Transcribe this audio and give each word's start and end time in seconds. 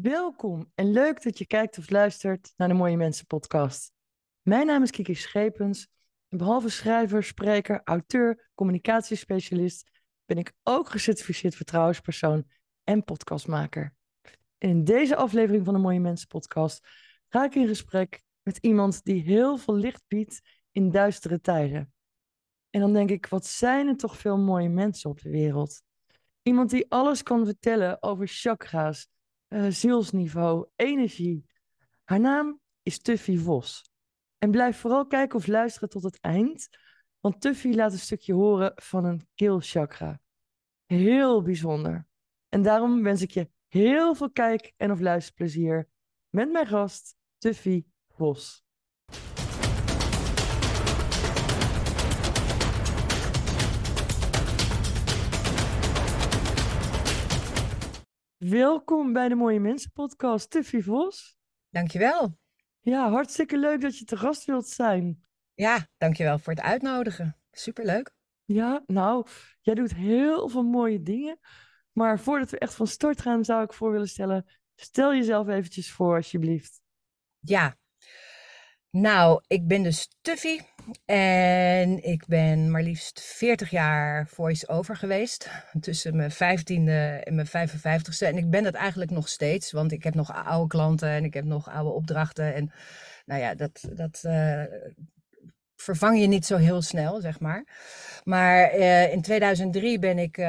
Welkom 0.00 0.70
en 0.74 0.92
leuk 0.92 1.22
dat 1.22 1.38
je 1.38 1.46
kijkt 1.46 1.78
of 1.78 1.90
luistert 1.90 2.52
naar 2.56 2.68
de 2.68 2.74
Mooie 2.74 2.96
Mensen 2.96 3.26
podcast. 3.26 3.92
Mijn 4.42 4.66
naam 4.66 4.82
is 4.82 4.90
Kiki 4.90 5.14
Schepens 5.14 5.88
en 6.28 6.38
behalve 6.38 6.68
schrijver, 6.68 7.24
spreker, 7.24 7.80
auteur, 7.84 8.50
communicatiespecialist 8.54 9.90
ben 10.24 10.38
ik 10.38 10.52
ook 10.62 10.88
gecertificeerd 10.88 11.54
vertrouwenspersoon 11.54 12.44
en 12.84 13.04
podcastmaker. 13.04 13.94
In 14.58 14.84
deze 14.84 15.16
aflevering 15.16 15.64
van 15.64 15.74
de 15.74 15.80
Mooie 15.80 16.00
Mensen 16.00 16.28
podcast 16.28 16.88
ga 17.28 17.44
ik 17.44 17.54
in 17.54 17.66
gesprek 17.66 18.22
met 18.42 18.56
iemand 18.56 19.04
die 19.04 19.22
heel 19.22 19.56
veel 19.56 19.74
licht 19.74 20.02
biedt 20.08 20.40
in 20.70 20.90
duistere 20.90 21.40
tijden. 21.40 21.92
En 22.70 22.80
dan 22.80 22.92
denk 22.92 23.10
ik, 23.10 23.26
wat 23.26 23.46
zijn 23.46 23.88
er 23.88 23.96
toch 23.96 24.18
veel 24.18 24.38
mooie 24.38 24.68
mensen 24.68 25.10
op 25.10 25.20
de 25.20 25.30
wereld? 25.30 25.82
Iemand 26.42 26.70
die 26.70 26.90
alles 26.90 27.22
kan 27.22 27.44
vertellen 27.44 28.02
over 28.02 28.28
chakra's, 28.28 29.08
uh, 29.54 29.66
zielsniveau, 29.70 30.66
energie. 30.76 31.44
Haar 32.04 32.20
naam 32.20 32.60
is 32.82 32.98
Tuffy 32.98 33.36
Vos. 33.38 33.90
En 34.38 34.50
blijf 34.50 34.76
vooral 34.76 35.06
kijken 35.06 35.38
of 35.38 35.46
luisteren 35.46 35.88
tot 35.88 36.02
het 36.02 36.20
eind, 36.20 36.68
want 37.20 37.40
Tuffy 37.40 37.74
laat 37.74 37.92
een 37.92 37.98
stukje 37.98 38.32
horen 38.32 38.72
van 38.74 39.04
een 39.04 39.28
keelchakra. 39.34 40.20
Heel 40.84 41.42
bijzonder. 41.42 42.06
En 42.48 42.62
daarom 42.62 43.02
wens 43.02 43.22
ik 43.22 43.30
je 43.30 43.50
heel 43.68 44.14
veel 44.14 44.30
kijk- 44.30 44.72
en 44.76 44.90
of 44.90 45.00
luisterplezier 45.00 45.88
met 46.28 46.52
mijn 46.52 46.66
gast 46.66 47.16
Tuffy 47.38 47.84
Vos. 48.08 48.63
Welkom 58.48 59.12
bij 59.12 59.28
de 59.28 59.34
Mooie 59.34 59.60
Mensen 59.60 59.92
podcast, 59.92 60.50
Tuffy 60.50 60.80
Vos. 60.80 61.36
Dankjewel. 61.68 62.38
Ja, 62.80 63.10
hartstikke 63.10 63.58
leuk 63.58 63.80
dat 63.80 63.98
je 63.98 64.04
te 64.04 64.16
gast 64.16 64.44
wilt 64.44 64.66
zijn. 64.68 65.24
Ja, 65.54 65.88
dankjewel 65.96 66.38
voor 66.38 66.52
het 66.52 66.62
uitnodigen. 66.62 67.36
Superleuk. 67.50 68.14
Ja, 68.44 68.82
nou, 68.86 69.26
jij 69.60 69.74
doet 69.74 69.94
heel 69.94 70.48
veel 70.48 70.62
mooie 70.62 71.02
dingen. 71.02 71.38
Maar 71.92 72.20
voordat 72.20 72.50
we 72.50 72.58
echt 72.58 72.74
van 72.74 72.86
start 72.86 73.20
gaan, 73.20 73.44
zou 73.44 73.62
ik 73.62 73.72
voor 73.72 73.90
willen 73.90 74.08
stellen, 74.08 74.46
stel 74.74 75.14
jezelf 75.14 75.48
eventjes 75.48 75.92
voor 75.92 76.16
alsjeblieft. 76.16 76.80
Ja, 77.38 77.76
nou, 78.94 79.42
ik 79.46 79.66
ben 79.66 79.82
dus 79.82 80.08
Tuffy 80.20 80.60
en 81.04 82.04
ik 82.04 82.26
ben 82.26 82.70
maar 82.70 82.82
liefst 82.82 83.20
40 83.20 83.70
jaar 83.70 84.26
voice-over 84.26 84.96
geweest. 84.96 85.50
Tussen 85.80 86.16
mijn 86.16 86.32
15e 86.32 87.24
en 87.24 87.34
mijn 87.34 87.46
55ste. 87.46 88.26
En 88.26 88.36
ik 88.36 88.50
ben 88.50 88.62
dat 88.62 88.74
eigenlijk 88.74 89.10
nog 89.10 89.28
steeds, 89.28 89.72
want 89.72 89.92
ik 89.92 90.04
heb 90.04 90.14
nog 90.14 90.34
oude 90.34 90.66
klanten 90.66 91.08
en 91.08 91.24
ik 91.24 91.34
heb 91.34 91.44
nog 91.44 91.68
oude 91.68 91.90
opdrachten. 91.90 92.54
En 92.54 92.72
nou 93.24 93.40
ja, 93.40 93.54
dat, 93.54 93.88
dat 93.94 94.22
uh, 94.26 94.62
vervang 95.76 96.20
je 96.20 96.26
niet 96.26 96.46
zo 96.46 96.56
heel 96.56 96.82
snel, 96.82 97.20
zeg 97.20 97.40
maar. 97.40 97.64
Maar 98.24 98.74
uh, 98.74 99.12
in 99.12 99.22
2003 99.22 99.98
ben 99.98 100.18
ik, 100.18 100.38
uh, 100.38 100.46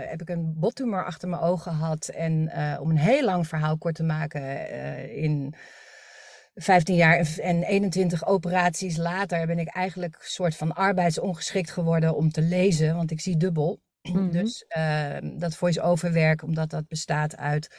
heb 0.00 0.20
ik 0.20 0.28
een 0.28 0.54
bottumor 0.56 1.04
achter 1.04 1.28
mijn 1.28 1.42
ogen 1.42 1.72
gehad. 1.72 2.08
En 2.08 2.52
om 2.80 2.90
een 2.90 2.98
heel 2.98 3.24
lang 3.24 3.46
verhaal 3.46 3.78
kort 3.78 3.94
te 3.94 4.04
maken, 4.04 4.70
in 5.10 5.54
15 6.54 6.94
jaar 6.94 7.38
en 7.38 7.62
21 7.62 8.26
operaties 8.26 8.96
later 8.96 9.46
ben 9.46 9.58
ik 9.58 9.68
eigenlijk 9.68 10.14
een 10.14 10.20
soort 10.22 10.56
van 10.56 10.72
arbeidsongeschikt 10.72 11.70
geworden 11.70 12.16
om 12.16 12.30
te 12.30 12.42
lezen, 12.42 12.96
want 12.96 13.10
ik 13.10 13.20
zie 13.20 13.36
dubbel. 13.36 13.80
Mm-hmm. 14.02 14.30
Dus 14.42 14.64
uh, 14.76 15.16
dat 15.38 15.56
voice-over 15.56 16.12
werk, 16.12 16.42
omdat 16.42 16.70
dat 16.70 16.88
bestaat 16.88 17.36
uit 17.36 17.76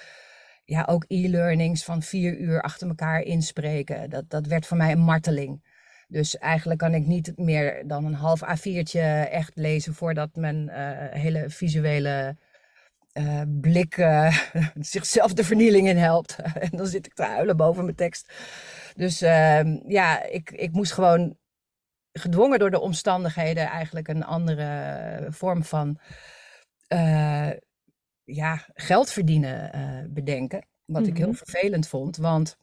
ja, 0.63 0.85
ook 0.89 1.05
e-learnings 1.07 1.83
van 1.83 2.01
vier 2.01 2.37
uur 2.37 2.61
achter 2.61 2.87
elkaar 2.87 3.21
inspreken. 3.21 4.09
Dat, 4.09 4.29
dat 4.29 4.47
werd 4.47 4.65
voor 4.65 4.77
mij 4.77 4.91
een 4.91 4.99
marteling. 4.99 5.73
Dus 6.07 6.37
eigenlijk 6.37 6.79
kan 6.79 6.93
ik 6.93 7.05
niet 7.05 7.33
meer 7.35 7.87
dan 7.87 8.05
een 8.05 8.13
half 8.13 8.41
A4'tje 8.41 9.29
echt 9.29 9.51
lezen 9.53 9.93
voordat 9.93 10.35
mijn 10.35 10.69
uh, 10.69 10.75
hele 11.21 11.49
visuele 11.49 12.37
uh, 13.17 13.41
blik 13.47 13.97
uh, 13.97 14.37
zichzelf 14.79 15.33
de 15.33 15.43
vernieling 15.43 15.87
in 15.87 15.97
helpt. 15.97 16.35
en 16.65 16.69
dan 16.71 16.87
zit 16.87 17.05
ik 17.05 17.13
te 17.13 17.23
huilen 17.23 17.57
boven 17.57 17.83
mijn 17.83 17.95
tekst. 17.95 18.33
Dus 18.95 19.21
uh, 19.21 19.79
ja, 19.87 20.23
ik, 20.23 20.51
ik 20.51 20.71
moest 20.71 20.91
gewoon 20.91 21.37
gedwongen 22.11 22.59
door 22.59 22.71
de 22.71 22.79
omstandigheden 22.79 23.65
eigenlijk 23.67 24.07
een 24.07 24.23
andere 24.23 25.27
vorm 25.29 25.63
van 25.63 25.99
uh, 26.93 27.51
ja, 28.23 28.65
geld 28.73 29.11
verdienen 29.11 29.71
bedenken. 30.13 30.67
Wat 30.85 31.01
mm 31.01 31.07
-hmm. 31.07 31.13
ik 31.13 31.17
heel 31.17 31.31
mhm. 31.31 31.37
vervelend 31.37 31.87
vond, 31.87 32.17
want 32.17 32.57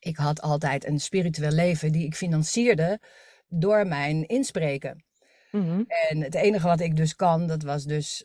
ik 0.00 0.16
had 0.16 0.40
altijd 0.40 0.86
een 0.86 1.00
spiritueel 1.00 1.50
leven 1.50 1.92
die 1.92 2.04
ik 2.04 2.14
financierde 2.14 3.00
door 3.48 3.86
mijn 3.86 4.26
inspreken. 4.26 5.04
Mm 5.50 5.62
-hmm. 5.62 5.84
En 5.86 6.22
het 6.22 6.34
enige 6.34 6.66
wat 6.66 6.80
ik 6.80 6.96
dus 6.96 7.16
kan, 7.16 7.46
dat 7.46 7.62
was 7.62 7.84
dus 7.84 8.24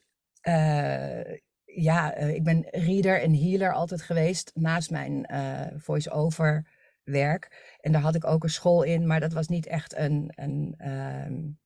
ja, 1.66 2.22
uh, 2.22 2.34
ik 2.34 2.44
ben 2.44 2.68
reader 2.70 3.22
en 3.22 3.34
healer 3.34 3.74
altijd 3.74 4.02
geweest 4.02 4.52
naast 4.54 4.92
mijn 4.92 5.28
uh, 5.32 5.62
voice-over 5.76 6.68
werk. 7.04 7.76
En 7.80 7.92
daar 7.92 8.02
had 8.02 8.16
ik 8.16 8.26
ook 8.26 8.44
een 8.44 8.50
school 8.50 8.84
in, 8.84 9.08
maar 9.08 9.20
dat 9.20 9.34
was 9.34 9.48
niet 9.48 9.68
echt 9.68 9.96
een, 9.96 10.32
een, 10.36 10.76
um, 11.28 11.60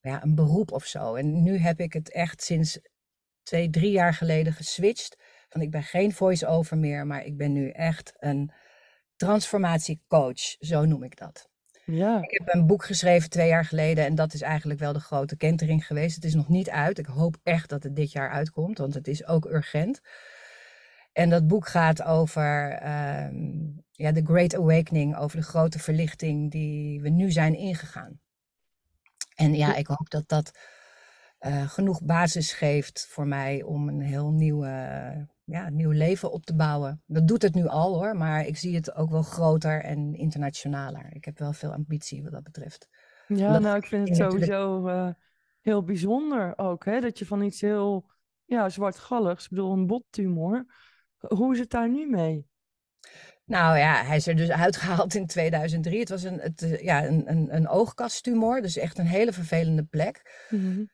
ja, 0.00 0.22
een 0.22 0.34
beroep 0.34 0.72
of 0.72 0.84
zo. 0.84 1.14
En 1.14 1.42
nu 1.42 1.56
heb 1.56 1.80
ik 1.80 1.92
het 1.92 2.12
echt 2.12 2.42
sinds 2.42 2.80
twee, 3.42 3.70
drie 3.70 3.90
jaar 3.90 4.14
geleden 4.14 4.52
geswitcht. 4.52 5.16
Van 5.48 5.60
ik 5.60 5.70
ben 5.70 5.82
geen 5.82 6.12
voice-over 6.12 6.78
meer, 6.78 7.06
maar 7.06 7.24
ik 7.24 7.36
ben 7.36 7.52
nu 7.52 7.70
echt 7.70 8.12
een 8.18 8.52
transformatiecoach, 9.16 10.40
zo 10.58 10.84
noem 10.84 11.02
ik 11.02 11.16
dat. 11.16 11.49
Ja. 11.90 12.22
Ik 12.22 12.30
heb 12.30 12.54
een 12.54 12.66
boek 12.66 12.84
geschreven 12.84 13.30
twee 13.30 13.48
jaar 13.48 13.64
geleden 13.64 14.04
en 14.04 14.14
dat 14.14 14.34
is 14.34 14.42
eigenlijk 14.42 14.80
wel 14.80 14.92
de 14.92 15.00
grote 15.00 15.36
kentering 15.36 15.86
geweest. 15.86 16.14
Het 16.14 16.24
is 16.24 16.34
nog 16.34 16.48
niet 16.48 16.70
uit. 16.70 16.98
Ik 16.98 17.06
hoop 17.06 17.36
echt 17.42 17.68
dat 17.68 17.82
het 17.82 17.96
dit 17.96 18.12
jaar 18.12 18.30
uitkomt, 18.30 18.78
want 18.78 18.94
het 18.94 19.08
is 19.08 19.26
ook 19.26 19.44
urgent. 19.44 20.00
En 21.12 21.30
dat 21.30 21.46
boek 21.46 21.68
gaat 21.68 22.02
over 22.02 22.72
um, 23.26 23.84
ja, 23.90 24.12
de 24.12 24.24
Great 24.24 24.54
Awakening, 24.54 25.16
over 25.16 25.36
de 25.36 25.42
grote 25.42 25.78
verlichting 25.78 26.50
die 26.50 27.00
we 27.00 27.08
nu 27.08 27.30
zijn 27.30 27.54
ingegaan. 27.54 28.20
En 29.34 29.54
ja, 29.54 29.74
ik 29.74 29.86
hoop 29.86 30.10
dat 30.10 30.28
dat 30.28 30.58
uh, 31.40 31.68
genoeg 31.68 32.02
basis 32.02 32.52
geeft 32.52 33.06
voor 33.10 33.26
mij 33.26 33.62
om 33.62 33.88
een 33.88 34.00
heel 34.00 34.30
nieuwe 34.30 35.28
ja, 35.50 35.66
een 35.66 35.76
nieuw 35.76 35.90
leven 35.90 36.32
op 36.32 36.44
te 36.44 36.54
bouwen. 36.54 37.02
Dat 37.06 37.28
doet 37.28 37.42
het 37.42 37.54
nu 37.54 37.66
al 37.66 37.94
hoor, 37.94 38.16
maar 38.16 38.46
ik 38.46 38.56
zie 38.56 38.74
het 38.74 38.94
ook 38.94 39.10
wel 39.10 39.22
groter 39.22 39.82
en 39.82 40.14
internationaler. 40.14 41.06
Ik 41.12 41.24
heb 41.24 41.38
wel 41.38 41.52
veel 41.52 41.72
ambitie 41.72 42.22
wat 42.22 42.32
dat 42.32 42.42
betreft. 42.42 42.88
Ja, 43.28 43.58
nou 43.58 43.76
ik 43.76 43.86
vind 43.86 44.08
het 44.08 44.16
sowieso 44.16 44.88
uh, 44.88 45.08
heel 45.60 45.84
bijzonder 45.84 46.58
ook, 46.58 46.84
hè? 46.84 47.00
dat 47.00 47.18
je 47.18 47.26
van 47.26 47.42
iets 47.42 47.60
heel 47.60 48.10
ja, 48.44 48.68
zwartgalligs, 48.68 49.44
ik 49.44 49.50
bedoel 49.50 49.72
een 49.72 49.86
bottumor, 49.86 50.64
hoe 51.18 51.52
is 51.52 51.58
het 51.58 51.70
daar 51.70 51.88
nu 51.88 52.10
mee? 52.10 52.48
Nou 53.44 53.78
ja, 53.78 54.04
hij 54.04 54.16
is 54.16 54.26
er 54.26 54.36
dus 54.36 54.50
uitgehaald 54.66 55.14
in 55.14 55.26
2003. 55.26 55.98
Het 55.98 56.08
was 56.08 56.22
een, 56.22 56.38
het, 56.38 56.78
ja, 56.82 57.06
een, 57.06 57.30
een, 57.30 57.54
een 57.54 57.68
oogkasttumor, 57.68 58.62
dus 58.62 58.76
echt 58.76 58.98
een 58.98 59.06
hele 59.06 59.32
vervelende 59.32 59.84
plek. 59.84 60.46
Mm 60.50 60.60
-hmm 60.60 60.90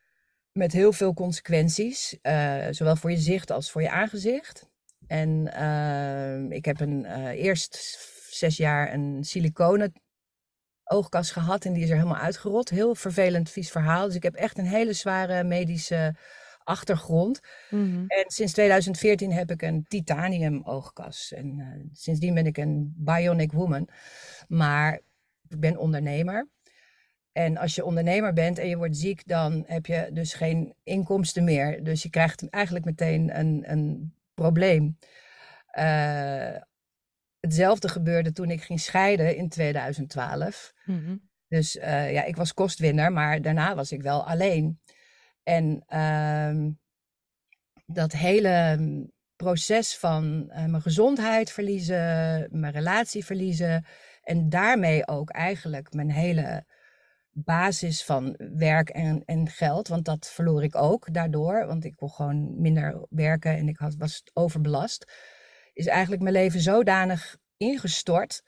met 0.56 0.72
heel 0.72 0.93
veel 0.93 1.15
consequenties, 1.15 2.19
uh, 2.22 2.67
zowel 2.71 2.97
voor 2.97 3.11
je 3.11 3.17
zicht 3.17 3.50
als 3.50 3.71
voor 3.71 3.83
je 3.83 3.91
aangezicht. 3.91 4.69
En 5.06 5.53
uh, 5.59 6.56
ik 6.56 6.65
heb 6.65 6.81
een, 6.81 7.05
uh, 7.05 7.28
eerst 7.28 7.99
zes 8.31 8.56
jaar 8.56 8.93
een 8.93 9.25
siliconen 9.25 9.93
oogkas 10.84 11.31
gehad 11.31 11.65
en 11.65 11.72
die 11.72 11.83
is 11.83 11.91
er 11.91 11.97
helemaal 11.97 12.21
uitgerold. 12.21 12.69
Heel 12.69 12.95
vervelend, 12.95 13.50
vies 13.50 13.71
verhaal. 13.71 14.06
Dus 14.06 14.15
ik 14.15 14.22
heb 14.22 14.34
echt 14.34 14.59
een 14.59 14.66
hele 14.66 14.93
zware 14.93 15.45
medische 15.45 16.15
achtergrond. 16.65 17.41
Mm 17.71 17.93
-hmm. 17.93 18.05
En 18.06 18.25
sinds 18.27 18.53
2014 18.53 19.33
heb 19.33 19.50
ik 19.50 19.62
een 19.62 19.84
titanium 19.89 20.62
oogkas. 20.65 21.33
En 21.33 21.89
sindsdien 21.93 22.34
ben 22.34 22.47
ik 22.47 22.57
een 22.57 22.95
bionic 22.97 23.53
woman. 23.53 23.89
Maar 24.48 25.01
ik 25.48 25.60
ben 25.60 25.77
ondernemer. 25.77 26.48
En 27.36 27.56
als 27.56 27.74
je 27.74 27.84
ondernemer 27.84 28.33
bent 28.33 28.59
en 28.59 28.68
je 28.68 28.77
wordt 28.77 28.97
ziek, 28.97 29.27
dan 29.27 29.65
heb 29.66 29.86
je 29.86 30.09
dus 30.12 30.34
geen 30.34 30.74
inkomsten 30.83 31.44
meer. 31.44 31.84
Dus 31.84 32.03
je 32.03 32.10
krijgt 32.10 32.48
eigenlijk 32.48 32.84
meteen 32.84 33.38
een, 33.38 33.65
een 33.66 34.15
probleem. 34.34 34.98
Uh, 35.78 36.56
hetzelfde 37.41 37.88
gebeurde 37.88 38.33
toen 38.33 38.50
ik 38.50 38.62
ging 38.62 38.80
scheiden 38.80 39.36
in 39.36 39.48
2012. 39.48 40.72
Mm 40.84 41.04
-hmm. 41.04 41.28
Dus 41.48 41.77
uh, 41.77 42.12
ja, 42.12 42.24
ik 42.24 42.36
was 42.36 42.54
kostwinner, 42.54 43.12
maar 43.12 43.42
daarna 43.42 43.74
was 43.74 43.92
ik 43.92 44.03
wel 44.03 44.27
alleen. 44.27 44.80
En 45.42 45.84
uh, 45.88 46.72
dat 47.86 48.12
hele 48.12 48.78
proces 49.36 49.97
van 49.97 50.44
uh, 50.48 50.65
mijn 50.65 50.83
gezondheid 50.83 51.53
verliezen, 51.53 52.48
mijn 52.50 52.72
relatie 52.72 53.24
verliezen 53.24 53.86
en 54.22 54.48
daarmee 54.48 55.09
ook 55.09 55.30
eigenlijk 55.30 55.92
mijn 55.92 56.10
hele 56.10 56.65
basis 57.44 58.04
van 58.04 58.34
werk 58.54 58.88
en, 58.88 59.22
en 59.24 59.48
geld. 59.48 59.88
Want 59.88 60.04
dat 60.04 60.27
verloor 60.27 60.62
ik 60.62 60.77
ook 60.77 61.12
daardoor. 61.12 61.66
Want 61.66 61.84
ik 61.84 61.97
kon 61.97 62.10
gewoon 62.10 62.60
minder 62.60 63.06
werken 63.10 63.56
en 63.56 63.68
ik 63.68 63.77
had, 63.77 63.94
was 63.97 64.22
overbelast. 64.33 65.12
is 65.72 65.86
eigenlijk 65.86 66.22
mijn 66.22 66.34
leven 66.34 66.60
zodanig 66.60 67.36
ingestort 67.56 68.42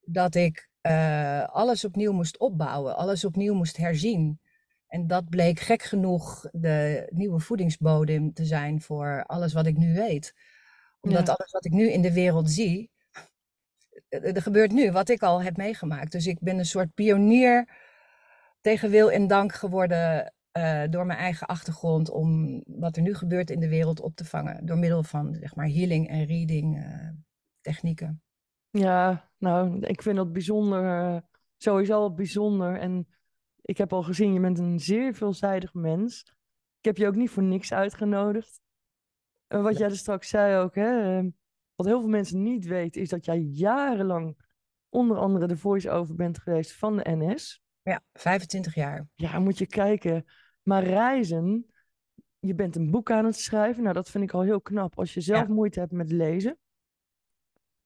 dat 0.00 0.34
ik 0.34 0.68
uh, 0.82 1.44
alles 1.44 1.84
opnieuw 1.84 2.12
moest 2.12 2.38
opbouwen, 2.38 2.96
alles 2.96 3.24
opnieuw 3.24 3.54
moest 3.54 3.76
herzien. 3.76 4.40
En 4.86 5.06
dat 5.06 5.28
bleek 5.28 5.60
gek 5.60 5.82
genoeg 5.82 6.46
de 6.52 7.06
nieuwe 7.14 7.40
voedingsbodem 7.40 8.32
te 8.32 8.44
zijn 8.44 8.80
voor 8.80 9.24
alles 9.26 9.52
wat 9.52 9.66
ik 9.66 9.76
nu 9.76 9.94
weet. 9.94 10.34
Omdat 11.00 11.28
alles 11.28 11.52
wat 11.52 11.64
ik 11.64 11.72
nu 11.72 11.90
in 11.90 12.02
de 12.02 12.12
wereld 12.12 12.50
zie, 12.50 12.90
er 14.08 14.42
gebeurt 14.42 14.72
nu 14.72 14.92
wat 14.92 15.08
ik 15.08 15.22
al 15.22 15.42
heb 15.42 15.56
meegemaakt. 15.56 16.12
Dus 16.12 16.26
ik 16.26 16.40
ben 16.40 16.58
een 16.58 16.66
soort 16.66 16.94
pionier 16.94 17.68
tegen 18.64 18.90
wil 18.90 19.10
en 19.10 19.26
dank 19.26 19.52
geworden 19.52 20.34
uh, 20.58 20.82
door 20.90 21.06
mijn 21.06 21.18
eigen 21.18 21.46
achtergrond 21.46 22.10
om 22.10 22.62
wat 22.66 22.96
er 22.96 23.02
nu 23.02 23.14
gebeurt 23.14 23.50
in 23.50 23.60
de 23.60 23.68
wereld 23.68 24.00
op 24.00 24.16
te 24.16 24.24
vangen. 24.24 24.66
Door 24.66 24.78
middel 24.78 25.02
van 25.02 25.34
zeg 25.34 25.54
maar 25.54 25.66
healing 25.66 26.08
en 26.08 26.24
reading 26.24 26.76
uh, 26.76 27.08
technieken. 27.60 28.22
Ja, 28.70 29.30
nou, 29.38 29.80
ik 29.80 30.02
vind 30.02 30.16
dat 30.16 30.32
bijzonder, 30.32 30.84
uh, 30.84 31.20
sowieso 31.56 32.12
bijzonder. 32.12 32.78
En 32.78 33.08
ik 33.62 33.78
heb 33.78 33.92
al 33.92 34.02
gezien, 34.02 34.32
je 34.32 34.40
bent 34.40 34.58
een 34.58 34.80
zeer 34.80 35.14
veelzijdig 35.14 35.74
mens. 35.74 36.20
Ik 36.78 36.84
heb 36.84 36.96
je 36.96 37.06
ook 37.06 37.16
niet 37.16 37.30
voor 37.30 37.42
niks 37.42 37.72
uitgenodigd. 37.72 38.60
En 39.46 39.62
wat 39.62 39.78
jij 39.78 39.88
er 39.88 39.96
straks 39.96 40.28
zei 40.28 40.56
ook, 40.56 40.74
hè, 40.74 41.22
wat 41.74 41.86
heel 41.86 42.00
veel 42.00 42.08
mensen 42.08 42.42
niet 42.42 42.66
weten, 42.66 43.00
is 43.00 43.08
dat 43.08 43.24
jij 43.24 43.38
jarenlang 43.38 44.36
onder 44.88 45.16
andere 45.16 45.46
de 45.46 45.56
voice-over 45.56 46.14
bent 46.14 46.38
geweest 46.38 46.72
van 46.72 46.96
de 46.96 47.10
NS. 47.10 47.63
Ja, 47.84 48.02
25 48.12 48.74
jaar. 48.74 49.06
Ja, 49.14 49.38
moet 49.38 49.58
je 49.58 49.66
kijken. 49.66 50.24
Maar 50.62 50.84
reizen, 50.84 51.66
je 52.38 52.54
bent 52.54 52.76
een 52.76 52.90
boek 52.90 53.10
aan 53.10 53.24
het 53.24 53.36
schrijven. 53.36 53.82
Nou, 53.82 53.94
dat 53.94 54.10
vind 54.10 54.24
ik 54.24 54.32
al 54.32 54.42
heel 54.42 54.60
knap 54.60 54.98
als 54.98 55.14
je 55.14 55.20
zelf 55.20 55.48
moeite 55.48 55.80
hebt 55.80 55.92
met 55.92 56.10
lezen. 56.10 56.58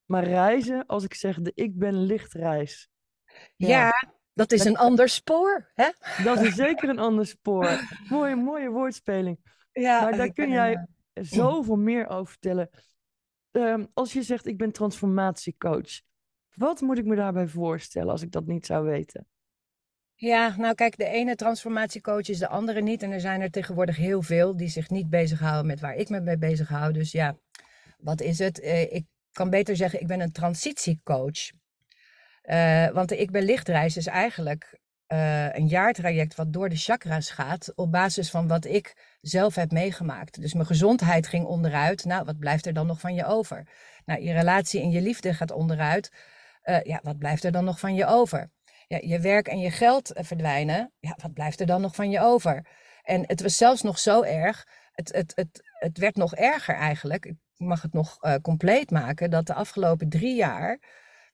Maar 0.04 0.24
reizen, 0.24 0.86
als 0.86 1.04
ik 1.04 1.14
zeg 1.14 1.40
de 1.40 1.52
ik 1.54 1.78
ben 1.78 2.02
lichtreis. 2.02 2.88
Ja, 3.56 3.68
ja 3.68 3.92
dat 4.32 4.52
is 4.52 4.64
een 4.64 4.76
ander 4.76 5.08
spoor. 5.08 5.70
Hè? 5.74 5.90
Dat 6.24 6.40
is 6.40 6.54
zeker 6.66 6.88
een 6.88 6.98
ander 6.98 7.26
spoor. 7.26 7.80
mooie, 8.08 8.36
mooie 8.36 8.70
woordspeling. 8.70 9.38
Ja, 9.72 10.02
maar 10.02 10.16
daar 10.16 10.32
kun 10.32 10.50
jij 10.50 10.72
uh... 10.72 11.24
zoveel 11.40 11.76
meer 11.76 12.08
over 12.08 12.30
vertellen. 12.30 12.70
Ehm, 13.50 13.86
als 13.94 14.12
je 14.12 14.22
zegt, 14.22 14.46
ik 14.46 14.56
ben 14.56 14.72
transformatiecoach. 14.72 16.00
Wat 16.54 16.80
moet 16.80 16.98
ik 16.98 17.04
me 17.04 17.16
daarbij 17.16 17.48
voorstellen 17.48 18.10
als 18.10 18.22
ik 18.22 18.32
dat 18.32 18.46
niet 18.46 18.66
zou 18.66 18.84
weten? 18.84 19.26
Ja, 20.20 20.54
nou 20.56 20.74
kijk, 20.74 20.96
de 20.96 21.04
ene 21.04 21.34
transformatiecoach 21.34 22.28
is 22.28 22.38
de 22.38 22.48
andere 22.48 22.80
niet. 22.82 23.02
En 23.02 23.10
er 23.10 23.20
zijn 23.20 23.40
er 23.40 23.50
tegenwoordig 23.50 23.96
heel 23.96 24.22
veel 24.22 24.56
die 24.56 24.68
zich 24.68 24.90
niet 24.90 25.10
bezighouden 25.10 25.66
met 25.66 25.80
waar 25.80 25.94
ik 25.94 26.08
me 26.08 26.20
mee 26.20 26.38
bezig 26.38 26.68
hou. 26.68 26.92
Dus 26.92 27.12
ja, 27.12 27.36
wat 27.98 28.20
is 28.20 28.38
het? 28.38 28.60
Uh, 28.60 28.92
ik 28.92 29.06
kan 29.32 29.50
beter 29.50 29.76
zeggen, 29.76 30.00
ik 30.00 30.06
ben 30.06 30.20
een 30.20 30.32
transitiecoach. 30.32 31.50
Uh, 32.42 32.88
want 32.88 33.08
de 33.08 33.16
Ik 33.16 33.30
Ben 33.30 33.42
Lichtreis 33.42 33.96
is 33.96 34.06
eigenlijk 34.06 34.78
uh, 35.08 35.54
een 35.54 35.66
jaartraject 35.66 36.34
wat 36.34 36.52
door 36.52 36.68
de 36.68 36.76
chakra's 36.76 37.30
gaat 37.30 37.72
op 37.74 37.92
basis 37.92 38.30
van 38.30 38.48
wat 38.48 38.64
ik 38.64 39.16
zelf 39.20 39.54
heb 39.54 39.72
meegemaakt. 39.72 40.40
Dus 40.40 40.54
mijn 40.54 40.66
gezondheid 40.66 41.26
ging 41.26 41.44
onderuit. 41.44 42.04
Nou, 42.04 42.24
wat 42.24 42.38
blijft 42.38 42.66
er 42.66 42.72
dan 42.72 42.86
nog 42.86 43.00
van 43.00 43.14
je 43.14 43.24
over? 43.24 43.66
Nou, 44.04 44.22
je 44.22 44.32
relatie 44.32 44.80
en 44.80 44.90
je 44.90 45.00
liefde 45.00 45.34
gaat 45.34 45.50
onderuit. 45.50 46.12
Ja, 46.82 47.00
wat 47.02 47.18
blijft 47.18 47.44
er 47.44 47.52
dan 47.52 47.64
nog 47.64 47.78
van 47.78 47.94
je 47.94 48.06
over? 48.06 48.50
Ja, 48.88 48.98
je 49.00 49.20
werk 49.20 49.48
en 49.48 49.58
je 49.58 49.70
geld 49.70 50.10
verdwijnen. 50.14 50.92
Ja, 50.98 51.16
wat 51.22 51.32
blijft 51.32 51.60
er 51.60 51.66
dan 51.66 51.80
nog 51.80 51.94
van 51.94 52.10
je 52.10 52.20
over? 52.20 52.66
En 53.02 53.24
het 53.26 53.42
was 53.42 53.56
zelfs 53.56 53.82
nog 53.82 53.98
zo 53.98 54.22
erg. 54.22 54.66
Het, 54.92 55.12
het, 55.12 55.32
het, 55.34 55.62
het 55.78 55.98
werd 55.98 56.16
nog 56.16 56.34
erger 56.34 56.74
eigenlijk. 56.74 57.24
Ik 57.24 57.36
mag 57.56 57.82
het 57.82 57.92
nog 57.92 58.24
uh, 58.24 58.34
compleet 58.42 58.90
maken. 58.90 59.30
Dat 59.30 59.46
de 59.46 59.54
afgelopen 59.54 60.08
drie 60.08 60.36
jaar 60.36 60.80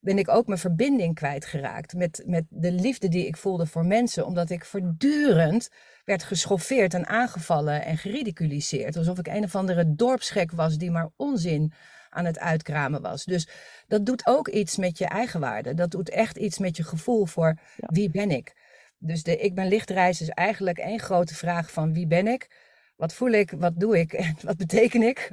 ben 0.01 0.19
ik 0.19 0.29
ook 0.29 0.47
mijn 0.47 0.59
verbinding 0.59 1.15
kwijtgeraakt 1.15 1.95
met, 1.95 2.23
met 2.27 2.45
de 2.49 2.73
liefde 2.73 3.09
die 3.09 3.27
ik 3.27 3.37
voelde 3.37 3.67
voor 3.67 3.87
mensen, 3.87 4.27
omdat 4.27 4.51
ik 4.51 4.65
voortdurend 4.65 5.69
werd 6.05 6.23
geschoffeerd 6.23 6.95
en 6.95 7.07
aangevallen 7.07 7.85
en 7.85 7.99
geridiculiseerd. 7.99 8.97
Alsof 8.97 9.19
ik 9.19 9.27
een 9.27 9.45
of 9.45 9.55
andere 9.55 9.95
dorpsgek 9.95 10.53
was 10.53 10.77
die 10.77 10.91
maar 10.91 11.11
onzin 11.17 11.73
aan 12.15 12.25
het 12.25 12.39
uitkramen 12.39 13.03
was. 13.03 13.25
Dus 13.25 13.49
dat 13.87 14.07
doet 14.07 14.27
ook 14.27 14.49
iets 14.49 14.77
met 14.77 14.99
je 14.99 15.07
eigenwaarde. 15.07 15.75
Dat 15.75 15.91
doet 15.91 16.11
echt 16.11 16.37
iets 16.37 16.59
met 16.59 16.77
je 16.77 16.83
gevoel 16.83 17.27
voor 17.27 17.59
wie 17.77 18.11
ben 18.11 18.31
ik. 18.31 18.53
Dus 18.99 19.23
de 19.23 19.37
ik 19.37 19.55
ben 19.55 19.69
lichtreis 19.69 20.21
is 20.21 20.29
eigenlijk 20.29 20.79
één 20.79 21.01
grote 21.01 21.35
vraag 21.35 21.71
van 21.73 21.93
wie 21.93 22.07
ben 22.07 22.27
ik? 22.27 22.51
Wat 22.97 23.15
voel 23.15 23.31
ik? 23.31 23.51
Wat 23.51 23.81
doe 23.81 23.99
ik? 23.99 24.13
En 24.13 24.37
wat 24.49 24.57
beteken 24.57 25.03
ik? 25.03 25.33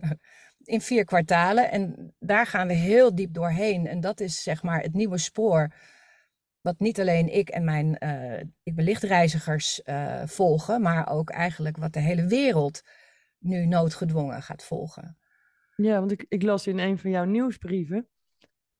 in 0.63 0.81
vier 0.81 1.05
kwartalen. 1.05 1.71
En 1.71 2.13
daar 2.19 2.45
gaan 2.47 2.67
we 2.67 2.73
heel 2.73 3.15
diep 3.15 3.33
doorheen. 3.33 3.87
En 3.87 3.99
dat 3.99 4.19
is 4.19 4.43
zeg 4.43 4.63
maar 4.63 4.81
het 4.81 4.93
nieuwe 4.93 5.17
spoor. 5.17 5.73
Wat 6.61 6.79
niet 6.79 6.99
alleen 6.99 7.33
ik 7.33 7.49
en 7.49 7.63
mijn 7.63 7.95
uh, 7.99 8.39
ik 8.63 8.75
ben 8.75 8.85
lichtreizigers 8.85 9.81
uh, 9.85 10.21
volgen, 10.25 10.81
maar 10.81 11.09
ook 11.09 11.29
eigenlijk 11.29 11.77
wat 11.77 11.93
de 11.93 11.99
hele 11.99 12.25
wereld 12.25 12.81
nu 13.37 13.65
noodgedwongen 13.65 14.41
gaat 14.41 14.63
volgen. 14.63 15.17
Ja, 15.83 15.99
want 15.99 16.11
ik, 16.11 16.25
ik 16.27 16.43
las 16.43 16.67
in 16.67 16.79
een 16.79 16.97
van 16.97 17.09
jouw 17.09 17.25
nieuwsbrieven. 17.25 18.07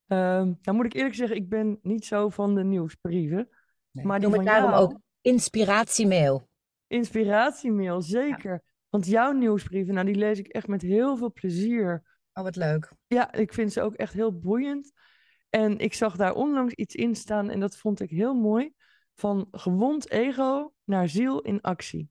Uh, 0.07 0.17
nou 0.61 0.71
moet 0.71 0.85
ik 0.85 0.93
eerlijk 0.93 1.15
zeggen, 1.15 1.35
ik 1.35 1.49
ben 1.49 1.79
niet 1.81 2.05
zo 2.05 2.29
van 2.29 2.55
de 2.55 2.63
nieuwsbrieven. 2.63 3.49
Nee, 3.91 4.05
maar 4.05 4.19
die 4.19 4.29
van 4.29 4.45
daarom 4.45 4.69
jou... 4.69 4.83
ook 4.83 4.99
inspiratiemail. 5.21 6.49
Inspiratiemail, 6.87 8.01
zeker. 8.01 8.63
Want 8.89 9.05
jouw 9.05 9.31
nieuwsbrieven, 9.31 9.93
nou, 9.93 10.05
die 10.05 10.15
lees 10.15 10.39
ik 10.39 10.47
echt 10.47 10.67
met 10.67 10.81
heel 10.81 11.17
veel 11.17 11.31
plezier. 11.31 12.03
Oh, 12.33 12.43
wat 12.43 12.55
leuk. 12.55 12.91
Ja, 13.07 13.33
ik 13.33 13.53
vind 13.53 13.73
ze 13.73 13.81
ook 13.81 13.93
echt 13.93 14.13
heel 14.13 14.39
boeiend. 14.39 14.91
En 15.49 15.77
ik 15.77 15.93
zag 15.93 16.15
daar 16.15 16.33
onlangs 16.33 16.73
iets 16.73 16.95
in 16.95 17.15
staan 17.15 17.49
en 17.49 17.59
dat 17.59 17.77
vond 17.77 17.99
ik 17.99 18.09
heel 18.09 18.33
mooi. 18.33 18.73
Van 19.15 19.47
gewond 19.51 20.09
ego 20.09 20.73
naar 20.83 21.09
ziel 21.09 21.41
in 21.41 21.61
actie. 21.61 22.09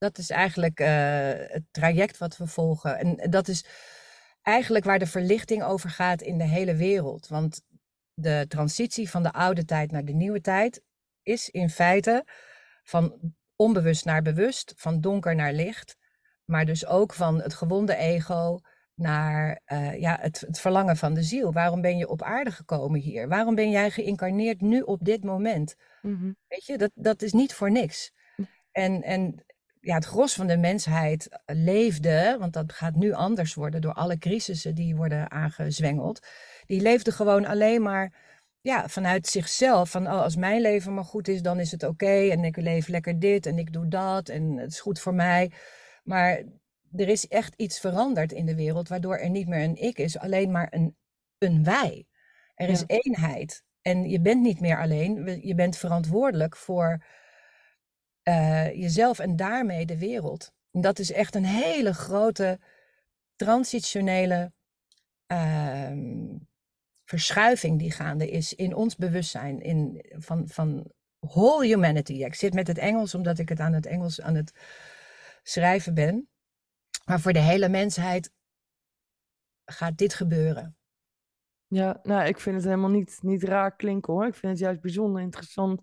Dat 0.00 0.18
is 0.18 0.30
eigenlijk 0.30 0.80
uh, 0.80 0.86
het 1.36 1.62
traject 1.70 2.18
wat 2.18 2.36
we 2.36 2.46
volgen. 2.46 2.98
En 2.98 3.30
dat 3.30 3.48
is 3.48 3.64
eigenlijk 4.42 4.84
waar 4.84 4.98
de 4.98 5.06
verlichting 5.06 5.62
over 5.62 5.90
gaat 5.90 6.22
in 6.22 6.38
de 6.38 6.44
hele 6.44 6.74
wereld. 6.74 7.28
Want 7.28 7.62
de 8.14 8.44
transitie 8.48 9.10
van 9.10 9.22
de 9.22 9.32
oude 9.32 9.64
tijd 9.64 9.90
naar 9.90 10.04
de 10.04 10.12
nieuwe 10.12 10.40
tijd 10.40 10.82
is 11.22 11.48
in 11.48 11.70
feite 11.70 12.24
van 12.82 13.34
onbewust 13.56 14.04
naar 14.04 14.22
bewust, 14.22 14.72
van 14.76 15.00
donker 15.00 15.34
naar 15.34 15.52
licht, 15.52 15.96
maar 16.44 16.64
dus 16.64 16.86
ook 16.86 17.14
van 17.14 17.40
het 17.40 17.54
gewonde 17.54 17.94
ego 17.94 18.58
naar 18.94 19.60
uh, 19.66 20.00
ja, 20.00 20.18
het, 20.20 20.40
het, 20.40 20.60
verlangen 20.60 20.96
van 20.96 21.14
de 21.14 21.22
ziel. 21.22 21.52
Waarom 21.52 21.80
ben 21.80 21.96
je 21.96 22.08
op 22.08 22.22
aarde 22.22 22.50
gekomen 22.50 23.00
hier? 23.00 23.28
Waarom 23.28 23.54
ben 23.54 23.70
jij 23.70 23.90
geïncarneerd 23.90 24.60
nu 24.60 24.80
op 24.80 25.04
dit 25.04 25.24
moment? 25.24 25.74
Mm-hmm. 26.02 26.36
Weet 26.48 26.64
je, 26.64 26.78
dat, 26.78 26.90
dat 26.94 27.22
is 27.22 27.32
niet 27.32 27.54
voor 27.54 27.70
niks. 27.70 28.12
En, 28.72 29.02
en 29.02 29.44
ja, 29.80 29.94
het 29.94 30.04
gros 30.04 30.34
van 30.34 30.46
de 30.46 30.56
mensheid 30.56 31.28
leefde, 31.46 32.36
want 32.38 32.52
dat 32.52 32.72
gaat 32.72 32.94
nu 32.94 33.12
anders 33.12 33.54
worden 33.54 33.80
door 33.80 33.92
alle 33.92 34.18
crisissen 34.18 34.74
die 34.74 34.96
worden 34.96 35.30
aangezwengeld. 35.30 36.26
Die 36.66 36.80
leefde 36.80 37.12
gewoon 37.12 37.46
alleen 37.46 37.82
maar 37.82 38.12
ja, 38.60 38.88
vanuit 38.88 39.26
zichzelf. 39.26 39.90
Van 39.90 40.06
oh, 40.06 40.22
als 40.22 40.36
mijn 40.36 40.60
leven 40.60 40.94
maar 40.94 41.04
goed 41.04 41.28
is, 41.28 41.42
dan 41.42 41.60
is 41.60 41.70
het 41.70 41.82
oké. 41.82 42.28
en 42.30 42.44
ik 42.44 42.56
leef 42.56 42.88
lekker 42.88 43.18
dit 43.18 43.46
en 43.46 43.58
ik 43.58 43.72
doe 43.72 43.88
dat 43.88 44.28
en 44.28 44.56
het 44.56 44.70
is 44.72 44.80
goed 44.80 45.00
voor 45.00 45.14
mij. 45.14 45.52
Maar 46.04 46.42
er 46.96 47.08
is 47.08 47.28
echt 47.28 47.54
iets 47.56 47.80
veranderd 47.80 48.32
in 48.32 48.46
de 48.46 48.54
wereld, 48.54 48.88
waardoor 48.88 49.16
er 49.16 49.30
niet 49.30 49.48
meer 49.48 49.64
een 49.64 49.76
ik 49.76 49.98
is, 49.98 50.18
alleen 50.18 50.50
maar 50.50 50.68
een, 50.70 50.96
een 51.38 51.64
wij. 51.64 52.06
Er 52.54 52.68
is 52.68 52.84
eenheid. 52.86 53.62
En 53.82 54.08
je 54.08 54.20
bent 54.20 54.42
niet 54.42 54.60
meer 54.60 54.80
alleen, 54.80 55.40
je 55.42 55.54
bent 55.54 55.76
verantwoordelijk 55.76 56.56
voor 56.56 57.04
uh, 58.30 58.74
jezelf 58.74 59.18
en 59.18 59.36
daarmee 59.36 59.86
de 59.86 59.98
wereld. 59.98 60.52
Dat 60.70 60.98
is 60.98 61.12
echt 61.12 61.34
een 61.34 61.44
hele 61.44 61.94
grote 61.94 62.60
transitionele 63.36 64.52
uh, 65.32 65.92
verschuiving 67.04 67.78
die 67.78 67.90
gaande 67.90 68.30
is 68.30 68.54
in 68.54 68.74
ons 68.74 68.96
bewustzijn, 68.96 69.60
in, 69.60 70.04
van, 70.18 70.48
van 70.48 70.92
whole 71.18 71.66
humanity. 71.66 72.12
ik 72.12 72.34
zit 72.34 72.54
met 72.54 72.66
het 72.66 72.78
Engels 72.78 73.14
omdat 73.14 73.38
ik 73.38 73.48
het 73.48 73.60
aan 73.60 73.72
het 73.72 73.86
Engels 73.86 74.20
aan 74.20 74.34
het 74.34 74.52
schrijven 75.42 75.94
ben. 75.94 76.28
Maar 77.04 77.20
voor 77.20 77.32
de 77.32 77.38
hele 77.38 77.68
mensheid 77.68 78.32
gaat 79.64 79.98
dit 79.98 80.14
gebeuren. 80.14 80.76
Ja, 81.66 82.00
nou, 82.02 82.26
ik 82.26 82.40
vind 82.40 82.56
het 82.56 82.64
helemaal 82.64 82.90
niet, 82.90 83.18
niet 83.22 83.42
raar 83.42 83.76
klinken 83.76 84.12
hoor. 84.12 84.26
Ik 84.26 84.34
vind 84.34 84.52
het 84.52 84.60
juist 84.60 84.80
bijzonder 84.80 85.22
interessant 85.22 85.82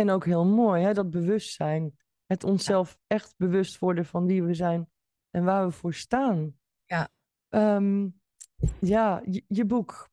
en 0.00 0.10
ook 0.10 0.24
heel 0.24 0.44
mooi, 0.44 0.82
hè? 0.82 0.92
dat 0.92 1.10
bewustzijn. 1.10 1.98
Het 2.26 2.44
onszelf 2.44 2.98
echt 3.06 3.34
bewust 3.36 3.78
worden 3.78 4.04
van 4.04 4.26
wie 4.26 4.42
we 4.42 4.54
zijn 4.54 4.88
en 5.30 5.44
waar 5.44 5.66
we 5.66 5.72
voor 5.72 5.94
staan. 5.94 6.58
Ja. 6.84 7.08
Um, 7.48 8.20
ja, 8.80 9.22
je, 9.24 9.44
je 9.48 9.64
boek 9.64 10.10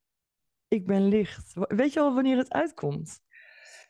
ik 0.67 0.85
ben 0.85 1.07
licht. 1.07 1.53
Weet 1.53 1.93
je 1.93 1.99
al 1.99 2.13
wanneer 2.13 2.37
het 2.37 2.53
uitkomt? 2.53 3.19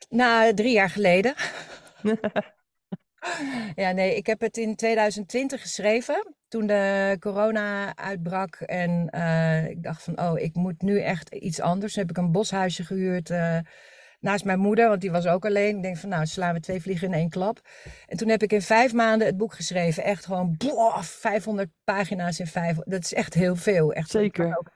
Nou, 0.10 0.54
drie 0.54 0.74
jaar 0.74 0.89
geleden. 0.89 1.34
Ja, 3.75 3.92
nee, 3.92 4.16
ik 4.16 4.25
heb 4.25 4.42
het 4.42 4.58
in 4.58 4.75
2020 4.75 5.62
geschreven, 5.62 6.36
toen 6.48 6.68
de 6.68 7.16
corona 7.20 7.96
uitbrak. 7.96 8.56
En 8.56 9.08
uh, 9.16 9.70
ik 9.70 9.84
dacht 9.84 10.04
van, 10.04 10.22
oh, 10.22 10.39
ik 10.39 10.56
moet 10.56 10.82
nu 10.82 11.01
echt 11.01 11.36
iets 11.36 11.62
anders. 11.62 11.94
Toen 11.94 12.01
heb 12.01 12.12
ik 12.12 12.18
een 12.18 12.32
boshuisje 12.32 12.84
gehuurd 12.84 13.30
uh, 13.30 13.60
naast 14.19 14.45
mijn 14.45 14.59
moeder, 14.59 14.88
want 14.88 15.01
die 15.01 15.12
was 15.12 15.27
ook 15.27 15.45
alleen. 15.45 15.75
Ik 15.75 15.81
denk 15.81 15.97
van, 15.97 16.09
nou, 16.09 16.25
slaan 16.25 16.53
we 16.53 16.59
twee 16.59 16.81
vliegen 16.81 17.07
in 17.07 17.13
één 17.13 17.29
klap. 17.29 17.62
En 18.07 18.17
toen 18.17 18.29
heb 18.29 18.43
ik 18.43 18.53
in 18.53 18.62
vijf 18.62 18.93
maanden 18.93 19.27
het 19.27 19.38
boek 19.38 19.53
geschreven. 19.53 20.03
Echt 20.03 20.25
gewoon, 20.25 20.55
boah, 20.57 21.01
500 21.03 21.69
pagina's 21.83 22.39
in 22.39 22.47
vijf. 22.47 22.77
Dat 22.77 23.03
is 23.03 23.13
echt 23.13 23.33
heel 23.33 23.55
veel. 23.55 23.93
Echt, 23.93 24.09
Zeker. 24.09 24.45
Ik 24.45 24.51
had, 24.51 24.59
ook, 24.59 24.67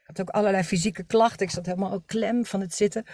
ik 0.00 0.06
had 0.06 0.20
ook 0.20 0.30
allerlei 0.30 0.62
fysieke 0.62 1.04
klachten. 1.04 1.46
Ik 1.46 1.52
zat 1.52 1.66
helemaal 1.66 1.92
ook 1.92 2.06
klem 2.06 2.44
van 2.44 2.60
het 2.60 2.74
zitten. 2.74 3.04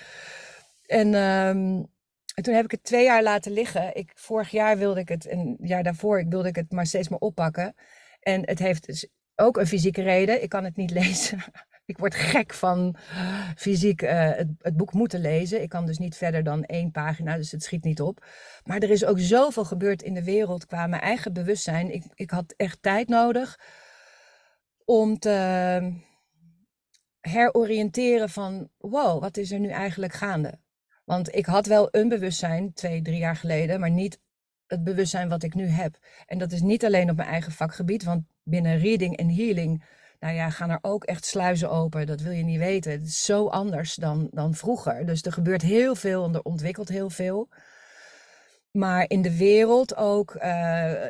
En... 0.86 1.14
Um, 1.14 1.90
en 2.34 2.42
toen 2.42 2.54
heb 2.54 2.64
ik 2.64 2.70
het 2.70 2.84
twee 2.84 3.04
jaar 3.04 3.22
laten 3.22 3.52
liggen. 3.52 3.96
Ik, 3.96 4.12
vorig 4.14 4.50
jaar 4.50 4.78
wilde 4.78 5.00
ik 5.00 5.08
het, 5.08 5.30
een 5.30 5.56
jaar 5.60 5.82
daarvoor 5.82 6.18
ik 6.18 6.28
wilde 6.28 6.48
ik 6.48 6.56
het 6.56 6.72
maar 6.72 6.86
steeds 6.86 7.08
maar 7.08 7.18
oppakken. 7.18 7.74
En 8.20 8.48
het 8.48 8.58
heeft 8.58 8.86
dus 8.86 9.08
ook 9.36 9.56
een 9.56 9.66
fysieke 9.66 10.02
reden. 10.02 10.42
Ik 10.42 10.48
kan 10.48 10.64
het 10.64 10.76
niet 10.76 10.90
lezen. 11.00 11.42
Ik 11.92 11.98
word 11.98 12.14
gek 12.14 12.54
van 12.54 12.96
fysiek 13.56 14.02
uh, 14.02 14.10
het, 14.10 14.48
het, 14.58 14.76
boek 14.76 14.92
moeten 14.92 15.20
lezen. 15.20 15.62
Ik 15.62 15.68
kan 15.68 15.86
dus 15.86 15.98
niet 15.98 16.16
verder 16.16 16.42
dan 16.42 16.64
één 16.64 16.90
pagina, 16.90 17.36
dus 17.36 17.50
het 17.50 17.62
schiet 17.62 17.84
niet 17.84 18.00
op. 18.00 18.24
Maar 18.64 18.78
er 18.78 18.90
is 18.90 19.04
ook 19.04 19.18
zoveel 19.18 19.64
gebeurd 19.64 20.02
in 20.02 20.14
de 20.14 20.24
wereld 20.24 20.66
qua 20.66 20.86
mijn 20.86 21.02
eigen 21.02 21.32
bewustzijn. 21.32 21.94
Ik, 21.94 22.04
ik 22.14 22.30
had 22.30 22.54
echt 22.56 22.82
tijd 22.82 23.08
nodig 23.08 23.58
om 24.84 25.18
te 25.18 25.92
heroriënteren 27.20 28.30
van... 28.30 28.68
wow, 28.78 29.20
wat 29.20 29.36
is 29.36 29.50
er 29.50 29.60
nu 29.60 29.68
eigenlijk 29.68 30.12
gaande? 30.12 30.58
Want 31.04 31.34
ik 31.34 31.46
had 31.46 31.66
wel 31.66 31.88
een 31.90 32.08
bewustzijn 32.08 32.72
twee, 32.72 33.02
drie 33.02 33.18
jaar 33.18 33.36
geleden, 33.36 33.80
maar 33.80 33.90
niet 33.90 34.20
het 34.66 34.84
bewustzijn 34.84 35.28
wat 35.28 35.42
ik 35.42 35.54
nu 35.54 35.66
heb. 35.66 35.98
En 36.26 36.38
dat 36.38 36.52
is 36.52 36.60
niet 36.60 36.84
alleen 36.84 37.10
op 37.10 37.16
mijn 37.16 37.28
eigen 37.28 37.52
vakgebied, 37.52 38.04
want 38.04 38.24
binnen 38.42 38.78
reading 38.78 39.16
en 39.16 39.34
healing, 39.34 39.84
nou 40.22 40.34
ja, 40.34 40.50
gaan 40.50 40.70
er 40.70 40.78
ook 40.82 41.04
echt 41.04 41.24
sluizen 41.24 41.70
open. 41.70 42.06
Dat 42.06 42.20
wil 42.20 42.32
je 42.32 42.44
niet 42.44 42.58
weten. 42.58 42.92
Het 42.92 43.06
is 43.06 43.24
zo 43.24 43.46
anders 43.46 43.94
dan, 43.94 44.28
dan 44.30 44.54
vroeger. 44.54 45.06
Dus 45.06 45.22
er 45.22 45.32
gebeurt 45.32 45.62
heel 45.62 45.94
veel 45.94 46.24
en 46.24 46.34
er 46.34 46.42
ontwikkelt 46.42 46.88
heel 46.88 47.10
veel. 47.10 47.48
Maar 48.70 49.04
in 49.08 49.22
de 49.22 49.36
wereld 49.36 49.96
ook 49.96 50.34
uh, 50.34 50.42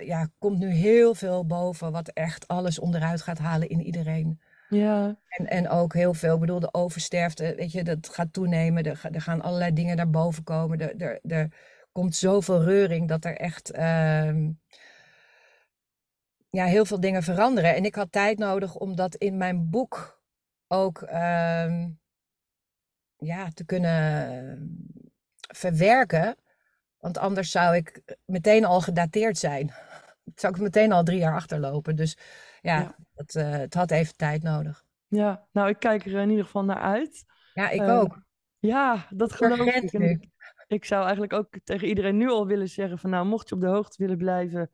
ja, 0.07 0.28
komt 0.38 0.59
nu 0.59 0.71
heel 0.71 1.14
veel 1.14 1.47
boven 1.47 1.92
wat 1.92 2.09
echt 2.09 2.49
alles 2.49 2.78
onderuit 2.78 3.23
gaat 3.23 3.38
halen 3.38 3.69
in 3.69 3.81
iedereen. 3.81 4.40
Ja. 4.69 5.16
En, 5.28 5.47
en 5.47 5.69
ook 5.69 5.95
heel 5.95 6.14
veel, 6.14 6.35
ik 6.35 6.40
bedoel, 6.40 6.61
de 6.61 6.75
oversterfte, 6.75 7.54
weet 7.57 7.73
je, 7.73 7.85
dat 7.85 8.09
gaat 8.09 8.33
toenemen. 8.33 8.85
Er, 8.85 9.00
er 9.12 9.21
gaan 9.21 9.42
allerlei 9.42 9.73
dingen 9.73 9.97
naar 9.97 10.11
boven 10.11 10.42
komen. 10.42 10.81
Er, 10.81 10.97
er, 10.97 11.21
er 11.23 11.49
komt 11.92 12.16
zoveel 12.16 12.62
reuring 12.62 13.09
dat 13.09 13.25
er 13.25 13.37
echt 13.37 13.75
uh, 13.75 14.47
ja, 16.56 16.64
heel 16.64 16.85
veel 16.85 17.00
dingen 17.00 17.23
veranderen. 17.23 17.75
En 17.75 17.85
ik 17.85 17.94
had 17.94 18.12
tijd 18.12 18.38
nodig 18.38 18.75
om 18.75 18.97
dat 18.97 19.14
in 19.14 19.37
mijn 19.37 19.71
boek 19.71 20.23
ook 20.66 21.02
uh, 21.02 21.87
ja, 23.16 23.49
te 23.54 23.64
kunnen 23.64 24.97
verwerken. 25.54 26.37
Want 26.99 27.18
anders 27.18 27.50
zou 27.50 27.76
ik 27.76 28.16
meteen 28.25 28.64
al 28.64 28.80
gedateerd 28.80 29.38
zijn. 29.38 29.73
Zou 30.35 30.54
ik 30.54 30.61
meteen 30.61 30.92
al 30.92 31.04
drie 31.04 31.18
jaar 31.18 31.35
achterlopen. 31.35 31.97
Dus 31.97 32.16
ja, 32.61 32.97
eh, 33.14 33.50
het 33.50 33.75
had 33.75 33.90
even 33.90 34.16
tijd 34.16 34.42
nodig. 34.42 34.85
Ja, 35.06 35.47
nou, 35.52 35.68
ik 35.68 35.78
kijk 35.78 36.06
er 36.06 36.21
in 36.21 36.30
ieder 36.30 36.44
geval 36.44 36.64
naar 36.64 36.80
uit. 36.80 37.25
Ja, 37.54 37.71
ik 37.71 37.80
Eh, 37.80 37.99
ook. 37.99 38.23
Ja, 38.59 39.06
dat 39.11 39.32
geloof 39.32 39.59
ik, 39.59 40.28
ik 40.66 40.85
zou 40.85 41.02
eigenlijk 41.02 41.32
ook 41.32 41.59
tegen 41.64 41.88
iedereen 41.88 42.16
nu 42.16 42.28
al 42.28 42.47
willen 42.47 42.68
zeggen 42.68 42.99
van 42.99 43.11
nou, 43.11 43.26
mocht 43.26 43.49
je 43.49 43.54
op 43.54 43.61
de 43.61 43.66
hoogte 43.66 43.97
willen 43.99 44.16
blijven, 44.16 44.71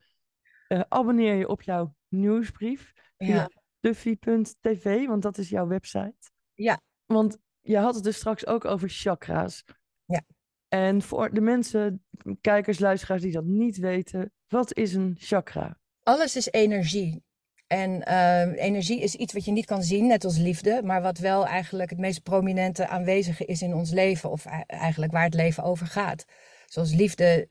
eh, 0.69 0.81
abonneer 0.89 1.35
je 1.35 1.49
op 1.49 1.63
jouw 1.63 1.95
nieuwsbrief 2.09 2.93
via 3.17 3.35
Ja, 3.35 3.51
duffy.tv, 3.81 5.07
want 5.07 5.23
dat 5.23 5.39
is 5.39 5.49
jouw 5.49 5.67
website. 5.67 6.31
ja, 6.55 6.81
Want 7.07 7.39
je 7.61 7.79
had 7.79 7.95
het 7.95 8.05
dus 8.05 8.17
straks 8.17 8.47
ook 8.47 8.65
over 8.65 8.89
chakra's. 8.89 9.65
Ja. 10.05 10.23
En 10.69 11.03
voor 11.03 11.35
de 11.35 11.41
mensen, 11.41 12.05
kijkers, 12.41 12.79
luisteraars 12.79 13.23
die 13.23 13.33
dat 13.33 13.45
niet 13.45 13.77
weten, 13.79 14.33
wat 14.49 14.75
is 14.77 14.95
een 14.95 15.15
chakra? 15.19 15.79
alles 16.03 16.37
is 16.37 16.51
energie. 16.51 17.23
En 17.67 18.03
ehm, 18.05 18.51
energie 18.51 19.01
is 19.01 19.15
iets 19.15 19.33
wat 19.33 19.45
je 19.45 19.53
niet 19.53 19.67
kan 19.67 19.83
zien, 19.83 20.07
net 20.07 20.25
als 20.25 20.39
liefde, 20.39 20.81
maar 20.85 21.03
wat 21.03 21.19
wel 21.19 21.47
eigenlijk 21.47 21.91
het 21.91 21.99
meest 21.99 22.23
prominente 22.23 22.89
aanwezige 22.89 23.45
is 23.45 23.63
in 23.63 23.75
ons 23.75 23.91
leven, 23.91 24.31
of 24.31 24.45
eigenlijk 24.67 25.13
waar 25.13 25.25
het 25.25 25.35
leven 25.35 25.63
over 25.63 25.87
gaat. 25.87 26.25
Zoals 26.67 26.95
liefde 26.95 27.49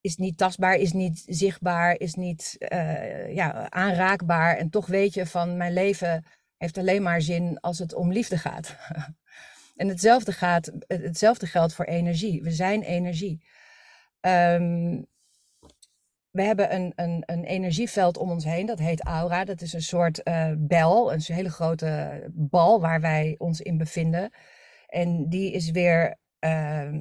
is 0.00 0.16
niet 0.16 0.36
tastbaar, 0.36 0.74
is 0.74 0.92
niet 0.92 1.24
zichtbaar, 1.26 1.98
is 1.98 2.14
niet 2.14 2.56
eh, 2.58 3.34
ja, 3.34 3.70
aanraakbaar. 3.70 4.56
En 4.56 4.70
toch 4.70 4.86
weet 4.86 5.14
je 5.14 5.26
van 5.26 5.56
mijn 5.56 5.72
leven 5.72 6.24
heeft 6.56 6.78
alleen 6.78 7.02
maar 7.02 7.20
zin 7.20 7.60
als 7.60 7.78
het 7.78 7.94
om 7.94 8.12
liefde 8.12 8.38
gaat. 8.38 8.76
en 9.76 9.88
hetzelfde, 9.88 10.32
gaat, 10.32 10.72
hetzelfde 10.86 11.46
geldt 11.46 11.74
voor 11.74 11.84
energie. 11.84 12.42
We 12.42 12.50
zijn 12.50 12.82
energie. 12.82 13.44
Ehm, 14.20 15.02
we 16.30 16.42
hebben 16.42 16.74
een, 16.74 16.92
een, 16.96 17.22
een 17.26 17.44
energieveld 17.44 18.16
om 18.16 18.30
ons 18.30 18.44
heen, 18.44 18.66
dat 18.66 18.78
heet 18.78 19.04
aura. 19.04 19.44
Dat 19.44 19.60
is 19.60 19.72
een 19.72 19.82
soort 19.82 20.22
eh, 20.22 20.52
bel, 20.56 21.12
een 21.12 21.22
hele 21.24 21.50
grote 21.50 22.22
bal 22.32 22.80
waar 22.80 23.00
wij 23.00 23.34
ons 23.38 23.60
in 23.60 23.78
bevinden. 23.78 24.30
En 24.86 25.28
die 25.28 25.52
is 25.52 25.70
weer. 25.70 26.16
ehm, 26.38 27.00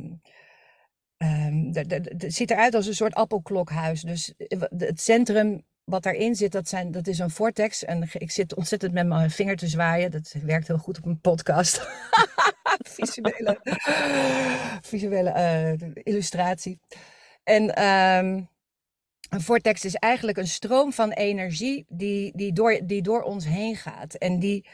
ehm, 1.18 1.74
Het 1.74 2.34
ziet 2.34 2.52
eruit 2.52 2.76
als 2.76 2.88
een 2.88 2.96
soort 2.96 3.14
appelklokhuis. 3.14 4.02
Dus 4.02 4.34
eh, 4.38 4.62
het 4.78 5.02
centrum 5.02 5.66
wat 5.84 6.04
daarin 6.04 6.36
zit, 6.36 6.52
dat, 6.52 6.68
zijn, 6.68 6.92
dat 6.92 7.08
is 7.08 7.20
een 7.20 7.30
vortex. 7.30 7.84
En 7.84 8.10
ik 8.14 8.32
zit 8.32 8.56
ontzettend 8.56 8.94
met 8.94 9.08
mijn 9.08 9.32
vinger 9.32 9.56
te 9.56 9.68
zwaaien. 9.68 10.12
Dat 10.12 10.36
werkt 10.44 10.68
heel 10.68 10.78
goed 10.78 10.98
op 10.98 11.06
een 11.06 11.20
podcast. 11.20 11.88
visuele 12.98 13.60
visuele 14.82 15.30
eh, 15.30 15.74
illustratie. 16.04 16.80
En 17.44 17.76
ehm, 17.76 18.42
een 19.30 19.42
vortex 19.42 19.86
is 19.86 19.96
eigenlijk 19.96 20.38
een 20.38 20.48
stroom 20.48 20.94
van 20.94 21.12
energie 21.12 21.86
die, 21.90 22.32
die, 22.36 22.54
door, 22.54 22.80
die 22.84 23.02
door 23.02 23.22
ons 23.22 23.46
heen 23.46 23.76
gaat. 23.76 24.14
En 24.14 24.40
die, 24.40 24.68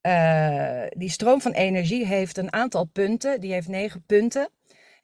eh, 0.00 0.86
die 0.88 1.10
stroom 1.10 1.40
van 1.40 1.52
energie 1.52 2.06
heeft 2.06 2.36
een 2.36 2.52
aantal 2.52 2.84
punten. 2.84 3.40
Die 3.40 3.52
heeft 3.52 3.68
negen 3.68 4.04
punten. 4.06 4.48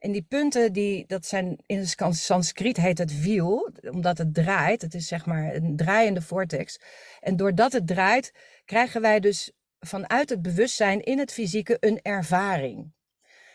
En 0.02 0.12
die 0.12 0.22
punten, 0.28 0.72
die, 0.72 1.04
dat 1.06 1.26
zijn 1.26 1.58
in 1.66 1.86
Sanskriet 2.10 2.76
heet 2.76 2.98
het 2.98 3.20
wiel, 3.20 3.70
omdat 3.90 4.18
het 4.18 4.34
draait. 4.34 4.82
Het 4.82 4.94
is 4.94 5.06
zeg 5.06 5.26
maar 5.26 5.54
een 5.54 5.76
draaiende 5.76 6.22
vortex. 6.22 6.80
En 7.20 7.36
doordat 7.36 7.72
het 7.72 7.86
draait, 7.86 8.32
krijgen 8.64 9.00
wij 9.00 9.20
dus 9.20 9.52
vanuit 9.80 10.28
het 10.28 10.42
bewustzijn 10.42 11.00
in 11.00 11.18
het 11.18 11.32
fysieke 11.32 11.76
een 11.80 12.00
ervaring. 12.02 12.92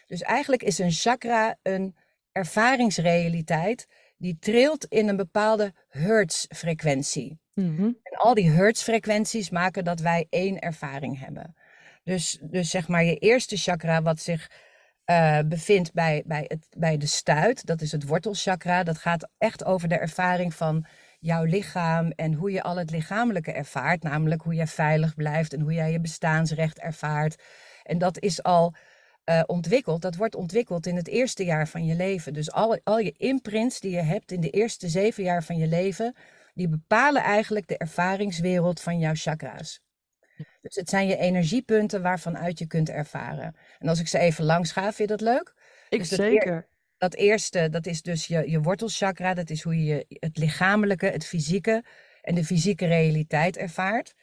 Dus 0.06 0.22
eigenlijk 0.22 0.64
is 0.64 0.78
een 0.78 0.92
chakra 0.92 1.58
een 1.62 1.96
ervaringsrealiteit 2.32 3.88
die 4.18 4.38
trilt 4.40 4.86
in 4.86 5.08
een 5.08 5.18
bepaalde 5.18 5.74
hertzfrequentie. 5.88 7.40
Mhm. 7.54 7.84
En 7.84 8.18
al 8.18 8.34
die 8.34 8.50
hertzfrequenties 8.50 9.50
maken 9.50 9.84
dat 9.84 10.00
wij 10.00 10.28
één 10.30 10.60
ervaring 10.60 11.20
hebben. 11.20 11.56
Dus, 12.04 12.40
dus 12.42 12.70
zeg 12.70 12.88
maar 12.88 13.04
je 13.04 13.16
eerste 13.16 13.58
chakra 13.58 14.02
wat 14.02 14.20
zich 14.20 14.50
eh, 15.08 15.40
bevindt 15.46 15.94
bij, 15.94 16.24
bij, 16.26 16.46
het, 16.48 16.68
bij 16.78 16.98
de 16.98 17.06
stuit, 17.06 17.66
dat 17.66 17.82
is 17.82 17.92
het 17.92 18.08
wortelchakra. 18.08 18.84
Dat 18.84 18.98
gaat 18.98 19.30
echt 19.38 19.66
over 19.66 19.88
de 19.88 19.98
ervaring 19.98 20.54
van 20.54 20.86
jouw 21.20 21.44
lichaam 21.44 22.12
en 22.12 22.34
hoe 22.34 22.52
je 22.52 22.64
al 22.64 22.78
het 22.78 22.92
lichamelijke 22.92 23.52
ervaart. 23.52 24.04
Namelijk 24.04 24.42
hoe 24.42 24.54
jij 24.54 24.68
veilig 24.68 25.16
blijft 25.16 25.54
en 25.54 25.62
hoe 25.62 25.74
jij 25.74 25.92
je 25.92 26.00
bestaansrecht 26.00 26.80
ervaart. 26.80 27.44
En 27.84 27.98
dat 27.98 28.20
is 28.20 28.44
al 28.44 28.74
eh, 29.24 29.42
ontwikkeld. 29.46 30.02
Dat 30.02 30.16
wordt 30.16 30.36
ontwikkeld 30.36 30.86
in 30.86 30.96
het 30.96 31.08
eerste 31.08 31.46
jaar 31.46 31.68
van 31.68 31.86
je 31.86 31.96
leven. 31.96 32.34
Dus 32.34 32.52
al, 32.52 32.80
al 32.84 33.00
je 33.00 33.14
imprints 33.18 33.80
die 33.80 33.92
je 33.92 34.02
hebt 34.02 34.32
in 34.32 34.42
de 34.42 34.50
eerste 34.50 34.90
zeven 34.90 35.24
jaar 35.24 35.44
van 35.44 35.58
je 35.58 35.68
leven, 35.68 36.16
die 36.54 36.70
bepalen 36.70 37.22
eigenlijk 37.22 37.68
de 37.68 37.78
ervaringswereld 37.78 38.82
van 38.82 39.00
jouw 39.00 39.16
chakra's. 39.16 39.82
Dus 40.62 40.76
het 40.76 40.90
zijn 40.90 41.08
je 41.08 41.18
energiepunten 41.18 42.02
waarvan 42.02 42.38
uit 42.38 42.60
je 42.60 42.68
kunt 42.68 42.90
ervaren. 42.90 43.56
En 43.80 43.88
als 43.88 44.00
ik 44.00 44.08
ze 44.08 44.18
even 44.20 44.44
langs 44.44 44.72
ga, 44.72 44.82
vind 44.82 44.98
je 44.98 45.08
dat 45.18 45.22
leuk? 45.22 45.54
Ik 45.90 46.00
Dus 46.00 46.10
dat 46.10 46.20
eer- 46.20 46.32
zeker. 46.32 46.68
Dat 46.98 47.14
eerste, 47.14 47.70
dat 47.70 47.86
is 47.86 48.02
dus 48.02 48.28
je, 48.28 48.50
je 48.50 48.62
wortelchakra. 48.62 49.34
Dat 49.34 49.50
is 49.50 49.62
hoe 49.62 49.84
je 49.84 50.06
het 50.10 50.38
lichamelijke, 50.38 51.06
het 51.06 51.26
fysieke 51.26 51.84
en 52.22 52.36
de 52.36 52.46
fysieke 52.46 52.86
realiteit 52.86 53.58
ervaart. 53.58 54.16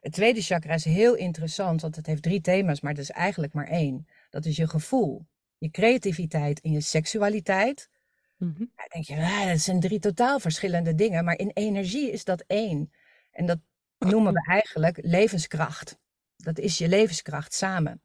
Het 0.00 0.12
tweede 0.12 0.40
chakra 0.40 0.74
is 0.74 0.84
heel 0.84 1.14
interessant, 1.14 1.80
want 1.80 1.96
het 1.96 2.06
heeft 2.06 2.22
drie 2.22 2.40
thema's, 2.40 2.80
maar 2.80 2.92
het 2.92 3.00
is 3.00 3.10
eigenlijk 3.10 3.52
maar 3.52 3.66
één. 3.68 4.06
Dat 4.30 4.44
is 4.44 4.56
je 4.56 4.68
gevoel, 4.68 5.26
je 5.58 5.70
creativiteit 5.70 6.60
en 6.60 6.72
je 6.72 6.80
seksualiteit. 6.80 7.88
Mhm. 8.36 8.58
Dan 8.58 8.86
denk 8.88 9.04
je, 9.04 9.14
ah, 9.16 9.46
dat 9.46 9.60
zijn 9.60 9.80
drie 9.80 9.98
totaal 9.98 10.40
verschillende 10.40 10.94
dingen, 10.94 11.24
maar 11.24 11.38
in 11.38 11.50
energie 11.54 12.10
is 12.10 12.24
dat 12.24 12.44
één. 12.46 12.92
En 13.30 13.46
dat 13.46 13.58
noemen 13.98 14.32
we 14.32 14.44
eigenlijk 14.46 14.98
levenskracht. 15.02 15.98
Dat 16.36 16.58
is 16.58 16.78
je 16.78 16.88
levenskracht 16.88 17.54
samen. 17.54 18.02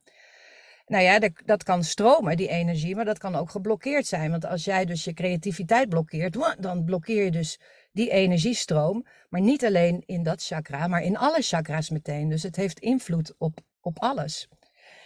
nou 0.86 1.03
ja, 1.03 1.29
dat, 1.45 1.63
kan 1.63 1.83
stromen, 1.83 2.38
die 2.38 2.48
energie, 2.48 2.95
maar 2.95 3.05
dat 3.05 3.17
kan 3.17 3.36
ook 3.36 3.50
geblokkeerd 3.50 4.07
zijn. 4.07 4.31
Want 4.31 4.45
als 4.45 4.63
jij 4.63 4.86
dus 4.86 5.03
je 5.03 5.13
creativiteit 5.13 5.89
blokkeert, 5.89 6.38
dan 6.60 6.83
blokkeer 6.83 7.24
je 7.24 7.31
dus 7.31 7.60
die 7.91 8.10
energiestroom. 8.10 9.05
Maar 9.29 9.41
niet 9.41 9.65
alleen 9.65 10.03
in 10.05 10.24
dat 10.24 10.43
chakra, 10.43 10.88
maar 10.88 11.03
in 11.03 11.17
alle 11.17 11.41
chakra's 11.41 11.89
meteen. 11.89 12.29
Dus 12.29 12.43
het 12.43 12.55
heeft 12.55 12.79
invloed 12.79 13.33
op, 13.38 13.60
op 13.81 14.00
alles. 14.00 14.48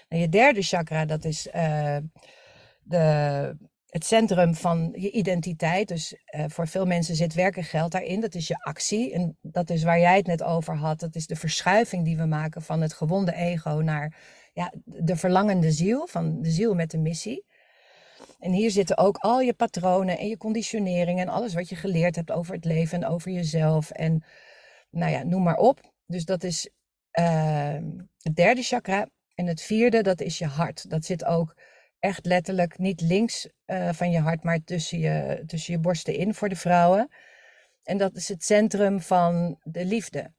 En 0.08 0.20
je 0.20 0.30
derde 0.30 0.62
chakra, 0.62 1.06
dat 1.06 1.26
is 1.26 1.48
uh, 1.48 1.98
de, 2.82 3.58
het 3.96 4.06
centrum 4.06 4.56
van 4.56 4.94
je 4.96 5.12
identiteit. 5.12 5.88
Dus 5.88 6.16
uh, 6.36 6.46
voor 6.48 6.68
veel 6.68 6.86
mensen 6.86 7.16
zit 7.16 7.34
werken 7.34 7.64
geld 7.64 7.92
daarin. 7.92 8.20
Dat 8.20 8.36
is 8.36 8.48
je 8.48 8.56
actie. 8.58 9.14
En 9.14 9.38
dat 9.42 9.70
is 9.70 9.84
waar 9.84 10.00
jij 10.00 10.18
het 10.18 10.28
net 10.28 10.44
over 10.44 10.76
had. 10.76 11.00
Dat 11.00 11.16
is 11.16 11.28
de 11.28 11.36
verschuiving 11.36 12.06
die 12.06 12.18
we 12.18 12.26
maken 12.26 12.62
van 12.62 12.82
het 12.82 12.94
gewonde 12.94 13.34
ego 13.34 13.70
naar 13.70 14.18
ja, 14.54 14.74
de 14.86 15.16
verlangende 15.16 15.72
ziel. 15.72 16.08
Van 16.08 16.42
de 16.42 16.50
ziel 16.50 16.74
met 16.74 16.92
de 16.92 16.98
missie. 16.98 17.46
En 18.40 18.52
hier 18.52 18.72
zitten 18.72 18.98
ook 18.98 19.18
al 19.18 19.42
je 19.42 19.54
patronen 19.54 20.18
en 20.18 20.28
je 20.28 20.38
conditionering 20.38 21.20
en 21.20 21.28
alles 21.28 21.54
wat 21.54 21.70
je 21.70 21.76
geleerd 21.76 22.16
hebt 22.16 22.32
over 22.32 22.54
het 22.54 22.66
leven 22.66 23.04
en 23.04 23.10
over 23.10 23.32
jezelf. 23.32 23.92
En 23.92 24.24
nou 24.90 25.12
ja, 25.12 25.24
noem 25.24 25.44
maar 25.44 25.58
op. 25.58 25.94
Dus 26.06 26.26
dat 26.26 26.44
is 26.44 26.70
uh, 27.20 27.78
het 28.22 28.36
derde 28.36 28.62
chakra. 28.62 29.10
En 29.36 29.48
het 29.48 29.62
vierde, 29.62 30.04
dat 30.04 30.22
is 30.22 30.38
je 30.38 30.46
hart. 30.46 30.90
Dat 30.90 31.06
zit 31.06 31.26
ook 31.26 31.56
echt 32.06 32.26
letterlijk 32.26 32.78
niet 32.78 33.02
links 33.02 33.50
uh, 33.68 33.90
van 33.94 34.12
je 34.12 34.20
hart, 34.20 34.44
maar 34.44 34.64
tussen 34.64 35.00
je, 35.00 35.44
tussen 35.46 35.74
je 35.74 35.80
borsten 35.80 36.16
in 36.16 36.34
voor 36.34 36.50
de 36.50 36.56
vrouwen. 36.56 37.10
En 37.84 37.98
dat 37.98 38.16
is 38.16 38.28
het 38.28 38.44
centrum 38.44 39.02
van 39.02 39.60
de 39.64 39.86
liefde. 39.86 40.34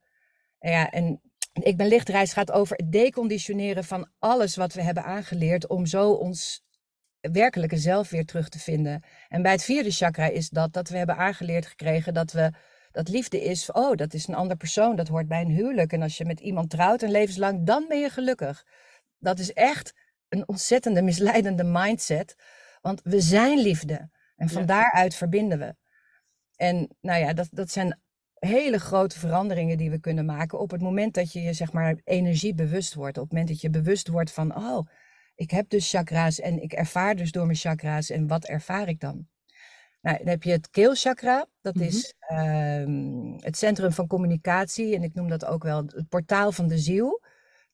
En 0.59 0.71
ja, 0.71 0.91
en 0.91 1.21
ik 1.53 1.77
ben 1.77 1.87
lichtreis 1.87 2.33
gaat 2.33 2.53
over 2.53 2.77
het 2.77 2.93
deconditioneren 2.93 3.85
van 3.85 4.11
alles 4.19 4.57
wat 4.57 4.75
we 4.75 4.83
hebben 4.83 5.05
aangeleerd 5.05 5.67
om 5.67 5.87
zo 5.87 6.11
ons 6.11 6.65
werkelijke 7.21 7.77
zelf 7.77 8.11
weer 8.11 8.25
terug 8.25 8.49
te 8.49 8.59
vinden. 8.59 9.03
En 9.29 9.43
bij 9.43 9.53
het 9.53 9.65
vierde 9.65 9.91
chakra 9.91 10.27
is 10.27 10.49
dat 10.49 10.73
dat 10.73 10.89
we 10.89 10.97
hebben 10.97 11.17
aangeleerd 11.17 11.67
gekregen 11.67 12.15
dat 12.15 12.33
we 12.33 12.51
dat 12.93 13.09
liefde 13.09 13.45
is, 13.45 13.73
oh, 13.73 13.97
dat 13.97 14.15
is 14.15 14.29
een 14.29 14.35
ander 14.35 14.57
persoon, 14.57 14.97
dat 14.97 15.09
hoort 15.09 15.29
bij 15.29 15.41
een 15.41 15.51
huwelijk. 15.51 15.93
En 15.93 16.03
als 16.03 16.19
je 16.19 16.25
met 16.25 16.41
iemand 16.41 16.71
trouwt 16.71 17.03
een 17.03 17.11
levenslang, 17.11 17.67
dan 17.67 17.85
ben 17.89 17.99
je 18.01 18.11
gelukkig. 18.11 18.65
Dat 19.19 19.39
is 19.39 19.53
echt 19.53 19.95
een 20.28 20.49
ontzettende 20.49 21.02
misleidende 21.02 21.64
mindset, 21.64 22.37
want 22.80 23.00
we 23.04 23.21
zijn 23.21 23.59
liefde. 23.59 24.11
En 24.37 24.49
van 24.49 24.66
daaruit 24.66 25.14
verbinden 25.14 25.59
we. 25.59 25.75
En 26.56 26.97
nou 27.00 27.21
ja, 27.21 27.33
dat, 27.33 27.49
dat 27.50 27.71
zijn 27.71 28.00
hele 28.35 28.78
grote 28.78 29.18
veranderingen 29.18 29.78
die 29.78 29.90
we 29.90 30.00
kunnen 30.00 30.25
maken 30.25 30.59
op 30.59 30.71
het 30.71 30.80
moment 30.80 31.14
dat 31.14 31.33
je 31.33 31.40
je 31.40 31.52
zeg 31.52 31.73
maar 31.73 32.00
energiebewust 32.04 32.95
wordt. 32.95 33.16
Op 33.16 33.23
het 33.23 33.33
moment 33.33 33.49
dat 33.49 33.61
je 33.61 33.71
bewust 33.71 34.09
wordt 34.09 34.33
van, 34.33 34.56
oh, 34.56 34.88
ik 35.35 35.50
heb 35.50 35.68
dus 35.68 35.90
chakra's 35.90 36.40
en 36.40 36.62
ik 36.62 36.73
ervaar 36.73 37.16
dus 37.16 37.33
door 37.33 37.47
mijn 37.47 37.59
chakra's. 37.59 38.11
En 38.11 38.26
wat 38.26 38.45
ervaar 38.45 38.88
ik 38.88 39.00
dan? 39.00 39.28
Nou, 40.00 40.18
dan 40.18 40.28
heb 40.28 40.42
je 40.42 40.50
het 40.50 40.71
keelchakra. 40.71 41.47
Dat 41.61 41.75
mm 41.75 41.80
-hmm. 41.80 41.90
is 41.90 42.14
uh, 42.30 43.45
het 43.45 43.56
centrum 43.56 43.92
van 43.92 44.06
communicatie. 44.06 44.95
En 44.95 45.02
ik 45.02 45.14
noem 45.14 45.28
dat 45.28 45.45
ook 45.45 45.62
wel 45.62 45.85
het 45.87 46.09
portaal 46.09 46.52
van 46.52 46.68
de 46.68 46.78
ziel. 46.78 47.25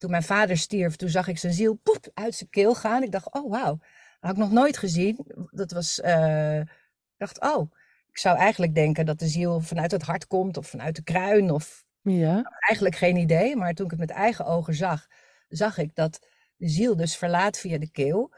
Toen 0.02 0.10
mijn 0.10 0.22
vader 0.22 0.56
stierf, 0.56 0.96
toen 0.96 1.08
zag 1.08 1.28
ik 1.28 1.38
zijn 1.38 1.52
ziel 1.52 1.74
poep, 1.74 2.10
uit 2.14 2.34
zijn 2.34 2.50
keel 2.50 2.74
gaan. 2.74 3.02
Ik 3.02 3.12
dacht, 3.12 3.32
oh 3.32 3.50
wauw, 3.50 3.76
dat 3.76 4.18
had 4.20 4.30
ik 4.30 4.36
nog 4.36 4.52
nooit 4.52 4.76
gezien. 4.76 5.26
Dat 5.50 5.72
was, 5.72 6.00
uh, 6.04 6.58
ik 6.58 7.16
dacht, 7.16 7.40
oh, 7.40 7.72
ik 8.08 8.18
zou 8.18 8.38
eigenlijk 8.38 8.74
denken 8.74 9.06
dat 9.06 9.18
de 9.18 9.28
ziel 9.28 9.60
vanuit 9.60 9.90
het 9.90 10.02
hart 10.02 10.26
komt 10.26 10.56
of 10.56 10.66
vanuit 10.66 10.96
de 10.96 11.02
kruin. 11.02 11.50
Of 11.50 11.84
ja. 12.00 12.42
eigenlijk 12.58 12.96
geen 12.96 13.16
idee. 13.16 13.56
Maar 13.56 13.74
toen 13.74 13.84
ik 13.84 13.90
het 13.90 14.00
met 14.00 14.10
eigen 14.10 14.44
ogen 14.44 14.74
zag, 14.74 15.06
zag 15.48 15.78
ik 15.78 15.94
dat 15.94 16.26
de 16.56 16.68
ziel 16.68 16.96
dus 16.96 17.16
verlaat 17.16 17.58
via 17.58 17.78
de 17.78 17.90
keel. 17.90 18.34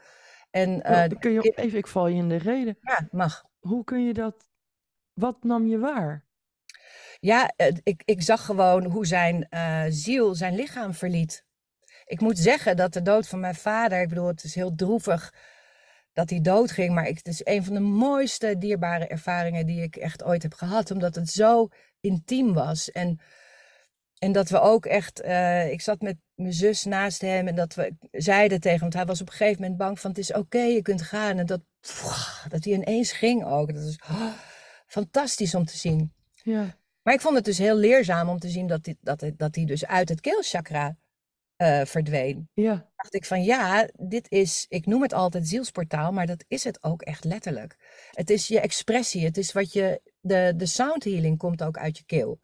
En, 0.51 0.69
uh, 0.69 1.05
oh, 1.11 1.19
kun 1.19 1.31
je 1.31 1.41
even, 1.55 1.77
ik 1.77 1.87
val 1.87 2.07
je 2.07 2.15
in 2.15 2.29
de 2.29 2.37
reden. 2.37 2.77
Ja, 2.81 3.07
mag. 3.11 3.45
Hoe 3.59 3.83
kun 3.83 4.05
je 4.05 4.13
dat, 4.13 4.49
wat 5.13 5.43
nam 5.43 5.67
je 5.67 5.79
waar? 5.79 6.25
Ja, 7.19 7.53
ik, 7.83 8.01
ik 8.05 8.21
zag 8.21 8.45
gewoon 8.45 8.85
hoe 8.85 9.05
zijn 9.05 9.47
uh, 9.49 9.83
ziel 9.89 10.35
zijn 10.35 10.55
lichaam 10.55 10.93
verliet. 10.93 11.44
Ik 12.05 12.21
moet 12.21 12.37
zeggen 12.37 12.77
dat 12.77 12.93
de 12.93 13.01
dood 13.01 13.27
van 13.27 13.39
mijn 13.39 13.55
vader, 13.55 14.01
ik 14.01 14.09
bedoel, 14.09 14.27
het 14.27 14.43
is 14.43 14.55
heel 14.55 14.75
droevig 14.75 15.33
dat 16.13 16.29
hij 16.29 16.41
doodging, 16.41 16.93
maar 16.93 17.07
ik, 17.07 17.17
het 17.17 17.27
is 17.27 17.41
een 17.45 17.63
van 17.63 17.73
de 17.73 17.79
mooiste, 17.79 18.57
dierbare 18.57 19.07
ervaringen 19.07 19.65
die 19.65 19.81
ik 19.81 19.95
echt 19.95 20.23
ooit 20.23 20.43
heb 20.43 20.53
gehad, 20.53 20.91
omdat 20.91 21.15
het 21.15 21.29
zo 21.29 21.67
intiem 21.99 22.53
was. 22.53 22.91
En 22.91 23.19
en 24.17 24.31
dat 24.31 24.49
we 24.49 24.59
ook 24.59 24.85
echt, 24.85 25.23
uh, 25.23 25.71
ik 25.71 25.81
zat 25.81 26.01
met 26.01 26.17
mijn 26.35 26.53
zus 26.53 26.83
naast 26.83 27.21
hem 27.21 27.47
en 27.47 27.55
dat 27.55 27.73
we 27.73 27.95
zeiden 28.11 28.59
tegen 28.59 28.71
hem, 28.71 28.79
want 28.79 28.93
hij 28.93 29.05
was 29.05 29.21
op 29.21 29.27
een 29.27 29.33
gegeven 29.33 29.61
moment 29.61 29.79
bang 29.79 29.99
van 29.99 30.09
het 30.09 30.19
is 30.19 30.33
oké, 30.33 30.59
je 30.59 30.81
kunt 30.81 31.01
gaan. 31.01 31.37
En 31.37 31.45
dat, 31.45 31.61
pff, 31.79 32.45
dat 32.49 32.63
hij 32.63 32.73
ineens 32.73 33.11
ging 33.11 33.45
ook. 33.45 33.73
Dat 33.73 33.83
is 33.83 33.99
oh, 34.09 34.33
fantastisch 34.87 35.55
om 35.55 35.65
te 35.65 35.77
zien. 35.77 36.13
Ja. 36.43 36.77
Maar 37.01 37.13
ik 37.13 37.21
vond 37.21 37.35
het 37.35 37.45
dus 37.45 37.57
heel 37.57 37.75
leerzaam 37.75 38.29
om 38.29 38.39
te 38.39 38.49
zien 38.49 38.67
dat 38.67 38.85
hij, 38.85 38.95
dat, 39.01 39.31
dat 39.37 39.55
hij 39.55 39.65
dus 39.65 39.85
uit 39.85 40.09
het 40.09 40.21
keelchakra 40.21 40.95
uh, 41.57 41.81
verdween. 41.85 42.49
Ja. 42.53 42.89
dacht 42.95 43.13
ik 43.13 43.25
van 43.25 43.43
ja, 43.43 43.89
dit 43.93 44.31
is, 44.31 44.65
ik 44.69 44.85
noem 44.85 45.01
het 45.01 45.13
altijd 45.13 45.47
zielsportaal, 45.47 46.11
maar 46.11 46.25
dat 46.25 46.45
is 46.47 46.63
het 46.63 46.83
ook 46.83 47.01
echt 47.01 47.23
letterlijk. 47.23 47.77
Het 48.11 48.29
is 48.29 48.47
je 48.47 48.59
expressie, 48.59 49.25
het 49.25 49.37
is 49.37 49.51
wat 49.51 49.73
je, 49.73 50.01
de, 50.19 50.53
de 50.55 50.65
sound 50.65 51.03
healing 51.03 51.37
komt 51.37 51.63
ook 51.63 51.77
uit 51.77 51.97
je 51.97 52.03
keel. 52.05 52.39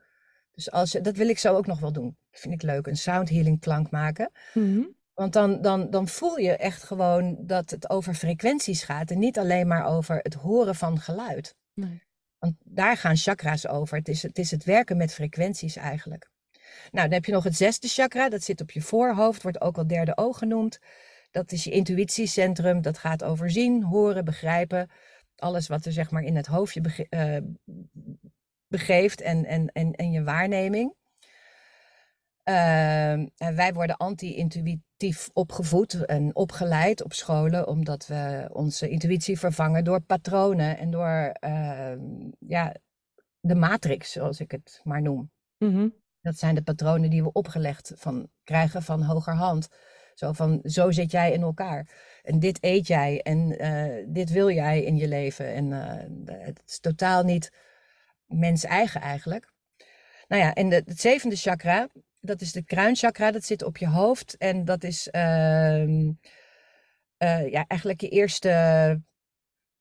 Dus 0.52 0.72
als, 0.72 0.92
dat 0.92 1.16
wil 1.16 1.30
ik 1.30 1.40
zo 1.40 1.56
ook 1.56 1.66
nog 1.66 1.80
wel 1.80 1.92
doen. 1.92 2.18
Dat 2.32 2.42
vind 2.42 2.54
ik 2.54 2.62
leuk, 2.62 2.88
een 2.88 2.98
sound 2.98 3.30
healing 3.30 3.60
klank 3.60 3.92
maken. 3.92 4.32
Mm 4.54 4.74
-hmm. 4.74 4.96
Want 5.14 5.34
dan, 5.34 5.62
dan, 5.62 5.90
dan 5.90 6.08
voel 6.08 6.38
je 6.38 6.52
echt 6.52 6.84
gewoon 6.84 7.38
dat 7.40 7.70
het 7.70 7.90
over 7.90 8.14
frequenties 8.14 8.84
gaat 8.84 9.12
en 9.12 9.20
niet 9.20 9.40
alleen 9.40 9.68
maar 9.68 9.86
over 9.86 10.20
het 10.22 10.34
horen 10.34 10.76
van 10.76 11.00
geluid. 11.00 11.56
Nee. 11.74 12.04
Want 12.38 12.56
daar 12.64 12.98
gaan 12.98 13.18
chakra's 13.18 13.68
over. 13.68 13.98
Het 13.98 14.08
is, 14.08 14.24
het 14.24 14.38
is 14.38 14.52
het 14.52 14.64
werken 14.64 14.98
met 14.98 15.14
frequenties 15.14 15.76
eigenlijk. 15.76 16.31
Nou, 16.92 17.08
dan 17.08 17.14
heb 17.14 17.26
je 17.26 17.32
nog 17.32 17.44
het 17.44 17.56
zesde 17.56 17.88
chakra, 17.88 18.30
dat 18.30 18.44
zit 18.44 18.62
op 18.62 18.72
je 18.72 18.82
voorhoofd, 18.82 19.42
wordt 19.42 19.62
ook 19.62 19.76
wel 19.76 19.88
derde 19.88 20.18
oog 20.18 20.38
genoemd. 20.38 20.80
Dat 21.32 21.52
is 21.52 21.64
je 21.64 21.72
intuïtiecentrum, 21.72 22.82
dat 22.82 22.98
gaat 22.98 23.24
over 23.24 23.52
zien, 23.52 23.84
horen, 23.84 24.26
begrijpen. 24.26 24.90
Alles 25.36 25.68
wat 25.68 25.86
er 25.86 25.92
zeg 25.92 26.12
maar 26.12 26.24
in 26.24 26.36
het 26.36 26.48
hoofdje 26.48 27.08
uh, 27.10 27.38
begeeft 28.68 29.22
en, 29.22 29.46
en, 29.46 29.68
en, 29.68 29.92
en 29.92 30.12
je 30.12 30.24
waarneming. 30.24 30.94
Uh, 32.50 33.12
en 33.12 33.56
wij 33.56 33.74
worden 33.74 33.98
anti-intuïtief 33.98 35.30
opgevoed 35.34 36.06
en 36.06 36.36
opgeleid 36.36 37.04
op 37.04 37.14
scholen, 37.14 37.68
omdat 37.68 38.08
we 38.08 38.50
onze 38.54 38.90
intuïtie 38.90 39.40
vervangen 39.40 39.84
door 39.84 40.02
patronen 40.02 40.78
en 40.78 40.92
door 40.92 41.36
uh, 41.46 41.94
ja, 42.40 42.76
de 43.40 43.56
matrix, 43.56 44.12
zoals 44.12 44.40
ik 44.40 44.52
het 44.52 44.82
maar 44.84 45.02
noem. 45.02 45.32
Mm. 45.58 45.94
Dat 46.22 46.38
zijn 46.38 46.56
de 46.56 46.64
patronen 46.64 47.10
die 47.10 47.24
we 47.24 47.32
opgelegd 47.32 47.92
van, 47.96 48.30
krijgen 48.44 48.84
van 48.84 49.04
hogerhand. 49.04 49.68
Zo 50.14 50.32
van, 50.32 50.60
zo 50.64 50.92
zit 50.92 51.12
jij 51.12 51.32
in 51.32 51.42
elkaar. 51.42 51.88
En 52.24 52.40
dit 52.40 52.58
eet 52.64 52.88
jij 52.88 53.22
en 53.22 53.66
uh, 53.66 54.06
dit 54.08 54.30
wil 54.30 54.52
jij 54.52 54.84
in 54.84 54.98
je 54.98 55.08
leven. 55.08 55.54
En 55.54 55.72
het 56.26 56.62
is 56.66 56.80
totaal 56.80 57.24
niet 57.24 57.52
mens 58.26 58.64
eigen 58.64 59.02
eigenlijk. 59.02 59.52
Nou 60.28 60.42
ja, 60.42 60.54
en 60.54 60.70
de, 60.70 60.84
het 60.86 61.02
zevende 61.02 61.36
chakra, 61.36 61.88
dat 62.20 62.42
is 62.42 62.52
de 62.52 62.64
kruinchakra, 62.64 63.32
dat 63.32 63.44
zit 63.44 63.64
op 63.64 63.78
je 63.78 63.88
hoofd. 63.88 64.38
En 64.38 64.66
dat 64.66 64.84
is 64.84 65.08
uh, 65.12 65.88
uh, 65.88 66.18
ja, 67.52 67.66
eigenlijk 67.68 68.02
je 68.02 68.10
eerste 68.10 69.02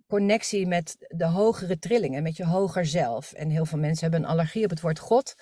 connectie 0.07 0.67
met 0.67 0.97
de 0.99 1.27
hogere 1.27 1.79
trillingen, 1.79 2.23
met 2.23 2.37
je 2.37 2.45
hoger 2.45 2.87
zelf. 2.87 3.33
En 3.33 3.51
heel 3.51 3.67
veel 3.67 3.79
mensen 3.79 4.03
hebben 4.03 4.23
een 4.23 4.35
allergie 4.35 4.65
op 4.65 4.71
het 4.71 4.81
woord 4.81 4.99
God. 4.99 5.35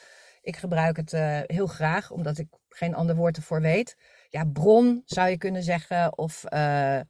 Ik 0.48 0.56
gebruik 0.56 0.96
het 0.96 1.12
uh, 1.12 1.40
heel 1.46 1.66
graag, 1.66 2.10
omdat 2.10 2.38
ik 2.38 2.48
geen 2.68 2.94
ander 2.94 3.16
woord 3.16 3.36
ervoor 3.36 3.60
weet. 3.60 3.96
Ja, 4.28 4.44
bron 4.44 5.02
zou 5.04 5.28
je 5.28 5.38
kunnen 5.38 5.62
zeggen. 5.62 6.18
Of 6.18 6.44
uh, 6.44 7.00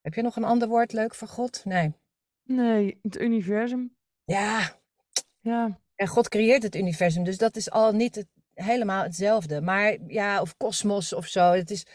heb 0.00 0.14
je 0.14 0.22
nog 0.22 0.36
een 0.36 0.44
ander 0.44 0.68
woord 0.68 0.92
leuk 0.92 1.14
voor 1.14 1.28
God? 1.28 1.64
Nee. 1.64 1.92
Nee, 2.42 2.98
het 3.02 3.20
universum. 3.20 3.96
Ja. 4.24 4.78
Ja. 5.40 5.78
En 5.94 6.06
God 6.06 6.28
creëert 6.28 6.62
het 6.62 6.74
universum, 6.74 7.24
dus 7.24 7.38
dat 7.38 7.56
is 7.56 7.70
al 7.70 7.92
niet 7.92 8.14
het, 8.14 8.28
helemaal 8.54 9.02
hetzelfde. 9.02 9.60
Maar 9.60 9.96
ja, 10.06 10.40
of 10.40 10.56
kosmos 10.56 11.12
of 11.12 11.26
zo. 11.26 11.52
Het 11.52 11.70
is 11.70 11.86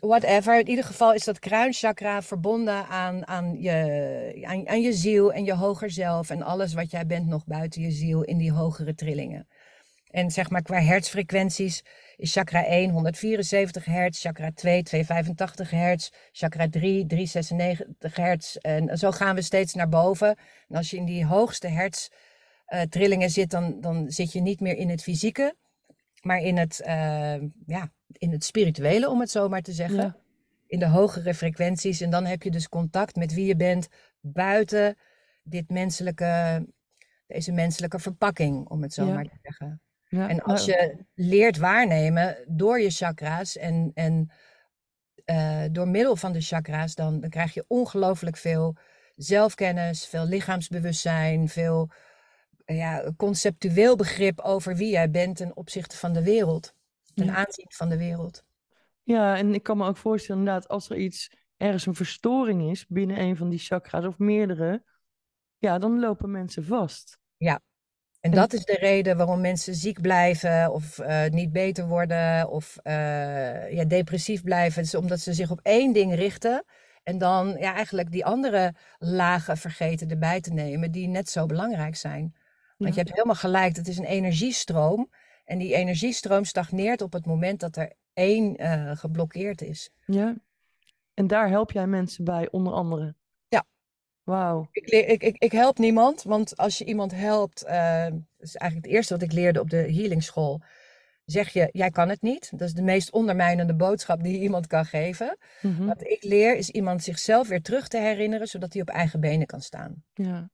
whatever. 0.00 0.58
In 0.58 0.68
ieder 0.68 0.84
geval 0.84 1.14
is 1.14 1.24
dat 1.24 1.38
kruinchakra 1.38 2.22
verbonden 2.22 2.86
aan, 2.86 3.26
aan, 3.26 3.60
je, 3.60 4.64
aan, 4.66 4.80
je 4.80 4.92
ziel 4.92 5.32
en 5.32 5.44
je 5.44 5.54
hoger 5.54 5.90
zelf. 5.90 6.30
En 6.30 6.42
alles 6.42 6.74
wat 6.74 6.90
jij 6.90 7.06
bent 7.06 7.26
nog 7.26 7.46
buiten 7.46 7.82
je 7.82 7.90
ziel 7.90 8.22
in 8.22 8.38
die 8.38 8.52
hogere 8.52 8.94
trillingen. 8.94 9.46
En 10.10 10.30
zeg 10.30 10.50
maar 10.50 10.62
qua 10.62 10.80
hertzfrequenties 10.80 11.84
is 12.16 12.32
chakra 12.32 12.64
1 12.64 12.90
174 12.90 13.84
hertz, 13.84 14.20
chakra 14.20 14.50
2 14.54 14.82
285 14.82 15.70
hertz, 15.70 16.10
chakra 16.32 16.68
3 16.68 17.06
396 17.06 18.16
hertz. 18.16 18.56
En 18.56 18.98
zo 18.98 19.10
gaan 19.10 19.34
we 19.34 19.42
steeds 19.42 19.74
naar 19.74 19.88
boven. 19.88 20.36
En 20.68 20.76
als 20.76 20.90
je 20.90 20.96
in 20.96 21.04
die 21.04 21.26
hoogste 21.26 21.68
hertz 21.68 22.08
uh, 22.68 22.80
trillingen 22.80 23.30
zit, 23.30 23.50
dan, 23.50 23.80
dan 23.80 24.10
zit 24.10 24.32
je 24.32 24.40
niet 24.40 24.60
meer 24.60 24.76
in 24.76 24.88
het 24.88 25.02
fysieke. 25.02 25.54
Maar 26.20 26.40
in 26.40 26.56
het, 26.56 26.82
uh, 26.86 27.40
ja, 27.66 27.92
in 28.12 28.32
het 28.32 28.44
spirituele, 28.44 29.08
om 29.08 29.20
het 29.20 29.30
zo 29.30 29.48
maar 29.48 29.62
te 29.62 29.72
zeggen. 29.72 29.96
Ja. 29.96 30.16
In 30.66 30.78
de 30.78 30.88
hogere 30.88 31.34
frequenties. 31.34 32.00
En 32.00 32.10
dan 32.10 32.24
heb 32.24 32.42
je 32.42 32.50
dus 32.50 32.68
contact 32.68 33.16
met 33.16 33.34
wie 33.34 33.46
je 33.46 33.56
bent 33.56 33.88
buiten 34.20 34.96
dit 35.42 35.70
menselijke, 35.70 36.66
deze 37.26 37.52
menselijke 37.52 37.98
verpakking, 37.98 38.68
om 38.68 38.82
het 38.82 38.92
zo 38.92 39.04
Ja. 39.06 39.14
maar 39.14 39.24
te 39.24 39.38
zeggen. 39.42 39.82
Ja, 40.08 40.28
En 40.28 40.42
als 40.42 40.64
je 40.64 41.04
leert 41.14 41.56
waarnemen 41.56 42.36
door 42.48 42.80
je 42.80 42.90
chakra's 42.90 43.56
en, 43.56 43.90
en 43.94 44.30
eh, 45.24 45.64
door 45.72 45.88
middel 45.88 46.16
van 46.16 46.32
de 46.32 46.40
chakra's, 46.40 46.94
dan, 46.94 47.20
dan 47.20 47.30
krijg 47.30 47.54
je 47.54 47.64
ongelooflijk 47.68 48.36
veel 48.36 48.76
zelfkennis, 49.16 50.06
veel 50.06 50.26
lichaamsbewustzijn, 50.26 51.48
veel 51.48 51.90
ja, 52.74 53.12
conceptueel 53.16 53.96
begrip 53.96 54.40
over 54.40 54.76
wie 54.76 54.90
jij 54.90 55.10
bent 55.10 55.36
ten 55.36 55.56
opzichte 55.56 55.96
van 55.96 56.12
de 56.12 56.22
wereld. 56.22 56.74
Ten 57.14 57.26
Ja. 57.26 57.34
aanzien 57.34 57.66
van 57.68 57.88
de 57.88 57.96
wereld. 57.98 58.44
Ja, 59.02 59.36
en 59.36 59.54
ik 59.54 59.62
kan 59.62 59.76
me 59.76 59.86
ook 59.86 59.96
voorstellen, 59.96 60.40
inderdaad, 60.40 60.68
als 60.68 60.90
er 60.90 60.96
iets, 60.96 61.30
ergens 61.56 61.86
een 61.86 61.94
verstoring 61.94 62.70
is 62.70 62.86
binnen 62.86 63.20
een 63.20 63.36
van 63.36 63.48
die 63.48 63.58
chakra's 63.58 64.04
of 64.04 64.18
meerdere, 64.18 64.84
ja, 65.58 65.78
dan 65.78 66.00
lopen 66.00 66.30
mensen 66.30 66.64
vast. 66.64 67.18
En 68.20 68.30
En- 68.30 68.36
dat 68.36 68.52
is 68.52 68.64
de 68.64 68.76
reden 68.80 69.16
waarom 69.16 69.40
mensen 69.40 69.74
ziek 69.74 70.00
blijven 70.00 70.72
of 70.72 70.98
eh, 70.98 71.24
niet 71.30 71.52
beter 71.52 71.86
worden 71.88 72.48
of 72.48 72.76
eh, 72.82 73.72
ja, 73.72 73.84
depressief 73.84 74.42
blijven. 74.42 74.78
Het 74.82 74.86
is 74.86 74.94
omdat 75.00 75.20
ze 75.20 75.32
zich 75.32 75.50
op 75.50 75.60
één 75.62 75.92
ding 75.92 76.14
richten 76.14 76.64
en 77.02 77.18
dan 77.18 77.56
ja, 77.58 77.74
eigenlijk 77.74 78.10
die 78.10 78.24
andere 78.24 78.74
lagen 78.98 79.56
vergeten 79.56 80.10
erbij 80.10 80.40
te 80.40 80.52
nemen 80.52 80.90
die 80.90 81.08
net 81.08 81.28
zo 81.30 81.46
belangrijk 81.46 81.96
zijn. 81.96 82.34
Want 82.80 82.94
je 82.94 83.00
hebt 83.00 83.12
helemaal 83.12 83.34
gelijk, 83.34 83.76
het 83.76 83.88
is 83.88 83.98
een 83.98 84.04
energiestroom 84.04 85.10
en 85.44 85.58
die 85.58 85.74
energiestroom 85.74 86.44
stagneert 86.44 87.02
op 87.02 87.12
het 87.12 87.26
moment 87.26 87.60
dat 87.60 87.76
er 87.76 87.92
één 88.12 88.56
eh, 88.56 88.96
geblokkeerd 88.96 89.62
is. 89.62 89.90
Ja. 90.06 90.36
En 91.14 91.26
daar 91.26 91.48
help 91.48 91.72
jij 91.72 91.86
mensen 91.86 92.24
bij, 92.24 92.50
onder 92.50 92.72
andere. 92.72 93.14
Ja. 93.48 93.64
Wauw. 94.22 94.68
Ik, 94.72 94.88
ik, 94.88 95.22
ik, 95.22 95.36
ik 95.38 95.52
help 95.52 95.78
niemand, 95.78 96.22
want 96.22 96.56
als 96.56 96.78
je 96.78 96.84
iemand 96.84 97.12
helpt, 97.12 97.62
eh, 97.64 98.04
dat 98.04 98.22
is 98.38 98.56
eigenlijk 98.56 98.86
het 98.86 98.94
eerste 98.96 99.14
wat 99.14 99.22
ik 99.22 99.32
leerde 99.32 99.60
op 99.60 99.70
de 99.70 99.76
healingschool, 99.76 100.62
zeg 101.24 101.48
je, 101.48 101.68
jij 101.72 101.90
kan 101.90 102.08
het 102.08 102.22
niet. 102.22 102.50
Dat 102.50 102.68
is 102.68 102.74
de 102.74 102.82
meest 102.82 103.12
ondermijnende 103.12 103.74
boodschap 103.74 104.22
die 104.22 104.32
je 104.32 104.40
iemand 104.40 104.66
kan 104.66 104.84
geven. 104.84 105.36
Mhm. 105.62 105.84
Wat 105.84 106.06
ik 106.06 106.22
leer 106.22 106.56
is 106.56 106.70
iemand 106.70 107.02
zichzelf 107.02 107.48
weer 107.48 107.62
terug 107.62 107.88
te 107.88 107.98
herinneren, 107.98 108.46
zodat 108.46 108.72
hij 108.72 108.82
op 108.82 108.88
eigen 108.88 109.20
benen 109.20 109.46
kan 109.46 109.60
staan. 109.60 110.04
Ja. 110.14 110.50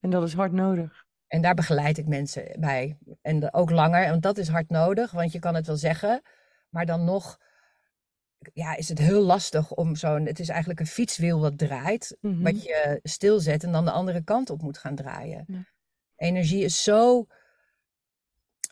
En 0.00 0.10
dat 0.10 0.22
is 0.22 0.34
hard 0.34 0.52
nodig. 0.52 1.04
En 1.32 1.42
daar 1.42 1.54
begeleid 1.54 1.98
ik 1.98 2.06
mensen 2.06 2.60
bij. 2.60 2.96
En 3.22 3.52
ook 3.54 3.70
langer, 3.70 4.08
want 4.10 4.22
dat 4.22 4.38
is 4.38 4.48
hard 4.48 4.68
nodig, 4.68 5.10
want 5.10 5.32
je 5.32 5.38
kan 5.38 5.54
het 5.54 5.66
wel 5.66 5.76
zeggen, 5.76 6.22
maar 6.68 6.86
dan 6.86 7.04
nog 7.04 7.38
ja, 8.52 8.76
is 8.76 8.88
het 8.88 8.98
heel 8.98 9.22
lastig 9.22 9.70
om 9.70 9.96
zo'n. 9.96 10.26
Het 10.26 10.38
is 10.40 10.48
eigenlijk 10.48 10.80
een 10.80 10.86
fietswiel 10.86 11.40
wat 11.40 11.58
draait, 11.58 12.16
Mhm. 12.20 12.42
wat 12.42 12.62
je 12.62 13.00
stilzet 13.02 13.64
en 13.64 13.72
dan 13.72 13.84
de 13.84 13.90
andere 13.90 14.22
kant 14.24 14.50
op 14.50 14.62
moet 14.62 14.78
gaan 14.78 14.94
draaien. 14.94 15.44
Ja. 15.46 15.64
Energie 16.16 16.64
is 16.64 16.82
zo. 16.82 17.26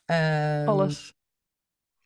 ehm, 0.06 0.68
Alles. 0.68 1.14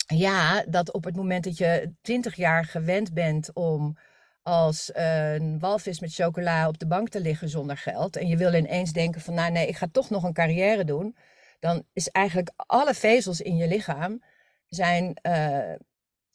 Ja, 0.06 0.64
dat 0.68 0.92
op 0.92 1.04
het 1.04 1.16
moment 1.16 1.44
dat 1.44 1.56
je 1.58 1.92
twintig 2.00 2.34
jaar 2.36 2.64
gewend 2.64 3.12
bent 3.14 3.52
om 3.54 3.96
als 4.44 4.90
een 4.92 5.58
walvis 5.58 6.00
met 6.00 6.14
chocola 6.14 6.68
op 6.68 6.78
de 6.78 6.86
bank 6.86 7.08
te 7.08 7.20
liggen 7.20 7.48
zonder 7.48 7.76
geld. 7.76 8.16
En 8.16 8.26
je 8.26 8.36
wil 8.36 8.54
ineens 8.54 8.92
denken 8.92 9.20
van 9.20 9.34
nou 9.34 9.52
nee, 9.52 9.68
ik 9.68 9.76
ga 9.76 9.86
toch 9.92 10.10
nog 10.10 10.22
een 10.22 10.32
carrière 10.32 10.84
doen. 10.84 11.16
Dan 11.60 11.84
is 11.92 12.08
eigenlijk 12.08 12.50
alle 12.56 12.94
vezels 12.94 13.40
in 13.40 13.56
je 13.56 13.68
lichaam 13.68 14.22
zijn 14.66 15.14
eh, 15.22 15.72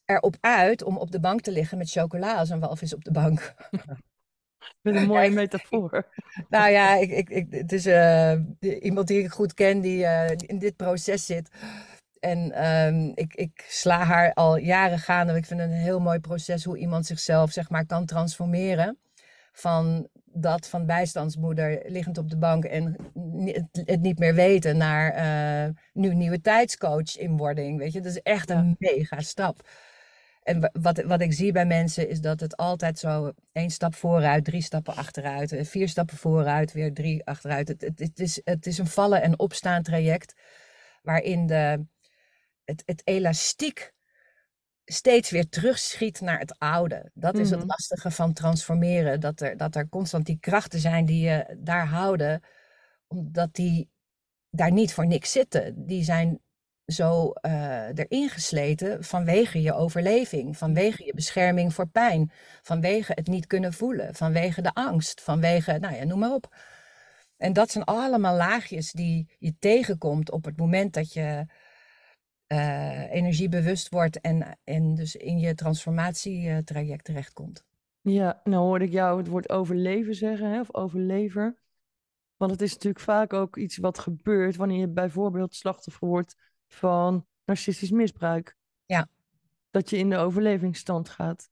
erop 0.05 0.37
uit 0.39 0.83
om 0.83 0.97
op 0.97 1.11
de 1.11 1.19
bank 1.19 1.41
te 1.41 1.51
liggen 1.51 1.77
met 1.77 1.91
chocola 1.91 2.35
als 2.35 2.49
een 2.49 2.59
walvis 2.59 2.93
op 2.93 3.03
de 3.03 3.11
bank. 3.11 3.53
Met 4.81 4.95
een 4.95 5.07
mooie 5.07 5.29
metafoor. 5.29 6.07
Nou 6.49 6.71
ja, 6.71 6.95
ik, 6.95 7.11
ik, 7.11 7.29
ik, 7.29 7.47
het 7.49 7.71
is 7.71 7.85
eh, 7.85 8.39
iemand 8.59 9.07
die 9.07 9.23
ik 9.23 9.31
goed 9.31 9.53
ken 9.53 9.81
die 9.81 10.05
eh, 10.05 10.47
in 10.47 10.59
dit 10.59 10.75
proces 10.75 11.25
zit. 11.25 11.49
En 12.19 12.51
ehm, 12.51 13.11
ik, 13.13 13.33
ik 13.35 13.65
sla 13.67 14.03
haar 14.03 14.33
al 14.33 14.57
jaren 14.57 14.99
gaande. 14.99 15.35
Ik 15.35 15.45
vind 15.45 15.59
het 15.59 15.69
een 15.69 15.75
heel 15.75 15.99
mooi 15.99 16.19
proces 16.19 16.63
hoe 16.63 16.77
iemand 16.77 17.05
zichzelf 17.05 17.51
zeg 17.51 17.69
maar, 17.69 17.85
kan 17.85 18.05
transformeren. 18.05 18.97
Van 19.51 20.07
dat 20.25 20.67
van 20.67 20.85
bijstandsmoeder 20.85 21.81
liggend 21.85 22.17
op 22.17 22.29
de 22.29 22.37
bank 22.37 22.65
en 22.65 22.95
het, 23.85 24.01
niet 24.01 24.19
meer 24.19 24.33
weten 24.33 24.77
naar 24.77 25.11
eh, 25.11 25.73
nu 25.93 26.13
nieuwe 26.13 26.41
tijdscoach 26.41 27.17
inwording. 27.17 27.77
Weet 27.77 27.93
je, 27.93 28.01
dat 28.01 28.11
is 28.11 28.21
echt 28.21 28.49
een 28.49 28.75
mega 28.79 29.19
stap. 29.21 29.69
En 30.43 30.59
wa- 30.59 30.69
wat, 30.81 31.01
wat 31.03 31.21
ik 31.21 31.33
zie 31.33 31.51
bij 31.51 31.65
mensen 31.65 32.09
is 32.09 32.21
dat 32.21 32.39
het 32.39 32.57
altijd 32.57 32.99
zo 32.99 33.31
één 33.51 33.69
stap 33.69 33.95
vooruit, 33.95 34.45
drie 34.45 34.61
stappen 34.61 34.95
achteruit, 34.95 35.51
eh, 35.51 35.65
vier 35.65 35.87
stappen 35.89 36.17
vooruit, 36.17 36.73
weer 36.73 36.93
drie 36.93 37.25
achteruit. 37.25 37.67
Het, 37.67 37.81
het, 37.81 37.99
het, 37.99 38.19
is, 38.19 38.41
het 38.43 38.65
is 38.67 38.77
een 38.77 38.87
vallen 38.87 39.21
en 39.21 39.39
opstaan 39.39 39.83
traject 39.83 40.35
waarin 41.03 41.45
de, 41.47 41.85
het, 42.69 42.83
het 42.85 43.01
elastiek 43.03 43.93
steeds 44.85 45.29
weer 45.29 45.49
terugschiet 45.49 46.21
naar 46.21 46.39
het 46.39 46.59
oude. 46.59 47.11
Dat 47.13 47.37
is 47.37 47.49
het 47.49 47.59
Mhm. 47.59 47.67
lastige 47.67 48.11
van 48.11 48.33
transformeren, 48.33 49.19
dat 49.19 49.41
er, 49.41 49.57
dat 49.57 49.75
er 49.75 49.89
constant 49.89 50.25
die 50.25 50.39
krachten 50.39 50.79
zijn 50.79 51.05
die 51.05 51.21
je 51.29 51.57
daar 51.59 51.87
houden, 51.87 52.41
omdat 53.07 53.53
die 53.53 53.89
daar 54.49 54.71
niet 54.71 54.93
voor 54.93 55.07
niks 55.07 55.31
zitten. 55.31 55.85
Die 55.85 56.03
zijn 56.03 56.39
zo 56.85 57.31
eh, 57.31 57.87
erin 57.87 58.29
gesleten 58.29 59.03
vanwege 59.03 59.61
je 59.61 59.73
overleving, 59.73 60.57
vanwege 60.57 61.05
je 61.05 61.13
bescherming 61.13 61.73
voor 61.73 61.87
pijn, 61.87 62.31
vanwege 62.61 63.11
het 63.15 63.27
niet 63.27 63.47
kunnen 63.47 63.73
voelen, 63.73 64.15
vanwege 64.15 64.61
de 64.61 64.73
angst, 64.73 65.21
vanwege, 65.21 65.77
nou 65.79 65.95
ja, 65.95 66.03
noem 66.03 66.19
maar 66.19 66.33
op. 66.33 66.55
En 67.37 67.53
dat 67.53 67.71
zijn 67.71 67.83
allemaal 67.83 68.35
laagjes 68.35 68.91
die 68.91 69.35
je 69.39 69.55
tegenkomt 69.59 70.31
op 70.31 70.45
het 70.45 70.57
moment 70.57 70.93
dat 70.93 71.13
je 71.13 71.45
eh, 72.49 73.11
energiebewust 73.11 73.89
wordt 73.89 74.21
en, 74.21 74.57
en 74.63 74.95
dus 74.95 75.15
in 75.15 75.39
je 75.39 75.55
transformatietraject 75.55 77.03
terechtkomt. 77.03 77.65
Ja, 78.01 78.41
nou 78.43 78.63
hoorde 78.63 78.85
ik 78.85 78.91
jou 78.91 79.17
het 79.17 79.27
woord 79.27 79.49
overleven 79.49 80.15
zeggen, 80.15 80.51
hè, 80.51 80.59
of 80.59 80.73
overlever. 80.73 81.59
Want 82.37 82.51
het 82.51 82.61
is 82.61 82.73
natuurlijk 82.73 83.03
vaak 83.03 83.33
ook 83.33 83.57
iets 83.57 83.77
wat 83.77 83.99
gebeurt 83.99 84.55
wanneer 84.55 84.79
je 84.79 84.87
bijvoorbeeld 84.87 85.55
slachtoffer 85.55 86.07
wordt 86.07 86.35
van 86.67 87.25
narcistisch 87.45 87.91
misbruik. 87.91 88.55
Ja. 88.85 89.07
Dat 89.71 89.89
je 89.89 89.97
in 89.97 90.09
de 90.09 90.17
overlevingsstand 90.17 91.09
gaat. 91.09 91.49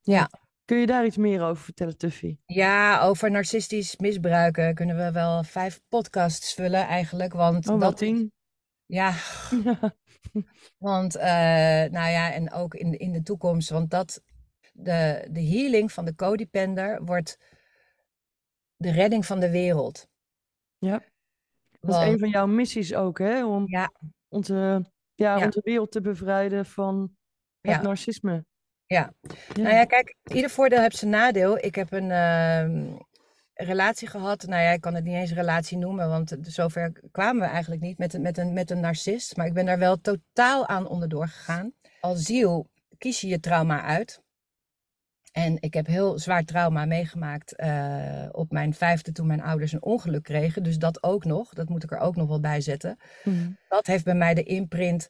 Ja. 0.00 0.30
Kun 0.64 0.78
je 0.78 0.86
daar 0.86 1.04
iets 1.04 1.16
meer 1.16 1.42
over 1.42 1.64
vertellen, 1.64 1.96
Tuffy? 1.96 2.36
Ja, 2.46 3.00
over 3.00 3.30
narcistisch 3.30 3.96
misbruiken 3.96 4.74
kunnen 4.74 4.96
we 4.96 5.12
wel 5.12 5.44
vijf 5.44 5.80
podcasts 5.88 6.54
vullen 6.54 6.86
eigenlijk, 6.86 7.32
want 7.32 7.68
Oh, 7.68 7.80
dat 7.80 7.96
tien. 7.96 8.32
Ja. 8.86 9.14
Want, 10.78 11.16
eh, 11.16 11.24
nou 11.90 12.10
ja, 12.10 12.32
en 12.32 12.52
ook 12.52 12.74
in, 12.74 12.98
in 12.98 13.12
de 13.12 13.22
toekomst, 13.22 13.70
want 13.70 13.90
dat, 13.90 14.22
de, 14.72 15.28
de 15.30 15.42
healing 15.42 15.92
van 15.92 16.04
de 16.04 16.14
codepender 16.14 17.04
wordt 17.04 17.38
de 18.76 18.90
redding 18.90 19.26
van 19.26 19.40
de 19.40 19.50
wereld. 19.50 20.08
Ja. 20.78 21.02
Dat 21.80 22.02
is 22.02 22.08
een 22.08 22.18
van 22.18 22.28
jouw 22.28 22.46
missies 22.46 22.94
ook, 22.94 23.18
hè? 23.18 23.46
Om 23.46 23.68
ja, 23.68 23.92
onze, 24.28 24.84
ja, 25.14 25.38
Ja. 25.38 25.44
onze 25.44 25.60
wereld 25.64 25.90
te 25.92 26.00
bevrijden 26.00 26.66
van 26.66 27.16
het 27.60 27.74
Ja. 27.74 27.82
narcisme. 27.82 28.44
Ja. 28.86 29.12
Ja. 29.54 29.62
nou 29.62 29.74
ja, 29.74 29.84
kijk, 29.84 30.16
ieder 30.24 30.50
voordeel 30.50 30.80
heeft 30.80 30.96
zijn 30.96 31.10
nadeel. 31.10 31.58
Ik 31.64 31.74
heb 31.74 31.92
een 31.92 32.10
ehm, 32.10 32.96
relatie 33.54 34.08
gehad, 34.08 34.46
nou 34.46 34.62
ja, 34.62 34.70
ik 34.70 34.80
kan 34.80 34.94
het 34.94 35.04
niet 35.04 35.14
eens 35.14 35.32
relatie 35.32 35.78
noemen, 35.78 36.08
want 36.08 36.36
zover 36.40 36.92
kwamen 37.10 37.42
we 37.42 37.48
eigenlijk 37.48 37.82
niet 37.82 37.98
met, 37.98 38.14
een- 38.14 38.22
met, 38.22 38.38
een, 38.38 38.52
met 38.52 38.70
een 38.70 38.80
narcist. 38.80 39.36
Maar 39.36 39.46
ik 39.46 39.52
ben 39.54 39.64
daar 39.66 39.78
wel 39.78 40.00
totaal 40.00 40.66
aan 40.66 40.88
onderdoor 40.88 41.28
gegaan. 41.28 41.72
Als 42.00 42.22
ziel 42.22 42.68
kies 42.98 43.20
je 43.20 43.26
je 43.28 43.40
trauma 43.40 43.82
uit. 43.82 44.22
En 45.32 45.56
ik 45.60 45.74
heb 45.74 45.86
heel 45.86 46.18
zwaar 46.18 46.44
trauma 46.44 46.84
meegemaakt 46.84 47.56
eh, 47.56 48.26
op 48.32 48.50
mijn 48.50 48.74
vijfde 48.74 49.12
toen 49.12 49.26
mijn 49.26 49.42
ouders 49.42 49.72
een 49.72 49.82
ongeluk 49.82 50.22
kregen. 50.22 50.62
Dus 50.62 50.78
dat 50.78 51.02
ook 51.02 51.24
nog, 51.24 51.54
dat 51.54 51.68
moet 51.68 51.82
ik 51.84 51.92
er 51.92 51.98
ook 51.98 52.16
nog 52.16 52.28
wel 52.28 52.40
bij 52.40 52.60
zetten. 52.60 52.96
Mhm. 53.24 53.50
Dat 53.68 53.86
heeft 53.86 54.04
bij 54.04 54.14
mij 54.14 54.34
de 54.34 54.42
imprint 54.42 55.08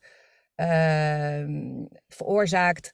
ehm, 0.54 1.84
veroorzaakt 2.08 2.92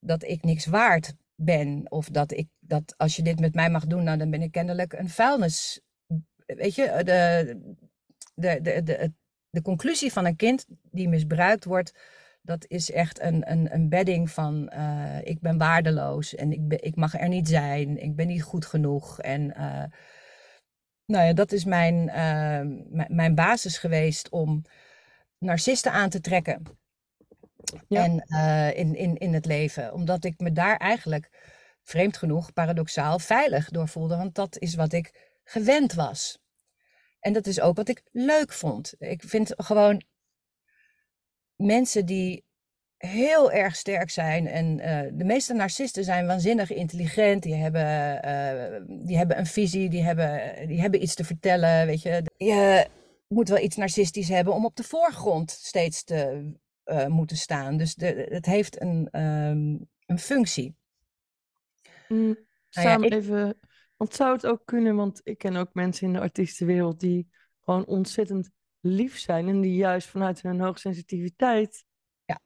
dat 0.00 0.22
ik 0.22 0.42
niks 0.44 0.66
waard 0.66 1.14
ben. 1.44 1.90
Of 1.90 2.08
dat 2.08 2.32
ik 2.32 2.48
dat 2.58 2.94
als 2.96 3.16
je 3.16 3.22
dit 3.22 3.40
met 3.40 3.54
mij 3.54 3.70
mag 3.70 3.86
doen, 3.86 4.04
nou, 4.04 4.18
dan 4.18 4.30
ben 4.30 4.42
ik 4.42 4.52
kennelijk 4.52 4.92
een 4.92 5.08
vuilnis. 5.08 5.80
Weet 6.46 6.74
je, 6.74 7.00
de, 7.04 7.60
de, 8.34 8.60
de, 8.62 8.82
de, 8.82 8.92
het- 8.92 9.18
de 9.50 9.62
conclusie 9.62 10.12
van 10.12 10.24
een 10.24 10.36
kind 10.36 10.66
die 10.82 11.08
misbruikt 11.08 11.64
wordt, 11.64 11.94
dat 12.42 12.64
is 12.68 12.90
echt 12.90 13.20
een, 13.20 13.50
een, 13.50 13.74
een 13.74 13.88
bedding 13.88 14.30
van 14.30 14.68
eh, 14.68 15.18
ik 15.22 15.40
ben 15.40 15.58
waardeloos 15.58 16.34
en 16.34 16.52
ik, 16.52 16.68
ben, 16.68 16.82
ik 16.84 16.96
mag 16.96 17.14
er 17.20 17.28
niet 17.28 17.48
zijn, 17.48 18.02
ik 18.02 18.16
ben 18.16 18.26
niet 18.26 18.42
goed 18.42 18.66
genoeg. 18.66 19.20
En 19.20 19.54
eh, 19.54 19.84
nou 21.04 21.24
ja, 21.26 21.32
dat 21.32 21.52
is 21.52 21.64
mijn, 21.64 22.08
eh, 22.08 23.06
mijn 23.08 23.34
basis 23.34 23.78
geweest 23.78 24.28
om 24.28 24.62
narcisten 25.38 25.92
aan 25.92 26.08
te 26.10 26.20
trekken. 26.20 26.62
En 27.88 28.20
eh, 28.20 28.78
in, 28.78 28.94
in, 28.94 29.16
in 29.16 29.34
het 29.34 29.46
leven. 29.46 29.92
Omdat 29.92 30.24
ik 30.24 30.40
me 30.40 30.52
daar 30.52 30.76
eigenlijk, 30.76 31.30
vreemd 31.82 32.16
genoeg, 32.16 32.52
paradoxaal, 32.52 33.18
veilig 33.18 33.70
door 33.70 33.88
voelde. 33.88 34.16
Want 34.16 34.34
dat 34.34 34.58
is 34.58 34.74
wat 34.74 34.92
ik 34.92 35.38
gewend 35.44 35.92
was. 35.92 36.38
En 37.20 37.32
dat 37.32 37.46
is 37.46 37.60
ook 37.60 37.76
wat 37.76 37.88
ik 37.88 38.02
leuk 38.12 38.52
vond. 38.52 38.94
Ik 38.98 39.22
vind 39.22 39.52
gewoon 39.56 40.02
mensen 41.56 42.06
die 42.06 42.44
heel 42.96 43.52
erg 43.52 43.76
sterk 43.76 44.10
zijn. 44.10 44.46
En 44.46 44.80
eh, 44.80 45.10
de 45.12 45.24
meeste 45.24 45.54
narcisten 45.54 46.04
zijn 46.04 46.26
waanzinnig 46.26 46.72
intelligent. 46.72 47.42
Die 47.42 47.54
hebben, 47.54 48.22
eh, 48.22 48.82
die 49.06 49.16
hebben 49.16 49.38
een 49.38 49.46
visie, 49.46 49.88
die 49.88 50.02
hebben, 50.02 50.54
die 50.66 50.80
hebben 50.80 51.02
iets 51.02 51.14
te 51.14 51.24
vertellen. 51.24 51.86
Weet 51.86 52.02
je. 52.02 52.22
je 52.36 52.86
moet 53.28 53.48
wel 53.48 53.58
iets 53.58 53.76
narcistisch 53.76 54.28
hebben 54.28 54.54
om 54.54 54.64
op 54.64 54.76
de 54.76 54.82
voorgrond 54.82 55.50
steeds 55.50 56.04
te 56.04 56.52
eh, 56.90 57.06
moeten 57.06 57.36
staan. 57.36 57.76
Dus 57.76 57.94
de, 57.94 58.26
het 58.28 58.46
heeft 58.46 58.80
een, 58.80 59.08
ehm, 59.10 59.76
een 60.06 60.18
functie. 60.18 60.76
Mm, 62.08 62.36
Nou 62.70 62.88
ja, 62.88 62.96
ik- 63.06 63.12
even, 63.12 63.58
want 63.96 64.14
zou 64.14 64.32
het 64.32 64.46
ook 64.46 64.62
kunnen, 64.64 64.96
want 64.96 65.20
ik 65.24 65.38
ken 65.38 65.56
ook 65.56 65.74
mensen 65.74 66.06
in 66.06 66.12
de 66.12 66.20
artiestenwereld 66.20 67.00
die 67.00 67.28
gewoon 67.60 67.86
ontzettend 67.86 68.50
lief 68.80 69.18
zijn 69.18 69.48
en 69.48 69.60
die 69.60 69.74
juist 69.74 70.08
vanuit 70.08 70.42
hun 70.42 70.60
hoogsensitiviteit 70.60 71.84
Ja. 72.24 72.40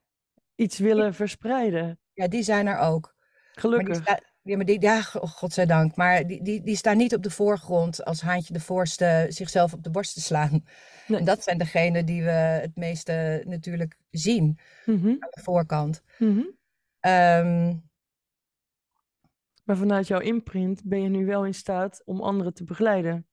iets 0.55 0.79
willen 0.79 1.15
verspreiden. 1.15 2.01
Ja, 2.13 2.29
die 2.29 2.43
zijn 2.43 2.67
er 2.67 2.79
ook. 2.79 3.03
Maar 3.17 3.51
die, 3.53 3.61
Gelukkig. 3.61 4.05
Ja, 4.45 4.57
maar 4.57 4.65
die, 4.67 4.81
ja, 4.81 5.03
go- 5.03 5.27
godzijdank. 5.27 5.97
Maar 5.97 6.27
die, 6.27 6.43
die, 6.43 6.63
die 6.63 6.77
staan 6.77 6.97
niet 6.97 7.15
op 7.15 7.23
de 7.23 7.31
voorgrond 7.31 8.05
als 8.05 8.21
Haantje 8.21 8.53
de 8.53 8.61
Voorste 8.61 9.27
zichzelf 9.29 9.73
op 9.73 9.83
de 9.83 9.91
borst 9.91 10.15
te 10.15 10.21
slaan. 10.21 10.65
Nee. 11.07 11.19
En 11.19 11.25
dat 11.25 11.43
zijn 11.43 11.59
degenen 11.59 12.07
die 12.07 12.23
we 12.23 12.31
het 12.31 12.77
meeste 12.77 13.43
natuurlijk 13.47 13.97
zien 14.11 14.59
Mhm, 14.87 15.09
aan 15.09 15.29
de 15.31 15.41
voorkant. 15.43 16.03
mhm. 16.19 16.41
Ehm, 17.01 17.75
Maar 19.65 19.77
vanuit 19.77 20.07
jouw 20.07 20.21
imprint 20.21 20.85
ben 20.85 21.03
je 21.03 21.09
nu 21.09 21.27
wel 21.27 21.47
in 21.47 21.55
staat 21.55 22.03
om 22.05 22.21
anderen 22.21 22.55
te 22.55 22.65
begeleiden. 22.65 23.27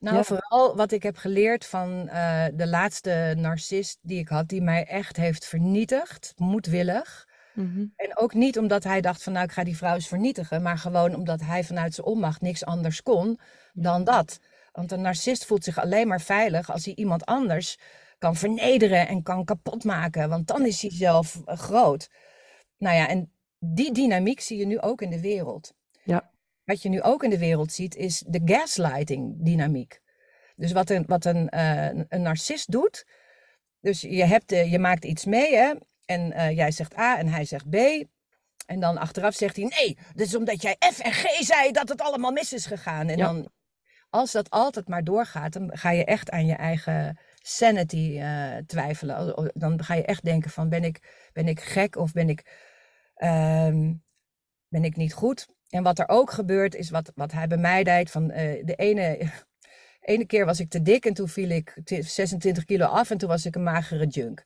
nou, 0.00 0.16
Ja. 0.16 0.22
vooral 0.24 0.76
wat 0.76 0.92
ik 0.92 1.02
heb 1.02 1.16
geleerd 1.16 1.66
van 1.66 2.08
eh, 2.08 2.46
de 2.54 2.66
laatste 2.66 3.34
narcist 3.36 3.98
die 4.02 4.18
ik 4.18 4.28
had, 4.28 4.48
die 4.48 4.62
mij 4.62 4.84
echt 4.86 5.16
heeft 5.16 5.46
vernietigd, 5.46 6.32
moedwillig. 6.36 7.28
Mhm, 7.56 7.84
En 7.96 8.16
ook 8.16 8.34
niet 8.34 8.58
omdat 8.58 8.84
hij 8.84 9.00
dacht 9.00 9.22
van 9.22 9.32
nou 9.32 9.44
ik 9.44 9.52
ga 9.52 9.64
die 9.64 9.76
vrouw 9.76 9.94
eens 9.94 10.08
vernietigen, 10.08 10.62
maar 10.62 10.78
gewoon 10.78 11.14
omdat 11.14 11.40
hij 11.40 11.64
vanuit 11.64 11.94
zijn 11.94 12.06
onmacht 12.06 12.40
niks 12.40 12.64
anders 12.64 13.02
kon 13.02 13.38
dan 13.72 14.04
dat. 14.04 14.40
Want 14.72 14.92
een 14.92 15.00
narcist 15.00 15.44
voelt 15.44 15.64
zich 15.64 15.78
alleen 15.78 16.08
maar 16.08 16.20
veilig 16.20 16.70
als 16.70 16.84
hij 16.84 16.94
iemand 16.94 17.24
anders 17.24 17.78
kan 18.18 18.36
vernederen 18.36 19.08
en 19.08 19.22
kan 19.22 19.44
kapotmaken, 19.44 20.28
want 20.28 20.46
dan 20.46 20.66
is 20.66 20.82
hij 20.82 20.90
zelf 20.90 21.42
eh, 21.44 21.56
groot. 21.58 22.08
Nou 22.78 22.96
ja, 22.96 23.08
en 23.08 23.32
die 23.58 23.92
dynamiek 23.92 24.40
zie 24.40 24.58
je 24.58 24.66
nu 24.66 24.80
ook 24.80 25.02
in 25.02 25.10
de 25.10 25.20
wereld. 25.20 25.74
Ja. 26.04 26.30
Wat 26.64 26.82
je 26.82 26.88
nu 26.88 27.02
ook 27.02 27.22
in 27.24 27.30
de 27.30 27.38
wereld 27.38 27.72
ziet 27.72 27.96
is 27.96 28.24
de 28.26 28.40
gaslighting 28.44 29.44
dynamiek. 29.44 30.00
Dus 30.56 30.72
wat 30.72 30.90
een, 30.90 31.04
wat 31.06 31.24
een, 31.24 31.48
eh, 31.48 31.86
een 32.08 32.22
narcist 32.22 32.70
doet, 32.70 33.06
dus 33.80 34.00
je, 34.00 34.24
hebt, 34.24 34.52
eh, 34.52 34.72
je 34.72 34.78
maakt 34.78 35.04
iets 35.04 35.24
mee 35.24 35.56
hè, 35.56 35.74
en 36.06 36.32
eh, 36.32 36.50
jij 36.56 36.70
zegt 36.70 36.98
A 36.98 37.18
en 37.18 37.28
hij 37.28 37.44
zegt 37.44 37.70
B. 37.70 37.76
En 38.66 38.80
dan 38.80 38.98
achteraf 38.98 39.34
zegt 39.34 39.56
hij, 39.56 39.64
nee, 39.78 39.98
dat 40.14 40.26
is 40.26 40.34
omdat 40.34 40.62
jij 40.62 40.76
F 40.94 40.98
en 40.98 41.12
G 41.12 41.26
zei 41.40 41.72
dat 41.72 41.88
het 41.88 42.00
allemaal 42.00 42.32
mis 42.32 42.52
is 42.52 42.66
gegaan. 42.66 43.08
En 43.08 43.16
Ja. 43.16 43.24
dan, 43.26 43.48
als 44.10 44.32
dat 44.32 44.50
altijd 44.50 44.88
maar 44.88 45.04
doorgaat, 45.04 45.52
dan 45.52 45.70
ga 45.76 45.90
je 45.90 46.04
echt 46.04 46.30
aan 46.30 46.46
je 46.46 46.54
eigen 46.54 47.18
sanity 47.34 48.18
eh, 48.20 48.56
twijfelen. 48.66 49.50
Dan 49.54 49.84
ga 49.84 49.94
je 49.94 50.04
echt 50.04 50.24
denken 50.24 50.50
van, 50.50 50.68
ben 50.68 50.84
ik, 50.84 51.28
ben 51.32 51.48
ik 51.48 51.60
gek 51.60 51.96
of 51.96 52.12
ben 52.12 52.28
ik, 52.28 52.66
ehm, 53.14 53.92
ben 54.68 54.84
ik 54.84 54.96
niet 54.96 55.12
goed? 55.12 55.46
En 55.68 55.82
wat 55.82 55.98
er 55.98 56.08
ook 56.08 56.30
gebeurt, 56.30 56.74
is 56.74 56.90
wat, 56.90 57.12
wat 57.14 57.32
hij 57.32 57.46
bij 57.46 57.58
mij 57.58 57.84
deed. 57.84 58.10
Van, 58.10 58.30
eh, 58.30 58.64
de 58.64 58.74
ene, 58.74 59.30
ene 60.00 60.26
keer 60.26 60.44
was 60.44 60.60
ik 60.60 60.70
te 60.70 60.82
dik 60.82 61.04
en 61.06 61.14
toen 61.14 61.28
viel 61.28 61.48
ik 61.50 61.80
t- 61.84 62.04
26 62.04 62.64
kilo 62.64 62.86
af 62.86 63.10
en 63.10 63.18
toen 63.18 63.28
was 63.28 63.46
ik 63.46 63.54
een 63.54 63.62
magere 63.62 64.06
junk. 64.06 64.44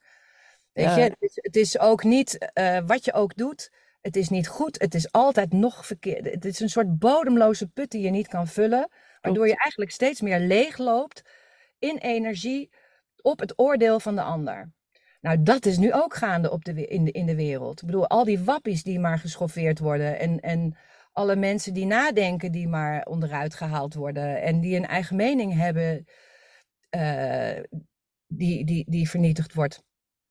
Weet 0.72 0.94
je, 0.94 1.00
het 1.00 1.16
is, 1.18 1.33
het 1.35 1.56
is 1.56 1.78
ook 1.78 2.04
niet, 2.04 2.50
eh, 2.52 2.78
wat 2.87 3.04
je 3.04 3.12
ook 3.12 3.37
doet, 3.37 3.70
het 4.00 4.16
is 4.16 4.28
niet 4.28 4.48
goed. 4.48 4.80
Het 4.80 4.94
is 4.94 5.12
altijd 5.12 5.52
nog 5.52 5.87
verkeerd. 5.87 6.24
Het 6.24 6.44
is 6.44 6.61
een 6.61 6.68
soort 6.68 6.98
bodemloze 6.98 7.68
put 7.68 7.90
die 7.90 8.00
je 8.00 8.11
niet 8.11 8.28
kan 8.28 8.46
vullen. 8.46 8.88
Waardoor 9.20 9.46
je 9.46 9.56
eigenlijk 9.56 9.90
steeds 9.90 10.20
meer 10.20 10.38
leeg 10.38 10.78
loopt 10.78 11.22
in 11.78 11.96
energie 11.96 12.70
op 13.22 13.40
het 13.40 13.59
oordeel 13.59 14.00
van 14.00 14.14
de 14.14 14.22
ander. 14.22 14.72
Nou, 15.20 15.42
dat 15.42 15.66
is 15.66 15.78
nu 15.78 15.92
ook 15.92 16.14
gaande 16.14 16.50
op 16.50 16.64
de, 16.64 16.87
in, 16.87 17.04
de, 17.04 17.11
in 17.11 17.26
de 17.26 17.35
wereld. 17.35 17.80
Ik 17.80 17.87
bedoel, 17.87 18.09
al 18.09 18.24
die 18.24 18.40
wappies 18.40 18.83
die 18.83 18.98
maar 18.98 19.18
geschoffeerd 19.18 19.78
worden. 19.78 20.18
En, 20.18 20.40
en 20.40 20.76
alle 21.12 21.37
mensen 21.37 21.74
die 21.74 21.87
nadenken 21.87 22.52
die 22.52 22.68
maar 22.68 23.04
onderuit 23.04 23.54
gehaald 23.54 23.94
worden. 23.94 24.42
En 24.42 24.61
die 24.61 24.76
een 24.76 24.87
eigen 24.87 25.16
mening 25.16 25.54
hebben 25.54 26.06
eh, 26.88 27.62
die, 28.26 28.64
die, 28.64 28.85
die 28.88 29.09
vernietigd 29.09 29.54
wordt. 29.54 29.83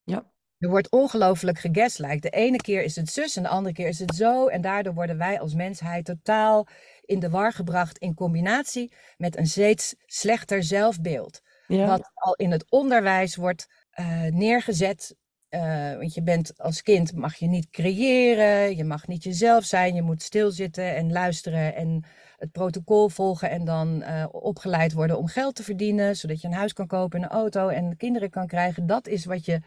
Ja. 0.10 0.32
Er 0.58 0.70
wordt 0.70 0.90
ongelooflijk 0.90 1.60
gegaslight. 1.60 2.22
De 2.22 2.30
ene 2.30 2.58
keer 2.58 2.84
is 2.84 2.96
het 2.96 3.10
zus 3.10 3.36
en 3.36 3.44
de 3.44 3.50
andere 3.50 3.76
keer 3.76 3.88
is 3.88 4.00
het 4.00 4.16
zo. 4.16 4.48
En 4.48 4.62
daardoor 4.62 4.94
worden 4.94 5.18
wij 5.18 5.40
als 5.40 5.54
mensheid 5.54 6.06
totaal 6.06 6.68
in 7.06 7.20
de 7.20 7.30
war 7.30 7.54
gebracht 7.54 7.98
in 7.98 8.14
combinatie 8.14 8.94
met 9.18 9.38
een 9.38 9.48
steeds 9.48 9.96
slechter 10.06 10.64
zelfbeeld. 10.64 11.42
Ja. 11.68 11.88
Wat 11.88 12.12
al 12.14 12.34
in 12.34 12.52
het 12.52 12.72
onderwijs 12.72 13.36
wordt 13.36 13.68
eh, 13.90 14.24
neergezet. 14.24 15.16
Eh, 15.50 15.94
want 15.98 16.14
je 16.14 16.24
bent 16.24 16.58
als 16.58 16.82
kind 16.82 17.14
mag 17.14 17.36
je 17.36 17.48
niet 17.48 17.70
creëren, 17.70 18.76
je 18.76 18.84
mag 18.84 19.08
niet 19.08 19.24
jezelf 19.24 19.64
zijn, 19.64 19.96
je 19.96 20.02
moet 20.02 20.24
stilzitten 20.24 20.96
en 20.96 21.12
luisteren 21.12 21.76
en 21.76 22.04
het 22.38 22.52
protocol 22.52 23.10
volgen 23.10 23.50
en 23.50 23.66
dan 23.66 24.02
eh, 24.02 24.26
opgeleid 24.32 24.94
worden 24.94 25.18
om 25.18 25.28
geld 25.28 25.56
te 25.56 25.64
verdienen, 25.64 26.16
zodat 26.16 26.42
je 26.42 26.48
een 26.48 26.54
huis 26.54 26.74
kan 26.74 26.88
kopen, 26.88 27.24
een 27.24 27.30
auto 27.30 27.68
en 27.68 27.98
kinderen 27.98 28.30
kan 28.30 28.48
krijgen. 28.48 28.88
Dat 28.88 29.08
is 29.08 29.26
wat 29.26 29.46
je, 29.46 29.62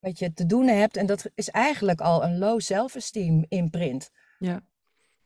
wat 0.00 0.18
je 0.18 0.32
te 0.32 0.46
doen 0.46 0.66
hebt 0.66 0.96
en 0.96 1.06
dat 1.06 1.30
is 1.34 1.48
eigenlijk 1.48 2.00
al 2.00 2.24
een 2.24 2.38
low 2.38 2.60
self-esteem 2.60 3.44
imprint. 3.48 4.10
Ja. 4.38 4.62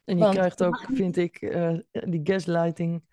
En 0.04 0.16
je 0.16 0.22
Want 0.22 0.34
krijgt 0.34 0.62
ook, 0.62 0.86
vind 0.92 1.16
ik, 1.16 1.36
eh, 1.36 1.78
die 1.90 2.20
gaslighting. 2.24 3.04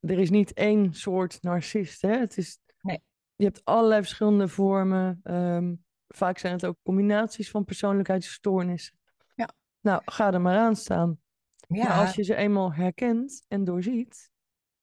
Er 0.00 0.18
is 0.18 0.30
niet 0.30 0.52
één 0.52 0.94
soort 0.94 1.42
narcist, 1.42 2.02
hè? 2.02 2.18
Het 2.18 2.36
is, 2.36 2.58
Nee. 2.80 3.02
Je 3.36 3.44
hebt 3.44 3.64
allerlei 3.64 4.00
verschillende 4.00 4.48
vormen. 4.48 5.20
ehm, 5.22 5.74
vaak 6.08 6.38
zijn 6.38 6.52
het 6.52 6.66
ook 6.66 6.78
combinaties 6.82 7.50
van 7.50 7.64
persoonlijkheidsstoornissen. 7.64 8.98
Ja. 9.34 9.48
Nou, 9.80 10.02
ga 10.04 10.32
er 10.32 10.40
maar 10.40 10.58
aan 10.58 10.76
staan. 10.76 11.20
Ja, 11.68 11.88
Maar 11.88 12.06
als 12.06 12.14
je 12.14 12.22
ze 12.22 12.34
eenmaal 12.34 12.72
herkent 12.72 13.44
en 13.48 13.64
doorziet, 13.64 14.30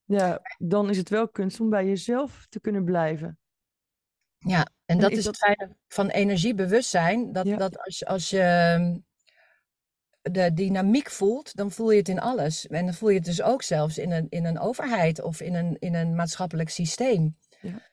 ja, 0.03 0.41
dan 0.57 0.89
is 0.89 0.97
het 0.97 1.09
wel 1.09 1.29
kunst 1.29 1.59
om 1.59 1.69
bij 1.69 1.85
jezelf 1.85 2.45
te 2.49 2.59
kunnen 2.59 2.83
blijven. 2.85 3.39
Ja, 4.37 4.67
en 4.89 4.95
En 4.95 5.01
dat 5.01 5.11
is 5.11 5.23
dat- 5.23 5.25
het 5.25 5.43
fijne 5.55 5.75
van 5.87 6.09
energiebewustzijn. 6.09 7.31
Dat, 7.33 7.45
Ja. 7.47 7.55
dat 7.57 7.79
als, 7.79 8.05
als 8.05 8.29
je 8.29 8.41
ehm, 8.41 8.97
de 10.21 10.53
dynamiek 10.53 11.09
voelt, 11.09 11.55
dan 11.55 11.71
voel 11.71 11.91
je 11.91 11.97
het 11.97 12.09
in 12.09 12.19
alles. 12.19 12.67
En 12.67 12.85
dan 12.85 12.93
voel 12.93 13.09
je 13.09 13.15
het 13.15 13.25
dus 13.25 13.41
ook 13.41 13.61
zelfs 13.63 13.97
in 13.97 14.11
een, 14.11 14.27
in 14.29 14.45
een 14.45 14.59
overheid 14.59 15.21
of 15.21 15.41
in 15.41 15.53
een, 15.55 15.75
in 15.79 15.93
een 15.95 16.15
maatschappelijk 16.15 16.69
systeem. 16.69 17.37
Ja. 17.61 17.87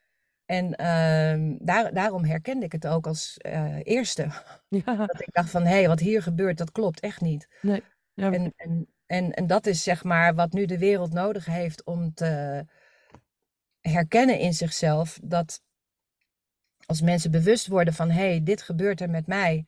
En 0.44 0.74
ehm, 0.76 1.56
daar, 1.58 1.92
daarom 1.94 2.24
herkende 2.24 2.64
ik 2.64 2.72
het 2.72 2.86
ook 2.86 3.06
als 3.06 3.36
eh, 3.36 3.76
eerste. 3.82 4.28
Ja, 4.68 4.96
Dat 5.06 5.20
ik 5.20 5.32
dacht 5.32 5.50
van, 5.50 5.62
hé, 5.62 5.68
hey, 5.74 5.88
wat 5.88 6.00
hier 6.00 6.22
gebeurt, 6.22 6.58
dat 6.58 6.72
klopt 6.72 7.00
echt 7.00 7.20
niet. 7.20 7.48
ja, 7.60 7.80
En, 8.14 8.52
en, 8.56 8.86
en, 9.06 9.32
en 9.32 9.46
dat 9.46 9.66
is 9.66 9.82
zeg 9.82 10.04
maar 10.04 10.34
wat 10.34 10.52
nu 10.52 10.64
de 10.66 10.78
wereld 10.78 11.12
nodig 11.12 11.46
heeft 11.46 11.84
om 11.84 12.14
te 12.14 12.64
herkennen 13.80 14.38
in 14.38 14.54
zichzelf 14.54 15.18
dat 15.22 15.62
als 16.86 17.00
mensen 17.00 17.30
bewust 17.30 17.66
worden 17.66 17.94
van 17.94 18.10
hé, 18.10 18.28
hey, 18.28 18.42
dit 18.42 18.62
gebeurt 18.62 19.00
er 19.00 19.10
met 19.10 19.26
mij 19.26 19.66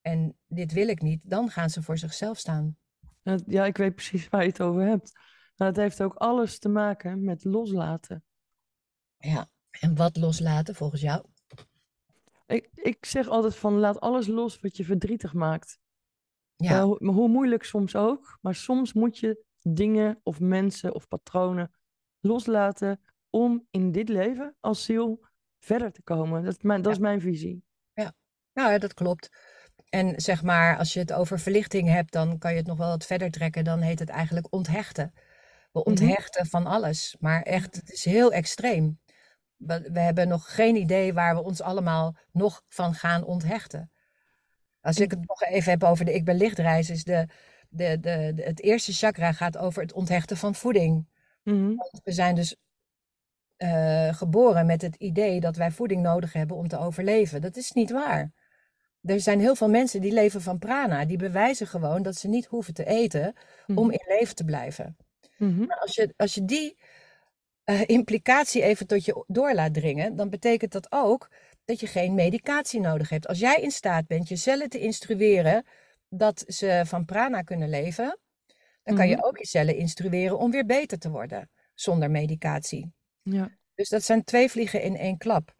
en 0.00 0.36
dit 0.46 0.72
wil 0.72 0.88
ik 0.88 1.02
niet, 1.02 1.20
dan 1.24 1.50
gaan 1.50 1.70
ze 1.70 1.82
voor 1.82 1.98
zichzelf 1.98 2.38
staan. 2.38 2.76
ja, 3.22 3.38
ja, 3.46 3.64
ik 3.64 3.76
weet 3.76 3.94
precies 3.94 4.28
waar 4.28 4.42
je 4.42 4.48
het 4.48 4.60
over 4.60 4.82
hebt. 4.82 5.12
Maar 5.56 5.68
het 5.68 5.76
heeft 5.76 6.02
ook 6.02 6.14
alles 6.14 6.58
te 6.58 6.68
maken 6.68 7.24
met 7.24 7.44
loslaten. 7.44 8.24
Ja. 9.16 9.50
En 9.80 9.96
wat 9.96 10.16
loslaten 10.16 10.74
volgens 10.74 11.00
jou? 11.00 11.24
Ik, 12.46 12.70
ik 12.74 13.04
zeg 13.04 13.28
altijd 13.28 13.56
van 13.56 13.78
laat 13.78 14.00
alles 14.00 14.26
los 14.26 14.60
wat 14.60 14.76
je 14.76 14.84
verdrietig 14.84 15.32
maakt. 15.32 15.78
Ja, 16.56 16.84
hoe, 16.84 17.06
hoe 17.06 17.28
moeilijk 17.28 17.64
soms 17.64 17.96
ook, 17.96 18.38
maar 18.40 18.54
soms 18.54 18.92
moet 18.92 19.18
je 19.18 19.44
dingen 19.60 20.20
of 20.22 20.40
mensen 20.40 20.94
of 20.94 21.08
patronen 21.08 21.74
loslaten 22.20 23.00
om 23.30 23.66
in 23.70 23.92
dit 23.92 24.08
leven 24.08 24.56
als 24.60 24.84
ziel 24.84 25.24
verder 25.64 25.92
te 25.92 26.02
komen. 26.02 26.42
Dat 26.44 26.52
is 26.56 26.62
mijn, 26.62 26.82
dat 26.82 26.92
Ja. 26.92 26.98
is 26.98 27.02
mijn 27.04 27.20
visie. 27.20 27.64
nou 28.54 28.70
ja, 28.72 28.78
dat 28.78 28.94
klopt. 28.94 29.28
En 29.88 30.20
zeg 30.20 30.42
maar, 30.42 30.78
als 30.78 30.92
je 30.92 30.98
het 31.00 31.12
over 31.12 31.38
verlichting 31.40 31.88
hebt, 31.88 32.12
dan 32.12 32.38
kan 32.38 32.50
je 32.50 32.56
het 32.56 32.66
nog 32.66 32.78
wel 32.78 32.88
wat 32.88 33.06
verder 33.06 33.30
trekken. 33.30 33.64
Dan 33.64 33.80
heet 33.80 33.98
het 33.98 34.08
eigenlijk 34.08 34.46
onthechten. 34.50 35.12
We 35.72 35.84
onthechten 35.84 36.46
van 36.46 36.66
alles, 36.66 37.16
maar 37.20 37.42
echt, 37.42 37.76
het 37.76 37.90
is 37.92 38.04
heel 38.04 38.32
extreem. 38.32 39.00
We, 39.56 39.88
we 39.92 40.00
hebben 40.00 40.28
nog 40.28 40.54
geen 40.54 40.76
idee 40.76 41.12
waar 41.12 41.34
we 41.34 41.42
ons 41.42 41.60
allemaal 41.60 42.16
nog 42.32 42.62
van 42.68 42.94
gaan 42.94 43.24
onthechten. 43.24 43.90
Als 44.80 44.98
ik 45.00 45.10
het 45.10 45.28
nog 45.28 45.42
even 45.42 45.70
heb 45.70 45.84
over 45.84 46.04
de 46.04 46.12
ik 46.14 46.24
ben 46.24 46.36
lichtreis, 46.36 46.90
is 46.90 47.04
de, 47.04 47.26
de, 47.68 48.00
de, 48.00 48.32
de- 48.34 48.42
het 48.42 48.60
eerste 48.62 48.92
chakra 48.92 49.32
gaat 49.32 49.56
over 49.58 49.82
het 49.82 49.92
onthechten 49.92 50.36
van 50.36 50.54
voeding. 50.54 51.06
Mhm. 51.42 51.74
Want 51.74 52.00
we 52.02 52.12
zijn 52.12 52.34
dus 52.34 52.56
eh, 53.62 54.14
geboren 54.14 54.66
met 54.66 54.82
het 54.82 54.96
idee 54.96 55.40
dat 55.40 55.56
wij 55.56 55.70
voeding 55.70 56.02
nodig 56.02 56.32
hebben 56.32 56.56
om 56.56 56.68
te 56.68 56.78
overleven. 56.78 57.40
Dat 57.40 57.56
is 57.56 57.72
niet 57.72 57.90
waar. 57.90 58.32
Er 59.02 59.20
zijn 59.20 59.40
heel 59.40 59.54
veel 59.56 59.68
mensen 59.68 60.00
die 60.00 60.12
leven 60.12 60.40
van 60.42 60.58
prana. 60.58 61.04
Die 61.04 61.16
bewijzen 61.16 61.66
gewoon 61.66 62.02
dat 62.02 62.16
ze 62.16 62.28
niet 62.28 62.46
hoeven 62.46 62.74
te 62.74 62.84
eten 62.84 63.34
om 63.74 63.84
Mhm. 63.86 63.90
in 63.90 64.04
leven 64.08 64.34
te 64.34 64.44
blijven. 64.44 64.96
Maar 65.66 65.78
als 65.80 65.94
je, 65.94 66.14
als 66.16 66.34
je 66.34 66.44
die 66.44 66.76
eh, 67.64 67.80
implicatie 67.86 68.62
even 68.62 68.86
tot 68.86 69.04
je 69.04 69.24
door 69.26 69.54
laat 69.54 69.74
dringen, 69.74 70.16
dan 70.16 70.30
betekent 70.30 70.72
dat 70.72 70.86
ook 70.92 71.30
dat 71.64 71.80
je 71.80 71.86
geen 71.86 72.14
medicatie 72.14 72.80
nodig 72.80 73.08
hebt. 73.08 73.26
Als 73.26 73.38
jij 73.38 73.56
in 73.60 73.70
staat 73.70 74.06
bent 74.06 74.28
je 74.28 74.36
cellen 74.36 74.68
te 74.68 74.78
instrueren 74.80 75.66
dat 76.08 76.44
ze 76.46 76.82
van 76.86 77.04
prana 77.04 77.42
kunnen 77.42 77.68
leven, 77.68 78.18
dan 78.82 78.94
kan 78.96 79.08
je 79.08 79.16
Mhm. 79.16 79.24
ook 79.24 79.38
je 79.38 79.46
cellen 79.46 79.76
instrueren 79.76 80.38
om 80.38 80.50
weer 80.50 80.66
beter 80.66 80.98
te 80.98 81.10
worden 81.10 81.50
zonder 81.74 82.10
medicatie. 82.10 82.92
Ja. 83.22 83.50
Dus 83.74 83.88
dat 83.88 84.02
zijn 84.02 84.24
twee 84.24 84.50
vliegen 84.50 84.82
in 84.82 84.96
één 84.96 85.18
klap. 85.18 85.54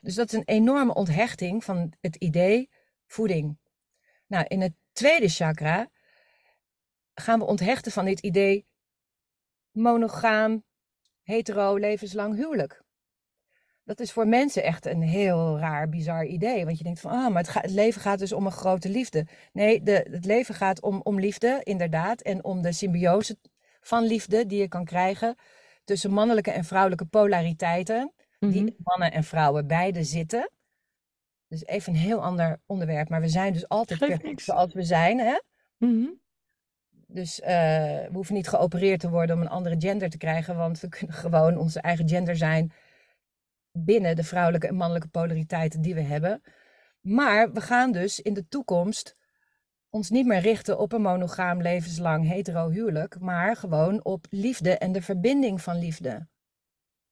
Dus 0.00 0.14
dat 0.14 0.32
is 0.32 0.38
een 0.38 0.44
enorme 0.44 0.94
onthechting 0.94 1.64
van 1.64 1.92
het 2.00 2.16
idee 2.16 2.70
voeding. 3.06 3.58
Nou, 4.26 4.44
in 4.48 4.60
het 4.60 4.72
tweede 4.92 5.28
chakra 5.28 5.90
gaan 7.14 7.38
we 7.38 7.44
onthechten 7.44 7.92
van 7.92 8.04
dit 8.04 8.20
idee 8.20 8.66
monogaam, 9.70 10.64
hetero, 11.22 11.76
levenslang 11.76 12.34
huwelijk. 12.34 12.84
Dat 13.84 14.00
is 14.00 14.12
voor 14.12 14.28
mensen 14.28 14.62
echt 14.62 14.86
een 14.86 15.02
heel 15.02 15.58
raar, 15.58 15.88
bizar 15.88 16.24
idee. 16.24 16.64
Want 16.64 16.78
je 16.78 16.84
denkt 16.84 17.00
van, 17.00 17.10
ah, 17.10 17.32
maar 17.32 17.42
het, 17.42 17.52
het 17.52 17.70
leven 17.70 18.00
gaat 18.00 18.18
dus 18.18 18.32
om 18.32 18.46
een 18.46 18.52
grote 18.52 18.88
liefde. 18.88 19.26
Nee, 19.52 19.82
de, 19.82 20.06
het 20.10 20.24
leven 20.24 20.54
gaat 20.54 20.82
om, 20.82 21.00
om 21.02 21.20
liefde, 21.20 21.60
inderdaad. 21.62 22.20
En 22.20 22.44
om 22.44 22.62
de 22.62 22.72
symbiose 22.72 23.38
van 23.80 24.04
liefde 24.04 24.46
die 24.46 24.60
je 24.60 24.68
kan 24.68 24.84
krijgen 24.84 25.36
tussen 25.86 26.10
mannelijke 26.10 26.50
en 26.50 26.64
vrouwelijke 26.64 27.04
polariteiten. 27.04 28.12
Die 28.38 28.62
Mhm. 28.62 28.72
mannen 28.82 29.12
en 29.12 29.24
vrouwen 29.24 29.66
beide 29.66 30.04
zitten. 30.04 30.50
Dus 31.48 31.64
even 31.64 31.92
een 31.92 31.98
heel 31.98 32.22
ander 32.22 32.60
onderwerp. 32.66 33.08
Maar 33.08 33.20
we 33.20 33.28
zijn 33.28 33.52
dus 33.52 33.68
altijd 33.68 33.98
perfect 33.98 34.42
zoals 34.42 34.72
we 34.72 34.82
zijn. 34.82 35.18
Hè? 35.18 35.40
Mhm. 35.78 36.06
Dus 37.06 37.40
eh, 37.40 37.52
we 38.04 38.10
hoeven 38.12 38.34
niet 38.34 38.48
geopereerd 38.48 39.00
te 39.00 39.10
worden 39.10 39.36
om 39.36 39.42
een 39.42 39.48
andere 39.48 39.76
gender 39.78 40.10
te 40.10 40.16
krijgen, 40.18 40.56
want 40.56 40.80
we 40.80 40.88
kunnen 40.88 41.16
gewoon 41.16 41.56
onze 41.56 41.80
eigen 41.80 42.08
gender 42.08 42.36
zijn 42.36 42.72
binnen 43.72 44.16
de 44.16 44.24
vrouwelijke 44.24 44.66
en 44.66 44.74
mannelijke 44.74 45.08
polariteiten 45.08 45.80
die 45.80 45.94
we 45.94 46.00
hebben. 46.00 46.42
Maar 47.00 47.52
we 47.52 47.60
gaan 47.60 47.92
dus 47.92 48.20
in 48.20 48.34
de 48.34 48.48
toekomst 48.48 49.16
ons 49.96 50.10
niet 50.10 50.26
meer 50.26 50.40
richten 50.40 50.78
op 50.78 50.92
een 50.92 51.02
monogaam 51.02 51.62
levenslang 51.62 52.28
hetero 52.28 52.70
huwelijk, 52.70 53.20
maar 53.20 53.56
gewoon 53.56 54.04
op 54.04 54.26
liefde 54.30 54.78
en 54.78 54.92
de 54.92 55.02
verbinding 55.02 55.62
van 55.62 55.78
liefde. 55.78 56.26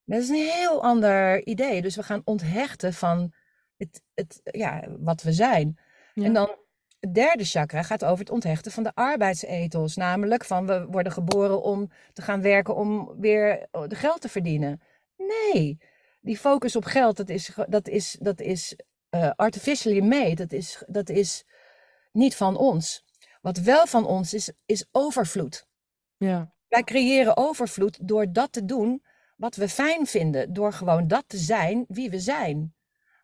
Dat 0.04 0.20
is 0.20 0.28
een 0.28 0.50
heel 0.52 0.82
ander 0.82 1.46
idee. 1.46 1.82
Dus 1.82 1.96
we 1.96 2.02
gaan 2.02 2.22
onthechten 2.24 2.92
van 2.92 3.32
het, 3.76 4.02
het, 4.14 4.40
ja, 4.44 4.84
wat 4.98 5.22
we 5.22 5.32
zijn. 5.32 5.78
Ja. 6.14 6.24
En 6.24 6.32
dan 6.32 6.56
het 7.00 7.14
derde 7.14 7.44
chakra 7.44 7.82
gaat 7.82 8.04
over 8.04 8.18
het 8.18 8.30
onthechten 8.30 8.72
van 8.72 8.82
de 8.82 8.94
arbeidsethos. 8.94 9.96
Namelijk 9.96 10.44
van 10.44 10.66
we 10.66 10.86
worden 10.90 11.12
geboren 11.12 11.62
om 11.62 11.90
te 12.12 12.22
gaan 12.22 12.42
werken 12.42 12.76
om 12.76 13.14
weer 13.20 13.66
eh, 13.70 13.82
geld 13.88 14.20
te 14.20 14.28
verdienen. 14.28 14.80
Nee, 15.16 15.78
die 16.20 16.38
focus 16.38 16.76
op 16.76 16.84
geld, 16.84 17.16
dat 17.16 17.28
is, 17.28 17.54
dat 17.68 17.88
is, 17.88 18.16
dat 18.20 18.40
is 18.40 18.76
eh, 19.08 19.30
artificially 19.36 20.00
made. 20.00 20.34
Dat 20.34 20.52
is, 20.52 20.82
dat 20.86 21.08
is 21.08 21.44
niet 22.14 22.36
van 22.36 22.56
ons. 22.56 23.04
Wat 23.40 23.58
wel 23.58 23.86
van 23.86 24.06
ons 24.06 24.34
is, 24.34 24.52
is 24.66 24.86
overvloed. 24.92 25.66
Ja. 26.16 26.52
Wij 26.68 26.82
creëren 26.82 27.36
overvloed 27.36 28.08
door 28.08 28.32
dat 28.32 28.52
te 28.52 28.64
doen 28.64 29.04
wat 29.36 29.56
we 29.56 29.68
fijn 29.68 30.06
vinden. 30.06 30.52
Door 30.52 30.72
gewoon 30.72 31.08
dat 31.08 31.24
te 31.26 31.36
zijn 31.38 31.84
wie 31.88 32.10
we 32.10 32.18
zijn. 32.18 32.74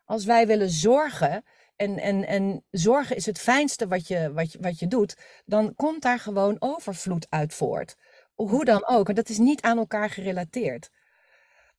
Als 0.05 0.25
wij 0.25 0.47
willen 0.47 0.69
zorgen, 0.69 1.43
en, 1.75 1.97
en, 1.99 2.27
en 2.27 2.63
zorgen 2.71 3.15
is 3.15 3.25
het 3.25 3.39
fijnste 3.39 3.87
wat 3.87 4.07
je, 4.07 4.33
wat, 4.33 4.51
je, 4.51 4.57
wat 4.61 4.79
je 4.79 4.87
doet, 4.87 5.17
dan 5.45 5.75
komt 5.75 6.01
daar 6.01 6.19
gewoon 6.19 6.55
overvloed 6.59 7.27
uit 7.29 7.53
voort. 7.53 7.95
Hoe 8.33 8.65
dan 8.65 8.87
ook. 8.87 9.09
En 9.09 9.15
dat 9.15 9.29
is 9.29 9.37
niet 9.37 9.61
aan 9.61 9.77
elkaar 9.77 10.09
gerelateerd. 10.09 10.89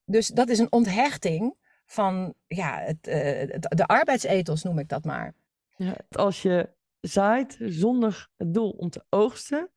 Dus 0.05 0.27
dat 0.27 0.48
is 0.48 0.59
een 0.59 0.72
onthechting 0.72 1.57
van 1.87 2.35
ja, 2.46 2.79
het, 2.81 3.07
eh, 3.07 3.38
het- 3.53 3.66
de 3.77 3.87
arbeidsethos, 3.87 4.62
noem 4.62 4.79
ik 4.79 4.88
dat 4.88 5.05
maar. 5.05 5.35
Ja, 5.77 5.94
als 6.11 6.42
je 6.42 6.68
zaait 7.03 7.57
zonder 7.61 8.29
het 8.37 8.55
doel 8.55 8.71
om 8.71 8.91
te 8.91 9.05
oogsten, 9.09 9.71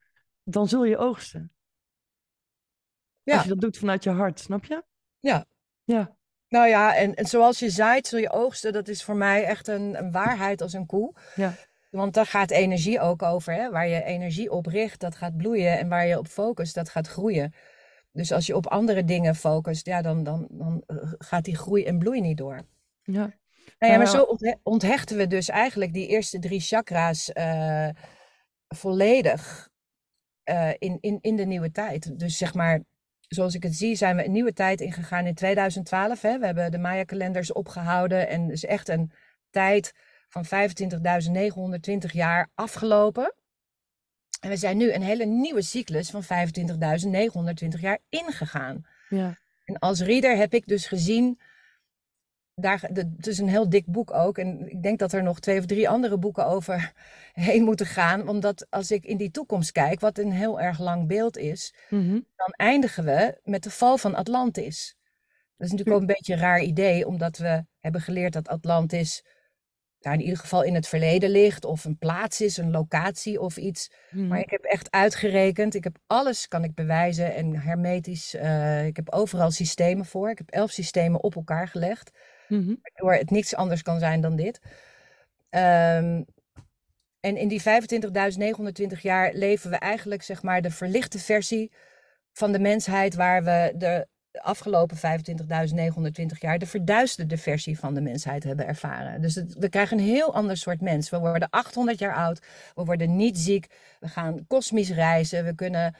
dan 0.43 0.67
zul 0.67 0.83
je 0.83 0.97
oogsten. 0.97 1.53
Ja. 3.23 3.33
Als 3.33 3.43
je 3.43 3.49
dat 3.49 3.61
doet 3.61 3.77
vanuit 3.77 4.03
je 4.03 4.09
hart, 4.09 4.39
snap 4.39 4.65
je? 4.65 4.83
Ja. 5.19 5.45
Ja. 5.83 6.15
Nou 6.47 6.67
ja, 6.67 6.95
en, 6.95 7.15
en 7.15 7.25
zoals 7.25 7.59
je 7.59 7.69
zaait, 7.69 8.07
zul 8.07 8.19
je 8.19 8.31
oogsten. 8.31 8.73
Dat 8.73 8.87
is 8.87 9.03
voor 9.03 9.15
mij 9.15 9.43
echt 9.43 9.67
een, 9.67 9.97
een 9.97 10.11
waarheid 10.11 10.61
als 10.61 10.73
een 10.73 10.85
koe. 10.85 11.13
Ja. 11.35 11.53
Want 11.89 12.13
daar 12.13 12.25
gaat 12.25 12.51
energie 12.51 12.99
ook 12.99 13.21
over. 13.21 13.53
Hè? 13.53 13.69
Waar 13.69 13.87
je 13.87 14.03
energie 14.03 14.51
op 14.51 14.65
richt, 14.65 14.99
dat 14.99 15.15
gaat 15.15 15.37
bloeien. 15.37 15.77
En 15.79 15.89
waar 15.89 16.05
je 16.05 16.17
op 16.17 16.27
focust, 16.27 16.75
dat 16.75 16.89
gaat 16.89 17.07
groeien. 17.07 17.53
Dus 18.11 18.31
als 18.31 18.45
je 18.45 18.55
op 18.55 18.67
andere 18.67 19.03
dingen 19.03 19.35
focust, 19.35 19.85
ja, 19.85 20.01
dan, 20.01 20.23
dan, 20.23 20.47
dan 20.51 20.83
eh, 20.87 20.97
gaat 21.17 21.43
die 21.43 21.55
groei 21.55 21.85
en 21.85 21.99
bloei 21.99 22.21
niet 22.21 22.37
door. 22.37 22.61
Ja. 23.03 23.33
Nou 23.79 23.91
ja, 23.91 23.97
maar 23.97 24.07
ja. 24.07 24.11
zo 24.11 24.23
onthe- 24.23 24.59
onthechten 24.63 25.17
we 25.17 25.27
dus 25.27 25.49
eigenlijk 25.49 25.93
die 25.93 26.07
eerste 26.07 26.39
drie 26.39 26.59
chakra's 26.59 27.31
eh, 27.31 27.89
volledig 28.67 29.69
eh, 30.43 30.71
in, 30.77 30.97
in, 31.01 31.17
in 31.21 31.35
de 31.35 31.45
nieuwe 31.45 31.71
tijd. 31.71 32.19
Dus 32.19 32.37
zeg 32.37 32.53
maar, 32.53 32.81
zoals 33.27 33.55
ik 33.55 33.63
het 33.63 33.75
zie, 33.75 33.95
zijn 33.95 34.15
we 34.15 34.25
een 34.25 34.31
nieuwe 34.31 34.53
tijd 34.53 34.81
ingegaan 34.81 35.25
in 35.25 35.33
2012. 35.35 36.21
Hè? 36.21 36.39
We 36.39 36.45
hebben 36.45 36.71
de 36.71 36.77
Maya-kalenders 36.77 37.53
opgehouden 37.53 38.27
en 38.27 38.51
is 38.51 38.65
echt 38.65 38.89
een 38.89 39.11
tijd 39.49 39.93
van 40.29 40.45
25.920 40.45 42.11
jaar 42.11 42.49
afgelopen. 42.53 43.35
En 44.39 44.49
we 44.49 44.57
zijn 44.57 44.77
nu 44.77 44.93
een 44.93 45.01
hele 45.01 45.25
nieuwe 45.25 45.61
cyclus 45.61 46.09
van 46.09 46.23
25.920 46.23 47.79
jaar 47.79 47.99
ingegaan. 48.09 48.85
Ja. 49.09 49.37
En 49.63 49.79
als 49.79 50.01
reader 50.01 50.37
heb 50.37 50.53
ik 50.53 50.67
dus 50.67 50.87
gezien, 50.87 51.39
daar, 52.55 52.89
de- 52.91 53.11
het 53.17 53.27
is 53.27 53.37
een 53.37 53.49
heel 53.49 53.69
dik 53.69 53.85
boek 53.85 54.13
ook. 54.13 54.37
En 54.37 54.69
ik 54.71 54.83
denk 54.83 54.99
dat 54.99 55.13
er 55.13 55.23
nog 55.23 55.39
twee 55.39 55.59
of 55.59 55.65
drie 55.65 55.89
andere 55.89 56.17
boeken 56.17 56.45
over 56.45 56.93
heen 57.33 57.63
moeten 57.63 57.85
gaan. 57.85 58.27
Omdat 58.29 58.67
als 58.69 58.91
ik 58.91 59.05
in 59.05 59.17
die 59.17 59.31
toekomst 59.31 59.71
kijk, 59.71 59.99
wat 59.99 60.17
een 60.17 60.31
heel 60.31 60.59
erg 60.61 60.79
lang 60.79 61.07
beeld 61.07 61.37
is, 61.37 61.73
Mhm. 61.89 62.11
dan 62.35 62.51
eindigen 62.51 63.03
we 63.05 63.39
met 63.43 63.63
de 63.63 63.69
val 63.71 63.97
van 63.97 64.15
Atlantis. 64.15 64.95
Dat 65.57 65.67
is 65.67 65.71
natuurlijk 65.71 65.95
ook 65.95 66.09
een 66.09 66.15
beetje 66.15 66.33
een 66.33 66.39
raar 66.39 66.61
idee, 66.61 67.07
omdat 67.07 67.37
we 67.37 67.65
hebben 67.79 68.01
geleerd 68.01 68.33
dat 68.33 68.47
Atlantis 68.47 69.25
daar 69.99 70.13
in 70.13 70.21
ieder 70.21 70.37
geval 70.37 70.63
in 70.63 70.75
het 70.75 70.87
verleden 70.87 71.29
ligt, 71.29 71.65
of 71.65 71.85
een 71.85 71.97
plaats 71.97 72.41
is, 72.41 72.57
een 72.57 72.71
locatie 72.71 73.41
of 73.41 73.57
iets. 73.57 73.91
Mhm. 74.11 74.27
Maar 74.27 74.39
ik 74.39 74.49
heb 74.49 74.63
echt 74.63 74.91
uitgerekend. 74.91 75.75
Ik 75.75 75.83
heb 75.83 75.97
alles 76.07 76.47
kan 76.47 76.63
ik 76.63 76.73
bewijzen 76.75 77.35
en 77.35 77.55
hermetisch. 77.55 78.33
eh, 78.33 78.85
ik 78.85 78.95
heb 78.95 79.11
overal 79.13 79.51
systemen 79.51 80.05
voor. 80.05 80.29
Ik 80.29 80.37
heb 80.37 80.49
elf 80.49 80.71
systemen 80.71 81.23
op 81.23 81.35
elkaar 81.35 81.67
gelegd. 81.67 82.11
Mhm. 82.47 82.73
Waardoor 82.81 83.13
het 83.13 83.29
niets 83.29 83.55
anders 83.55 83.81
kan 83.81 83.99
zijn 83.99 84.21
dan 84.21 84.35
dit. 84.35 84.59
Ehm, 85.49 86.21
en 87.19 87.37
in 87.37 87.47
die 87.47 87.61
25.920 87.61 89.01
jaar 89.01 89.33
leven 89.33 89.69
we 89.69 89.75
eigenlijk 89.75 90.23
zeg 90.23 90.43
maar 90.43 90.61
de 90.61 90.71
verlichte 90.71 91.19
versie 91.19 91.71
van 92.31 92.51
de 92.51 92.59
mensheid. 92.59 93.15
Waar 93.15 93.43
we 93.43 93.73
de 93.75 94.07
afgelopen 94.41 94.97
25.920 94.97 96.39
jaar 96.39 96.59
de 96.59 96.65
verduisterde 96.65 97.37
versie 97.37 97.79
van 97.79 97.93
de 97.93 98.01
mensheid 98.01 98.43
hebben 98.43 98.67
ervaren. 98.67 99.21
Dus 99.21 99.35
we 99.35 99.69
krijgen 99.69 99.97
een 99.97 100.03
heel 100.03 100.33
ander 100.33 100.57
soort 100.57 100.81
mens. 100.81 101.09
We 101.09 101.19
worden 101.19 101.49
800 101.49 101.99
jaar 101.99 102.15
oud. 102.15 102.45
We 102.75 102.83
worden 102.83 103.15
niet 103.15 103.37
ziek. 103.37 103.67
We 103.99 104.07
gaan 104.07 104.47
kosmisch 104.47 104.91
reizen. 104.91 105.45
We 105.45 105.55
kunnen 105.55 105.95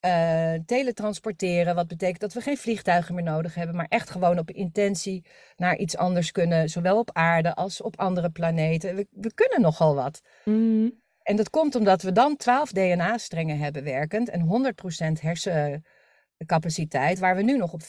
eh, 0.00 0.54
teletransporteren. 0.66 1.74
Wat 1.74 1.86
betekent 1.88 2.20
dat 2.20 2.32
we 2.32 2.40
geen 2.40 2.56
vliegtuigen 2.56 3.14
meer 3.14 3.24
nodig 3.24 3.54
hebben. 3.54 3.76
Maar 3.76 3.86
echt 3.88 4.10
gewoon 4.10 4.38
op 4.38 4.50
intentie 4.50 5.24
naar 5.56 5.76
iets 5.76 5.96
anders 5.96 6.32
kunnen. 6.32 6.68
Zowel 6.68 6.98
op 6.98 7.10
aarde 7.12 7.54
als 7.54 7.82
op 7.82 7.98
andere 7.98 8.30
planeten. 8.30 8.94
We, 8.96 9.06
we 9.10 9.34
kunnen 9.34 9.60
nogal 9.60 9.94
wat. 9.94 10.20
Mhm. 10.44 10.88
En 11.22 11.36
dat 11.36 11.50
komt 11.50 11.74
omdat 11.74 12.02
we 12.02 12.12
dan 12.12 12.36
12 12.36 12.72
DNA-strengen 12.72 13.58
hebben 13.58 13.84
werkend. 13.84 14.28
En 14.28 14.46
100% 14.46 15.20
hersencapaciteit. 15.20 17.18
Waar 17.18 17.36
we 17.36 17.42
nu 17.42 17.56
nog 17.56 17.72
op 17.72 17.82
5% 17.82 17.86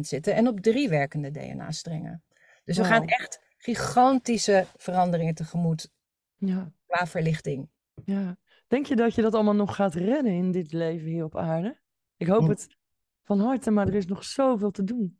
zitten. 0.00 0.34
En 0.34 0.48
op 0.48 0.60
drie 0.60 0.88
werkende 0.88 1.30
DNA-strengen. 1.30 2.22
Dus 2.64 2.76
we 2.76 2.84
gaan 2.84 3.06
echt 3.06 3.40
gigantische 3.56 4.66
veranderingen 4.76 5.34
tegemoet 5.34 5.90
Ja. 6.36 6.72
qua 6.86 7.06
verlichting. 7.06 7.68
Ja. 8.04 8.36
Denk 8.74 8.86
je 8.86 8.96
dat 8.96 9.14
je 9.14 9.22
dat 9.22 9.34
allemaal 9.34 9.54
nog 9.54 9.74
gaat 9.74 9.94
redden 9.94 10.32
in 10.32 10.52
dit 10.52 10.72
leven 10.72 11.08
hier 11.08 11.24
op 11.24 11.36
aarde? 11.36 11.80
Ik 12.16 12.26
hoop 12.26 12.42
Hm. 12.42 12.48
het 12.48 12.66
van 13.22 13.40
harte, 13.40 13.70
maar 13.70 13.86
er 13.86 13.94
is 13.94 14.06
nog 14.06 14.24
zoveel 14.24 14.70
te 14.70 14.84
doen. 14.84 15.18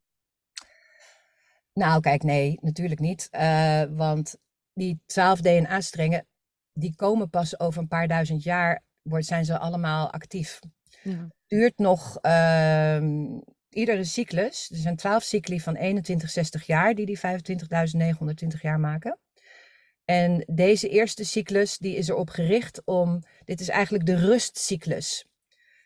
Nou, 1.72 2.00
kijk, 2.00 2.22
nee, 2.22 2.58
natuurlijk 2.60 3.00
niet. 3.00 3.28
Uh, 3.32 3.82
want 3.90 4.36
die 4.72 5.02
12 5.06 5.40
DNA-strengen, 5.40 6.26
die 6.72 6.96
komen 6.96 7.30
pas 7.30 7.60
over 7.60 7.80
een 7.80 7.88
paar 7.88 8.08
duizend 8.08 8.42
jaar, 8.42 8.82
wordt, 9.02 9.26
zijn 9.26 9.44
ze 9.44 9.58
allemaal 9.58 10.10
actief. 10.10 10.58
Ja. 11.02 11.28
Duurt 11.46 11.78
nog 11.78 12.18
uh, 12.22 13.02
iedere 13.68 14.04
cyclus, 14.04 14.70
er 14.70 14.76
zijn 14.76 14.96
12 14.96 15.22
cycli 15.22 15.60
van 15.60 15.76
21, 15.76 16.30
60 16.30 16.66
jaar, 16.66 16.94
die 16.94 17.06
die 17.06 17.18
25.920 17.18 18.60
jaar 18.60 18.80
maken. 18.80 19.18
En 20.04 20.44
deze 20.46 20.88
eerste 20.88 21.24
cyclus, 21.24 21.78
die 21.78 21.96
is 21.96 22.08
erop 22.08 22.30
gericht 22.30 22.82
om, 22.84 23.22
dit 23.44 23.60
is 23.60 23.68
eigenlijk 23.68 24.06
de 24.06 24.16
rustcyclus. 24.16 25.26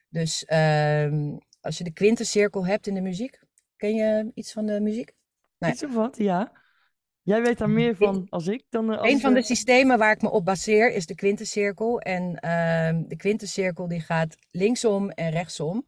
Dus 0.08 0.44
uh, 0.48 1.32
als 1.60 1.78
je 1.78 1.84
de 1.84 1.92
quintencirkel 1.92 2.66
hebt 2.66 2.86
in 2.86 2.94
de 2.94 3.00
muziek, 3.00 3.40
ken 3.76 3.94
je 3.94 4.30
iets 4.34 4.52
van 4.52 4.66
de 4.66 4.80
muziek? 4.80 5.12
Nee. 5.58 5.72
Iets 5.72 5.84
of 5.84 5.94
wat, 5.94 6.16
ja. 6.16 6.52
Jij 7.22 7.42
weet 7.42 7.58
daar 7.58 7.70
meer 7.70 7.96
van 7.96 8.26
als 8.28 8.46
ik. 8.46 8.64
Dan 8.68 8.98
als 8.98 9.12
een 9.12 9.20
van 9.20 9.34
de 9.34 9.42
systemen 9.42 9.98
waar 9.98 10.12
ik 10.12 10.22
me 10.22 10.30
op 10.30 10.44
baseer 10.44 10.92
is 10.92 11.06
de 11.06 11.14
quintencirkel. 11.14 12.00
En 12.00 12.22
uh, 12.22 13.08
de 13.08 13.16
quintencirkel 13.16 13.88
die 13.88 14.00
gaat 14.00 14.36
linksom 14.50 15.10
en 15.10 15.30
rechtsom. 15.30 15.86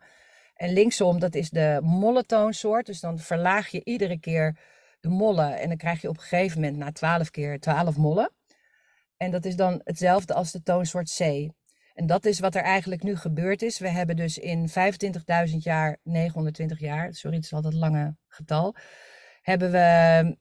En 0.55 0.73
linksom, 0.73 1.19
dat 1.19 1.35
is 1.35 1.51
de 1.51 1.79
molletoonsoort. 1.83 2.87
Dus 2.87 3.01
dan 3.01 3.19
verlaag 3.19 3.69
je 3.69 3.85
iedere 3.85 4.19
keer 4.19 4.59
de 5.01 5.09
mollen. 5.09 5.59
En 5.59 5.69
dan 5.69 5.77
krijg 5.77 6.01
je 6.01 6.09
op 6.09 6.17
een 6.17 6.23
gegeven 6.23 6.61
moment 6.61 6.79
na 6.79 6.93
12 6.93 7.31
keer 7.31 7.61
12 7.61 7.97
mollen. 7.97 8.33
En 9.17 9.31
dat 9.31 9.45
is 9.45 9.57
dan 9.57 9.81
hetzelfde 9.85 10.35
als 10.35 10.53
de 10.53 10.63
toonsoort 10.63 11.15
C. 11.17 11.51
En 12.01 12.07
dat 12.07 12.25
is 12.25 12.41
wat 12.41 12.55
er 12.55 12.63
eigenlijk 12.63 13.03
nu 13.03 13.17
gebeurd 13.17 13.63
is. 13.63 13.79
We 13.79 13.89
hebben 13.89 14.17
dus 14.17 14.39
in 14.39 14.69
25.000 14.69 14.75
jaar, 15.57 15.99
920 16.03 16.81
jaar, 16.81 17.15
sorry, 17.15 17.37
het 17.37 17.45
is 17.45 17.53
al 17.53 17.63
dat 17.63 17.75
lange 17.75 18.17
getal, 18.29 18.75
hebben 19.43 19.71
we 19.71 20.37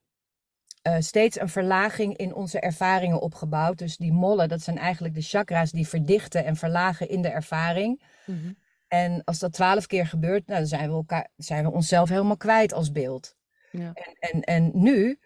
uh, 0.88 0.96
steeds 1.00 1.40
een 1.40 1.50
verlaging 1.50 2.18
in 2.18 2.34
onze 2.34 2.60
ervaringen 2.60 3.22
opgebouwd. 3.22 3.78
Dus 3.78 3.98
die 3.98 4.12
mollen, 4.12 4.50
dat 4.50 4.62
zijn 4.62 4.78
eigenlijk 4.78 5.14
de 5.14 5.22
chakra's 5.22 5.72
die 5.72 5.88
verdichten 5.88 6.46
en 6.46 6.56
verlagen 6.56 7.10
in 7.10 7.22
de 7.22 7.30
ervaring. 7.30 8.02
Mm 8.26 8.58
En 8.88 9.24
als 9.24 9.40
dat 9.40 9.54
twaalf 9.54 9.88
keer 9.88 10.08
gebeurt, 10.08 10.48
nou, 10.48 10.60
dan 10.60 10.68
zijn 10.68 10.90
we, 10.90 10.96
elkaar, 10.96 11.30
zijn 11.36 11.64
we 11.64 11.72
onszelf 11.72 12.10
helemaal 12.10 12.38
kwijt 12.38 12.74
als 12.74 12.92
beeld. 12.92 13.36
Ja. 13.72 13.92
En, 13.94 14.16
en, 14.20 14.42
en 14.42 14.72
nu, 14.74 15.20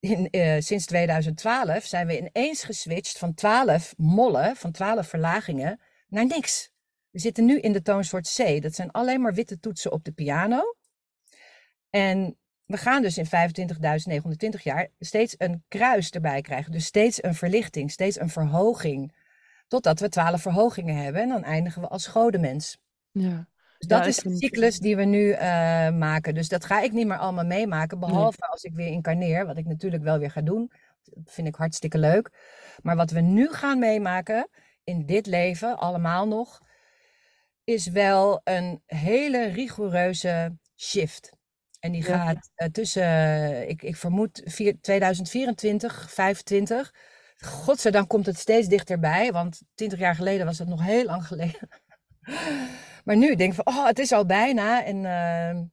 uh, 0.00 0.56
sinds 0.58 0.86
2012, 0.86 1.84
zijn 1.84 2.06
we 2.06 2.18
ineens 2.18 2.64
geswitcht 2.64 3.18
van 3.18 3.34
12 3.34 3.94
mollen, 3.96 4.56
van 4.56 4.72
12 4.72 5.08
verlagingen, 5.08 5.80
naar 6.08 6.26
niks. 6.26 6.70
We 7.10 7.18
zitten 7.18 7.44
nu 7.44 7.60
in 7.60 7.72
de 7.72 7.82
toonsoort 7.82 8.34
C. 8.36 8.62
Dat 8.62 8.74
zijn 8.74 8.90
alleen 8.90 9.20
maar 9.20 9.34
witte 9.34 9.58
toetsen 9.58 9.92
op 9.92 10.04
de 10.04 10.12
piano. 10.12 10.76
En 11.90 12.38
we 12.64 12.76
gaan 12.76 13.02
dus 13.02 13.18
in 13.18 13.26
25.920 14.56 14.62
jaar 14.62 14.88
steeds 14.98 15.34
een 15.38 15.64
kruis 15.68 16.10
erbij 16.10 16.40
krijgen. 16.40 16.72
Dus 16.72 16.84
steeds 16.84 17.22
een 17.22 17.34
verlichting, 17.34 17.90
steeds 17.90 18.20
een 18.20 18.30
verhoging. 18.30 19.16
Totdat 19.66 20.00
we 20.00 20.08
12 20.08 20.42
verhogingen 20.42 20.96
hebben 20.96 21.22
en 21.22 21.28
dan 21.28 21.44
eindigen 21.44 21.82
we 21.82 21.88
als 21.88 22.06
godemens. 22.06 22.78
Ja. 23.10 23.48
Dus 23.78 23.88
dat 23.88 24.06
is 24.06 24.16
de 24.16 24.36
cyclus 24.36 24.78
die 24.78 24.96
we 24.96 25.04
nu 25.04 25.28
uh, 25.28 25.38
maken. 25.90 26.34
Dus 26.34 26.48
dat 26.48 26.64
ga 26.64 26.80
ik 26.80 26.92
niet 26.92 27.06
meer 27.06 27.18
allemaal 27.18 27.44
meemaken. 27.44 27.98
Behalve 27.98 28.46
als 28.46 28.62
ik 28.62 28.74
weer 28.74 28.86
incarneer, 28.86 29.46
wat 29.46 29.58
ik 29.58 29.66
natuurlijk 29.66 30.02
wel 30.02 30.18
weer 30.18 30.30
ga 30.30 30.40
doen. 30.40 30.72
Dat 31.02 31.32
vind 31.32 31.48
ik 31.48 31.54
hartstikke 31.54 31.98
leuk. 31.98 32.30
Maar 32.82 32.96
wat 32.96 33.10
we 33.10 33.20
nu 33.20 33.48
gaan 33.52 33.78
meemaken 33.78 34.48
in 34.84 35.06
dit 35.06 35.26
leven, 35.26 35.78
allemaal 35.78 36.28
nog, 36.28 36.60
is 37.64 37.86
wel 37.86 38.40
een 38.44 38.82
hele 38.86 39.46
rigoureuze 39.46 40.56
shift. 40.76 41.36
En 41.80 41.92
die 41.92 42.02
gaat 42.02 42.50
uh, 42.56 42.68
tussen, 42.68 43.68
ik, 43.68 43.82
ik 43.82 43.96
vermoed, 43.96 44.42
vier, 44.44 44.80
2024, 44.80 45.92
2025. 46.08 46.94
Godzijdank 47.36 48.08
komt 48.08 48.26
het 48.26 48.38
steeds 48.38 48.68
dichterbij, 48.68 49.32
want 49.32 49.62
20 49.74 49.98
jaar 49.98 50.14
geleden 50.14 50.46
was 50.46 50.58
het 50.58 50.68
nog 50.68 50.84
heel 50.84 51.04
lang 51.04 51.26
geleden. 51.26 51.68
Maar 53.08 53.16
nu 53.16 53.34
denk 53.34 53.52
ik 53.54 53.62
van, 53.64 53.74
oh, 53.74 53.86
het 53.86 53.98
is 53.98 54.12
al 54.12 54.26
bijna. 54.26 54.84
En 54.84 54.96
uh, 54.96 55.64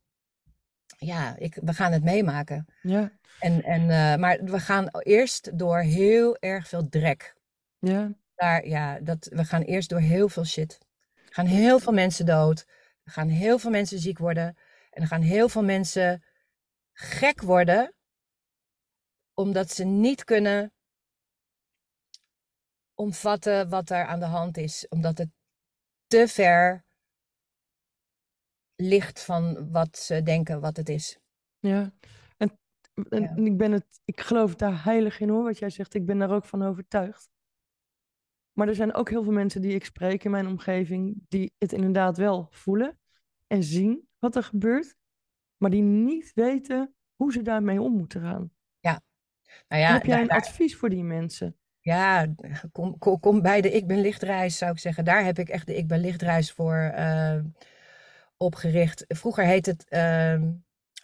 ja, 0.97 1.35
ik, 1.37 1.57
we 1.61 1.73
gaan 1.73 1.91
het 1.91 2.03
meemaken. 2.03 2.65
Ja. 2.81 3.11
En, 3.39 3.63
en, 3.63 3.81
uh, 3.81 4.15
maar 4.15 4.43
we 4.43 4.59
gaan 4.59 4.87
eerst 4.99 5.57
door 5.57 5.79
heel 5.79 6.37
erg 6.37 6.67
veel 6.67 6.89
drek. 6.89 7.35
Ja. 7.79 8.11
Daar, 8.35 8.67
ja, 8.67 8.99
dat, 8.99 9.29
we 9.31 9.45
gaan 9.45 9.61
eerst 9.61 9.89
door 9.89 9.99
heel 9.99 10.29
veel 10.29 10.45
shit. 10.45 10.79
Er 11.13 11.33
gaan 11.33 11.45
heel 11.45 11.79
veel 11.79 11.93
mensen 11.93 12.25
dood. 12.25 12.65
Er 13.03 13.11
gaan 13.11 13.29
heel 13.29 13.59
veel 13.59 13.71
mensen 13.71 13.99
ziek 13.99 14.17
worden. 14.17 14.57
En 14.89 15.01
er 15.01 15.07
gaan 15.07 15.21
heel 15.21 15.49
veel 15.49 15.63
mensen 15.63 16.23
gek 16.93 17.41
worden. 17.41 17.93
Omdat 19.33 19.71
ze 19.71 19.83
niet 19.83 20.23
kunnen 20.23 20.73
omvatten 22.93 23.69
wat 23.69 23.89
er 23.89 24.05
aan 24.05 24.19
de 24.19 24.25
hand 24.25 24.57
is. 24.57 24.87
Omdat 24.87 25.17
het 25.17 25.29
te 26.07 26.27
ver 26.27 26.84
licht 28.75 29.23
van 29.23 29.71
wat 29.71 29.97
ze 29.97 30.23
denken 30.23 30.59
wat 30.59 30.77
het 30.77 30.89
is. 30.89 31.19
Ja, 31.59 31.93
en, 32.37 32.59
en 33.09 33.45
ik 33.45 33.57
ben 33.57 33.71
het, 33.71 34.01
ik 34.05 34.21
geloof 34.21 34.55
daar 34.55 34.83
heilig 34.83 35.19
in 35.19 35.29
hoor, 35.29 35.43
wat 35.43 35.57
jij 35.57 35.69
zegt. 35.69 35.93
Ik 35.93 36.05
ben 36.05 36.17
daar 36.17 36.31
ook 36.31 36.45
van 36.45 36.63
overtuigd. 36.63 37.29
Maar 38.53 38.67
er 38.67 38.75
zijn 38.75 38.93
ook 38.93 39.09
heel 39.09 39.23
veel 39.23 39.33
mensen 39.33 39.61
die 39.61 39.73
ik 39.73 39.85
spreek 39.85 40.23
in 40.23 40.31
mijn 40.31 40.47
omgeving, 40.47 41.23
die 41.27 41.53
het 41.57 41.73
inderdaad 41.73 42.17
wel 42.17 42.47
voelen 42.49 42.99
en 43.47 43.63
zien 43.63 44.07
wat 44.19 44.35
er 44.35 44.43
gebeurt, 44.43 44.95
maar 45.57 45.69
die 45.69 45.81
niet 45.81 46.31
weten 46.33 46.95
hoe 47.15 47.31
ze 47.31 47.41
daarmee 47.41 47.81
om 47.81 47.93
moeten 47.97 48.21
gaan. 48.21 48.51
Ja. 48.79 49.01
Nou 49.67 49.81
ja, 49.81 49.93
heb 49.93 50.05
jij 50.05 50.21
een 50.21 50.29
advies 50.29 50.75
voor 50.75 50.89
die 50.89 51.03
mensen? 51.03 51.57
Ja, 51.79 52.33
kom, 52.71 52.97
kom, 52.97 53.19
kom, 53.19 53.41
bij 53.41 53.61
de 53.61 53.71
Ik 53.71 53.87
Ben 53.87 54.01
Lichtreis, 54.01 54.57
zou 54.57 54.71
ik 54.71 54.79
zeggen. 54.79 55.05
Daar 55.05 55.23
heb 55.23 55.39
ik 55.39 55.49
echt 55.49 55.67
de 55.67 55.75
Ik 55.75 55.87
Ben 55.87 55.99
Lichtreis 55.99 56.51
voor. 56.51 56.93
Uh, 56.97 57.39
opgericht. 58.37 59.05
Vroeger 59.07 59.45
heette 59.45 59.69
het 59.69 59.85
uh, 59.89 60.49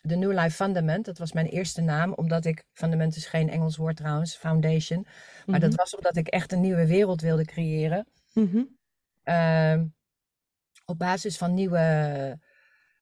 The 0.08 0.16
New 0.16 0.32
Life 0.32 0.56
Fundament. 0.56 1.06
Dat 1.06 1.18
was 1.18 1.34
mijn 1.34 1.46
eerste 1.46 1.82
naam, 1.82 2.14
omdat 2.14 2.46
ik, 2.46 2.64
fundament 2.74 3.16
is 3.16 3.26
geen 3.26 3.50
Engels 3.50 3.78
woord 3.78 3.96
trouwens, 3.96 4.36
foundation. 4.36 5.06
Maar 5.46 5.60
dat 5.60 5.70
mhm. 5.70 5.80
was 5.80 5.96
omdat 5.96 6.16
ik 6.16 6.28
echt 6.28 6.52
een 6.52 6.62
nieuwe 6.62 6.88
wereld 6.88 7.22
wilde 7.22 7.46
creëren. 7.46 8.08
Mm 8.34 8.80
op 10.92 10.98
basis 10.98 11.38
van 11.38 11.54
nieuwe 11.54 12.40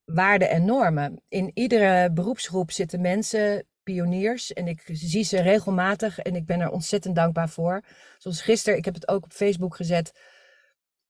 waarden 0.05 0.49
en 0.49 0.65
normen. 0.65 1.21
In 1.27 1.51
iedere 1.53 2.11
beroepsgroep 2.11 2.71
zitten 2.71 3.01
mensen, 3.01 3.67
pioniers, 3.83 4.53
en 4.53 4.67
ik 4.67 4.81
zie 4.91 5.23
ze 5.23 5.41
regelmatig 5.41 6.19
en 6.19 6.35
ik 6.35 6.45
ben 6.45 6.59
er 6.59 6.69
ontzettend 6.69 7.15
dankbaar 7.15 7.49
voor. 7.49 7.83
Zoals 8.17 8.41
gisteren, 8.41 8.77
ik 8.77 8.85
heb 8.85 8.93
het 8.93 9.07
ook 9.07 9.23
op 9.23 9.33
Facebook 9.33 9.75
gezet 9.75 10.11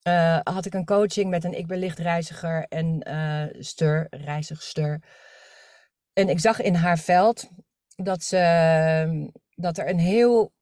uh, 0.03 0.39
had 0.43 0.65
ik 0.65 0.73
een 0.73 0.85
coaching 0.85 1.29
met 1.29 1.43
een 1.43 1.57
ik 1.57 1.67
ben 1.67 1.79
lichtreiziger 1.79 2.65
en 2.67 3.07
uh, 3.07 3.61
stur, 3.63 4.07
reizigster. 4.09 5.01
En 6.13 6.29
ik 6.29 6.39
zag 6.39 6.61
in 6.61 6.75
haar 6.75 6.97
veld 6.97 7.49
dat, 7.95 8.23
ze, 8.23 8.37
ehm, 8.37 9.27
dat 9.55 9.77
er 9.77 9.89
een 9.89 9.99
heel 9.99 10.53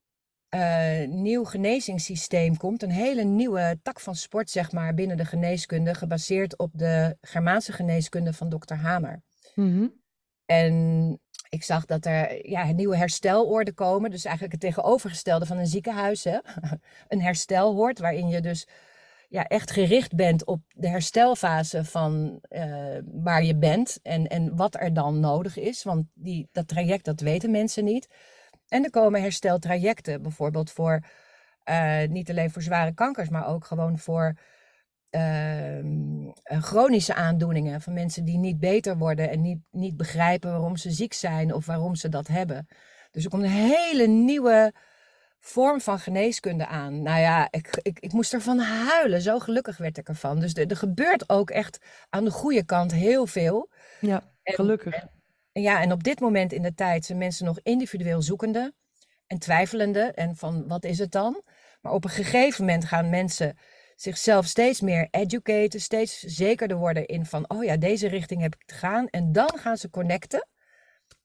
uh, 0.56 1.08
nieuw 1.08 1.44
genezingssysteem 1.44 2.58
komt. 2.58 2.84
Een 2.84 2.92
hele 2.92 3.24
nieuwe 3.24 3.80
tak 3.84 4.00
van 4.00 4.16
sport, 4.16 4.50
zeg 4.50 4.72
maar, 4.72 4.94
binnen 4.94 5.18
de 5.18 5.26
geneeskunde. 5.26 5.94
Gebaseerd 5.94 6.58
op 6.58 6.72
de 6.74 7.18
Germaanse 7.22 7.72
geneeskunde 7.72 8.34
van 8.34 8.50
dokter 8.50 8.78
Hamer. 8.78 9.22
Mm 9.56 10.02
En 10.46 11.20
ik 11.50 11.64
zag 11.64 11.86
dat 11.86 12.06
er 12.06 12.50
ja, 12.50 12.72
nieuwe 12.72 12.98
herstelorde 12.98 13.74
komen. 13.74 14.12
Dus 14.12 14.26
eigenlijk 14.26 14.54
het 14.54 14.74
tegenovergestelde 14.74 15.46
van 15.46 15.58
een 15.58 15.68
ziekenhuis. 15.68 16.24
Hè? 16.24 16.38
een 17.08 17.22
herstelhoort 17.22 18.00
waarin 18.00 18.28
je 18.28 18.42
dus 18.42 18.68
ja, 19.28 19.48
echt 19.48 19.72
gericht 19.72 20.16
bent 20.16 20.46
op 20.46 20.62
de 20.68 20.88
herstelfase 20.88 21.86
van 21.86 22.42
uh, 22.50 22.98
waar 23.06 23.44
je 23.44 23.56
bent 23.56 24.00
en, 24.02 24.28
en 24.28 24.56
wat 24.56 24.80
er 24.80 24.94
dan 24.94 25.20
nodig 25.20 25.58
is. 25.58 25.84
Want 25.84 26.06
die, 26.14 26.50
dat 26.52 26.68
traject, 26.68 27.06
dat 27.06 27.20
weten 27.20 27.52
mensen 27.52 27.84
niet. 27.84 28.08
En 28.68 28.84
er 28.84 28.90
komen 28.90 29.22
hersteltrajecten, 29.22 30.22
bijvoorbeeld 30.22 30.72
voor 30.72 31.04
uh, 31.70 32.04
niet 32.08 32.30
alleen 32.30 32.52
voor 32.52 32.62
zware 32.62 32.94
kankers, 32.94 33.30
maar 33.30 33.48
ook 33.48 33.66
gewoon 33.66 33.98
voor 33.98 34.38
uh, 35.12 35.80
chronische 36.44 37.14
aandoeningen. 37.14 37.82
Van 37.82 37.94
mensen 37.94 38.26
die 38.26 38.38
niet 38.38 38.60
beter 38.60 38.98
worden 38.98 39.30
en 39.30 39.42
niet, 39.42 39.60
niet 39.72 39.98
begrijpen 39.98 40.52
waarom 40.52 40.78
ze 40.78 40.92
ziek 40.92 41.14
zijn 41.14 41.54
of 41.54 41.66
waarom 41.66 41.96
ze 41.96 42.10
dat 42.10 42.28
hebben. 42.28 42.68
Dus 43.12 43.24
er 43.24 43.30
komt 43.30 43.44
een 43.44 43.50
hele 43.50 44.08
nieuwe 44.08 44.74
vorm 45.40 45.82
van 45.82 46.00
geneeskunde 46.00 46.68
aan. 46.68 47.02
Nou 47.02 47.20
ja, 47.20 47.48
ik, 47.52 47.80
ik, 47.82 48.00
ik 48.00 48.14
moest 48.14 48.34
ervan 48.34 48.60
huilen. 48.60 49.22
Zo 49.22 49.40
gelukkig 49.40 49.78
werd 49.78 49.98
ik 49.98 50.08
ervan. 50.08 50.40
Dus 50.40 50.54
er, 50.54 50.68
er 50.68 50.78
gebeurt 50.78 51.30
ook 51.30 51.50
echt 51.50 51.80
aan 52.10 52.24
de 52.24 52.32
goede 52.32 52.66
kant 52.66 52.92
heel 52.92 53.28
veel. 53.28 53.70
Ja, 54.00 54.32
gelukkig. 54.44 54.96
En, 55.52 55.62
ja, 55.62 55.82
en 55.82 55.92
op 55.92 56.04
dit 56.04 56.20
moment 56.20 56.54
in 56.54 56.62
de 56.62 56.74
tijd 56.74 57.06
zijn 57.06 57.18
mensen 57.18 57.46
nog 57.46 57.60
individueel 57.64 58.22
zoekende 58.22 58.74
en 59.28 59.40
twijfelende. 59.40 60.02
En 60.02 60.36
van 60.36 60.68
wat 60.68 60.84
is 60.84 61.00
het 61.00 61.12
dan? 61.12 61.44
Maar 61.82 61.92
op 61.92 62.04
een 62.04 62.10
gegeven 62.10 62.66
moment 62.66 62.86
gaan 62.86 63.10
mensen 63.10 63.58
zichzelf 63.96 64.46
steeds 64.46 64.82
meer 64.82 65.08
educaten, 65.12 65.82
steeds 65.82 66.20
zekerder 66.20 66.78
worden 66.78 67.06
in 67.06 67.26
van, 67.26 67.50
oh 67.50 67.64
ja, 67.64 67.78
deze 67.78 68.08
richting 68.08 68.42
heb 68.42 68.56
ik 68.56 68.64
te 68.66 68.74
gaan. 68.74 69.08
En 69.08 69.32
dan 69.32 69.58
gaan 69.58 69.78
ze 69.78 69.90
connecten 69.90 70.48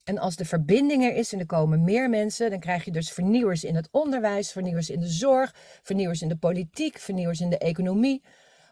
En 0.05 0.19
als 0.19 0.37
de 0.37 0.45
verbinding 0.45 1.05
er 1.05 1.15
is 1.15 1.33
en 1.33 1.39
er 1.39 1.47
komen 1.47 1.85
meer 1.85 2.11
mensen, 2.11 2.51
dan 2.51 2.61
krijg 2.61 2.85
je 2.85 2.91
dus 2.91 3.13
vernieuwers 3.13 3.65
in 3.65 3.75
het 3.75 3.89
onderwijs, 3.91 4.53
vernieuwers 4.53 4.91
in 4.91 5.01
de 5.01 5.09
zorg, 5.09 5.55
vernieuwers 5.83 6.23
in 6.23 6.29
de 6.29 6.37
politiek, 6.37 6.99
vernieuwers 6.99 7.41
in 7.41 7.51
de 7.51 7.59
economie. 7.59 8.23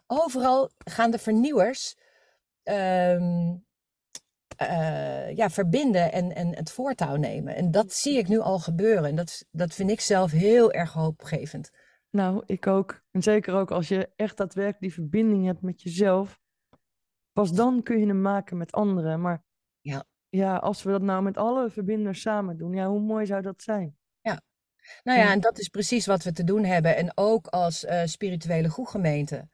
Overal 0.07 0.70
gaan 0.78 1.11
de 1.11 1.18
vernieuwers 1.18 1.97
ehm, 2.62 3.55
eh, 4.57 5.37
ja, 5.37 5.51
verbinden 5.51 6.12
en, 6.12 6.35
en 6.35 6.57
het 6.57 6.70
voortouw 6.70 7.16
nemen. 7.16 7.55
En 7.55 7.70
dat 7.70 7.93
zie 7.93 8.18
ik 8.18 8.28
nu 8.28 8.39
al 8.39 8.59
gebeuren. 8.59 9.05
En 9.05 9.14
dat, 9.14 9.47
dat 9.51 9.74
vind 9.74 9.91
ik 9.91 10.01
zelf 10.01 10.31
heel 10.31 10.72
erg 10.72 10.93
hoopgevend. 10.93 11.70
Nou, 12.11 12.43
ik 12.47 12.66
ook. 12.66 13.03
En 13.11 13.22
zeker 13.22 13.55
ook 13.55 13.70
als 13.70 13.89
je 13.89 14.11
echt 14.16 14.37
daadwerkelijk 14.37 14.81
die 14.81 14.93
verbinding 14.93 15.47
hebt 15.47 15.62
met 15.62 15.83
jezelf. 15.83 16.41
Pas 17.33 17.53
dan 17.53 17.83
kun 17.83 17.99
je 17.99 18.07
hem 18.07 18.20
maken 18.20 18.57
met 18.57 18.72
anderen. 18.72 19.20
Maar 19.20 19.45
Ja. 20.31 20.45
ja, 20.45 20.57
als 20.57 20.83
we 20.83 20.91
dat 20.91 21.03
nou 21.03 21.22
met 21.22 21.37
alle 21.37 21.70
verbinders 21.70 22.20
samen 22.20 22.57
doen, 22.57 22.72
ja, 22.72 22.89
hoe 22.89 23.01
mooi 23.01 23.26
zou 23.26 23.43
dat 23.43 23.62
zijn? 23.62 23.99
Nou 25.03 25.18
ja, 25.18 25.24
Ja. 25.24 25.33
en 25.33 25.41
dat 25.41 25.59
is 25.59 25.68
precies 25.68 26.07
wat 26.07 26.22
we 26.22 26.33
te 26.33 26.45
doen 26.45 26.64
hebben. 26.64 26.97
En 26.97 27.12
ook 27.14 27.47
als 27.47 27.85
eh, 27.85 28.03
spirituele 28.05 28.70
groegemeente. 28.70 29.49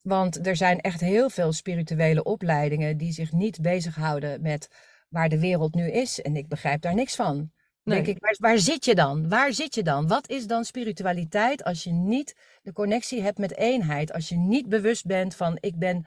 Want 0.00 0.46
er 0.46 0.56
zijn 0.56 0.80
echt 0.80 1.00
heel 1.00 1.30
veel 1.30 1.52
spirituele 1.52 2.22
opleidingen 2.22 2.96
die 2.96 3.12
zich 3.12 3.32
niet 3.32 3.60
bezighouden 3.60 4.42
met 4.42 4.68
waar 5.08 5.28
de 5.28 5.38
wereld 5.40 5.74
nu 5.74 5.90
is. 5.90 6.20
En 6.20 6.36
ik 6.36 6.48
begrijp 6.48 6.80
daar 6.80 6.94
niks 6.94 7.14
van. 7.14 7.52
Denk 7.82 8.06
ik, 8.06 8.16
waar, 8.18 8.36
waar 8.38 8.58
zit 8.58 8.84
je 8.84 8.94
dan? 8.94 9.28
Waar 9.28 9.52
zit 9.52 9.74
je 9.74 9.82
dan? 9.82 10.06
Wat 10.06 10.28
is 10.28 10.46
dan 10.46 10.64
spiritualiteit 10.64 11.64
als 11.64 11.84
je 11.84 11.92
niet 11.92 12.36
de 12.62 12.72
connectie 12.72 13.22
hebt 13.22 13.38
met 13.38 13.56
eenheid? 13.56 14.12
Als 14.12 14.28
je 14.28 14.36
niet 14.36 14.68
bewust 14.68 15.06
bent 15.06 15.34
van 15.34 15.56
ik 15.60 15.78
ben 15.78 16.06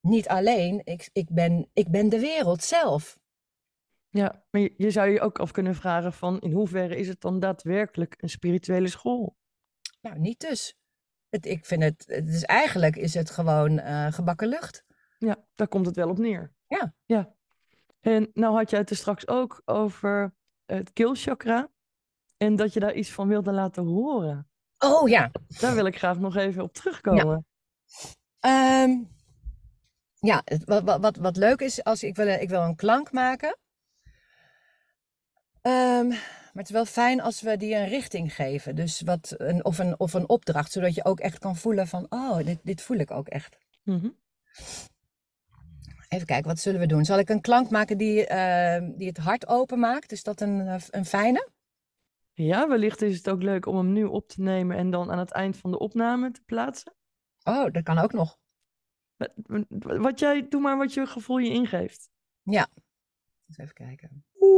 niet 0.00 0.28
alleen, 0.28 0.80
ik, 0.84 1.08
ik, 1.12 1.28
ben, 1.30 1.68
ik 1.72 1.88
ben 1.88 2.08
de 2.08 2.20
wereld 2.20 2.62
zelf. 2.62 3.18
Ja, 4.10 4.44
maar 4.50 4.60
je, 4.60 4.74
je 4.76 4.90
zou 4.90 5.08
je 5.08 5.20
ook 5.20 5.38
af 5.38 5.50
kunnen 5.50 5.74
vragen 5.74 6.12
van 6.12 6.40
in 6.40 6.52
hoeverre 6.52 6.96
is 6.96 7.08
het 7.08 7.20
dan 7.20 7.40
daadwerkelijk 7.40 8.14
een 8.18 8.28
spirituele 8.28 8.88
school? 8.88 9.36
Nou, 10.00 10.18
niet 10.18 10.40
dus. 10.40 10.74
Het, 11.28 11.46
ik 11.46 11.66
vind 11.66 11.82
het, 11.82 12.04
het 12.06 12.28
is 12.28 12.44
eigenlijk 12.44 12.96
is 12.96 13.14
het 13.14 13.30
gewoon 13.30 13.78
eh, 13.78 14.06
gebakken 14.12 14.48
lucht. 14.48 14.84
Ja, 15.18 15.36
daar 15.54 15.68
komt 15.68 15.86
het 15.86 15.96
wel 15.96 16.08
op 16.08 16.18
neer. 16.18 16.52
Ja. 16.66 16.94
Ja. 17.04 17.34
En 18.00 18.30
nou 18.34 18.54
had 18.56 18.70
jij 18.70 18.78
het 18.78 18.90
er 18.90 18.96
straks 18.96 19.28
ook 19.28 19.62
over 19.64 20.34
het 20.66 20.92
keelchakra 20.92 21.68
en 22.36 22.56
dat 22.56 22.72
je 22.72 22.80
daar 22.80 22.94
iets 22.94 23.10
van 23.12 23.28
wilde 23.28 23.52
laten 23.52 23.84
horen. 23.84 24.48
Oh 24.78 25.08
ja. 25.08 25.30
Daar 25.60 25.74
wil 25.74 25.86
ik 25.86 25.98
graag 25.98 26.18
nog 26.18 26.36
even 26.36 26.62
op 26.62 26.72
terugkomen. 26.72 27.46
Ehm, 28.40 28.90
ja, 30.18 30.42
het- 30.44 30.64
wat, 30.64 30.82
wat, 30.82 31.00
wat, 31.00 31.16
wat 31.16 31.36
leuk 31.36 31.60
is, 31.60 31.84
als 31.84 32.02
ik 32.02 32.16
wil, 32.16 32.26
ik 32.28 32.48
wil 32.48 32.60
een 32.62 32.76
klank 32.76 33.12
maken. 33.12 33.58
Ehm, 35.62 36.08
maar 36.08 36.52
het 36.62 36.66
is 36.66 36.70
wel 36.70 36.84
fijn 36.84 37.20
als 37.20 37.40
we 37.40 37.56
die 37.56 37.74
een 37.74 37.88
richting 37.88 38.34
geven. 38.34 38.76
Dus 38.76 39.00
wat 39.00 39.34
een, 39.36 39.64
of, 39.64 39.78
een, 39.78 39.98
of 39.98 40.12
een 40.14 40.28
opdracht, 40.28 40.72
zodat 40.72 40.94
je 40.94 41.04
ook 41.04 41.20
echt 41.20 41.38
kan 41.38 41.56
voelen 41.56 41.86
van, 41.86 42.06
oh, 42.08 42.36
dit, 42.36 42.58
dit 42.62 42.82
voel 42.82 42.96
ik 42.96 43.10
ook 43.10 43.28
echt. 43.28 43.58
Mhm. 43.82 44.08
Even 46.08 46.26
kijken, 46.26 46.48
wat 46.48 46.58
zullen 46.58 46.80
we 46.80 46.86
doen? 46.86 47.04
Zal 47.04 47.18
ik 47.18 47.28
een 47.28 47.40
klank 47.40 47.70
maken 47.70 47.98
die, 47.98 48.26
ehm, 48.26 48.92
die 48.96 49.08
het 49.08 49.16
hart 49.18 49.46
openmaakt? 49.46 50.12
Is 50.12 50.22
dat 50.22 50.40
een, 50.40 50.60
eh, 50.68 50.82
een 50.90 51.04
fijne? 51.04 51.48
Ja, 52.32 52.68
wellicht 52.68 53.02
is 53.02 53.16
het 53.16 53.28
ook 53.28 53.42
leuk 53.42 53.66
om 53.66 53.76
hem 53.76 53.92
nu 53.92 54.04
op 54.04 54.28
te 54.28 54.40
nemen 54.42 54.76
en 54.76 54.90
dan 54.90 55.10
aan 55.10 55.18
het 55.18 55.30
eind 55.30 55.56
van 55.56 55.70
de 55.70 55.78
opname 55.78 56.30
te 56.30 56.40
plaatsen. 56.46 56.92
Oh, 57.42 57.72
dat 57.72 57.82
kan 57.82 57.98
ook 57.98 58.12
nog. 58.12 58.38
Wat- 59.16 59.32
Wat 59.78 60.18
jij, 60.18 60.48
doe 60.48 60.60
maar 60.60 60.76
wat 60.76 60.94
je 60.94 61.06
gevoel 61.06 61.38
je 61.38 61.50
ingeeft. 61.50 62.10
Ja. 62.42 62.68
Eens 63.48 63.58
even 63.58 63.74
kijken. 63.74 64.24
Heel 64.40 64.48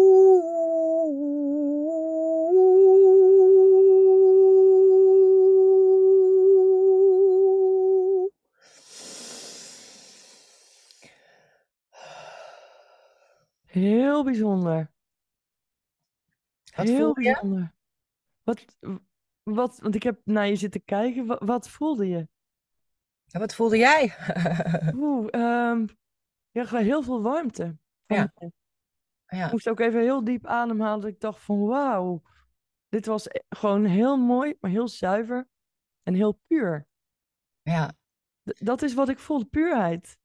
bijzonder. 14.25 14.91
Wat 16.77 16.87
Heel 16.87 17.13
bijzonder. 17.13 17.73
Wat, 18.43 18.65
wat, 19.43 19.79
want 19.79 19.95
ik 19.95 20.03
heb 20.03 20.21
naar 20.25 20.49
je 20.49 20.57
zitten 20.57 20.85
kijken. 20.85 21.27
Wat, 21.27 21.43
wat 21.43 21.69
voelde 21.69 22.09
je? 22.09 22.29
En 23.31 23.41
wat 23.41 23.55
voelde 23.55 23.77
jij? 23.77 24.15
Oeh, 24.97 25.27
ehm, 25.31 25.87
ja, 26.51 26.77
heel 26.77 27.03
veel 27.03 27.23
warmte. 27.23 27.77
Ja. 28.07 28.33
Ja. 29.37 29.45
Ik 29.47 29.53
moest 29.53 29.69
ook 29.69 29.81
even 29.81 30.01
heel 30.01 30.25
diep 30.25 30.47
ademhalen. 30.47 31.01
Dat 31.01 31.11
ik 31.11 31.21
dacht 31.21 31.41
van 31.41 31.67
wauw, 31.67 32.23
dit 32.89 33.07
was 33.07 33.27
e- 33.27 33.41
gewoon 33.49 33.85
heel 33.85 34.17
mooi, 34.17 34.55
maar 34.61 34.71
heel 34.71 34.89
zuiver 34.89 35.49
en 36.03 36.15
heel 36.15 36.41
puur. 36.47 36.87
ja. 37.63 37.93
D- 38.45 38.65
dat 38.67 38.83
is 38.83 38.95
wat 38.95 39.09
ik 39.09 39.19
voelde, 39.19 39.45
puurheid. 39.45 40.19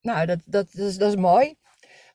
Nou, 0.00 0.26
dat, 0.26 0.40
dat, 0.44 0.74
is, 0.74 0.96
dat 0.98 1.08
is 1.08 1.16
mooi. 1.16 1.54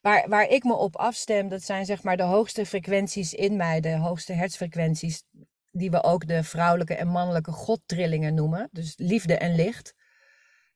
Waar, 0.02 0.30
waar 0.30 0.48
ik 0.48 0.64
me 0.64 0.74
op 0.74 0.96
afstem, 0.96 1.48
dat 1.50 1.62
zijn 1.62 1.86
zeg 1.86 2.04
maar 2.04 2.18
de 2.18 2.24
hoogste 2.24 2.66
frequenties 2.66 3.34
in 3.34 3.56
mij, 3.56 3.80
de 3.82 3.96
hoogste 3.98 4.34
hertzfrequenties, 4.34 5.24
die 5.72 5.92
we 5.92 6.04
ook 6.04 6.28
de 6.28 6.44
vrouwelijke 6.44 6.96
en 6.96 7.08
mannelijke 7.08 7.52
godtrillingen 7.52 8.34
noemen. 8.34 8.70
Dus 8.72 8.94
liefde 8.98 9.38
en 9.38 9.56
licht. 9.56 9.96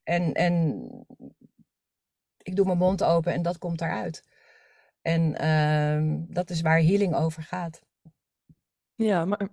En, 0.04 0.34
en 0.34 0.88
ik 2.38 2.56
doe 2.56 2.66
mijn 2.66 2.78
mond 2.78 3.04
open 3.04 3.34
en 3.34 3.42
dat 3.42 3.58
komt 3.58 3.80
daaruit. 3.80 4.24
En 5.06 5.36
ehm, 5.36 6.24
dat 6.28 6.50
is 6.50 6.62
waar 6.62 6.80
healing 6.82 7.16
over 7.16 7.44
gaat. 7.44 7.82
Ja, 8.96 9.26
maar 9.26 9.50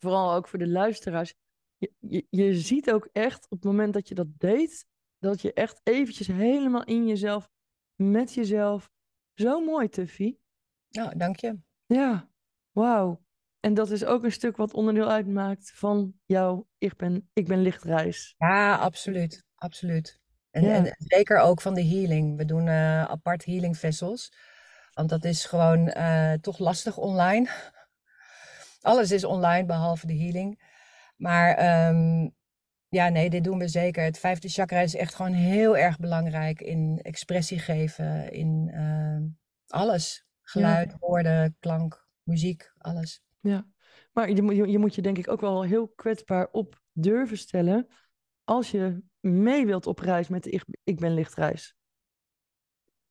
vooral 0.00 0.32
ook 0.34 0.48
voor 0.48 0.58
de 0.58 0.68
luisteraars. 0.68 1.34
Je, 1.76 1.92
je, 1.98 2.26
je 2.30 2.54
ziet 2.54 2.92
ook 2.92 3.08
echt 3.12 3.44
op 3.44 3.50
het 3.50 3.64
moment 3.64 3.92
dat 3.94 4.08
je 4.08 4.14
dat 4.14 4.38
deed, 4.38 4.86
dat 5.18 5.42
je 5.42 5.52
echt 5.52 5.80
eventjes 5.82 6.26
helemaal 6.26 6.84
in 6.84 7.06
jezelf, 7.06 7.48
met 7.94 8.34
jezelf. 8.34 8.90
Zo 9.34 9.60
mooi, 9.64 9.88
Tuffy. 9.88 10.36
Nou, 10.90 11.16
dank 11.16 11.36
je. 11.36 11.58
Ja, 11.86 12.30
wauw. 12.72 13.22
En 13.60 13.74
dat 13.74 13.90
is 13.90 14.04
ook 14.04 14.24
een 14.24 14.32
stuk 14.32 14.56
wat 14.56 14.74
onderdeel 14.74 15.10
uitmaakt 15.10 15.72
van 15.74 16.14
jouw 16.26 16.66
Ik 16.78 16.96
ben, 16.96 17.30
ik 17.32 17.46
ben 17.46 17.62
lichtreis. 17.62 18.34
Ja, 18.38 18.76
absoluut. 18.76 19.44
Absoluut. 19.54 20.20
En, 20.50 20.64
Ja. 20.64 20.74
en 20.74 20.94
zeker 20.98 21.38
ook 21.38 21.60
van 21.60 21.74
de 21.74 21.84
healing. 21.84 22.36
We 22.36 22.44
doen 22.44 22.68
eh, 22.68 23.04
apart 23.04 23.44
healing 23.44 23.78
vessels. 23.78 24.32
Want 25.00 25.12
dat 25.12 25.24
is 25.24 25.44
gewoon 25.44 25.88
eh, 25.88 26.32
toch 26.32 26.58
lastig 26.58 26.96
online. 26.96 27.48
Alles 28.80 29.10
is 29.10 29.24
online 29.24 29.66
behalve 29.66 30.06
de 30.06 30.18
healing. 30.18 30.62
Maar 31.16 31.54
ehm, 31.54 32.28
ja, 32.88 33.08
nee, 33.08 33.30
dit 33.30 33.44
doen 33.44 33.58
we 33.58 33.68
zeker. 33.68 34.04
Het 34.04 34.18
vijfde 34.18 34.48
chakra 34.48 34.80
is 34.80 34.94
echt 34.94 35.14
gewoon 35.14 35.32
heel 35.32 35.76
erg 35.76 35.98
belangrijk 35.98 36.60
in 36.60 37.00
expressie 37.02 37.58
geven, 37.58 38.32
in 38.32 38.70
ehm, 38.72 39.22
alles. 39.66 40.26
Geluid, 40.42 40.96
woorden, 40.98 41.56
klank, 41.60 42.08
muziek, 42.22 42.72
alles. 42.78 43.22
Ja, 43.40 43.66
maar 44.12 44.30
je, 44.30 44.42
moet- 44.42 44.56
je, 44.56 44.66
je 44.66 44.78
moet 44.78 44.94
je 44.94 45.02
denk 45.02 45.18
ik 45.18 45.28
ook 45.28 45.40
wel 45.40 45.62
heel 45.62 45.88
kwetsbaar 45.88 46.48
op 46.50 46.80
durven 46.92 47.38
stellen 47.38 47.88
als 48.44 48.70
je 48.70 49.02
mee 49.20 49.66
wilt 49.66 49.86
op 49.86 49.98
reis 49.98 50.28
met 50.28 50.42
de 50.42 50.50
Ik, 50.50 50.64
ik 50.84 51.00
ben 51.00 51.14
lichtreis. 51.14 51.76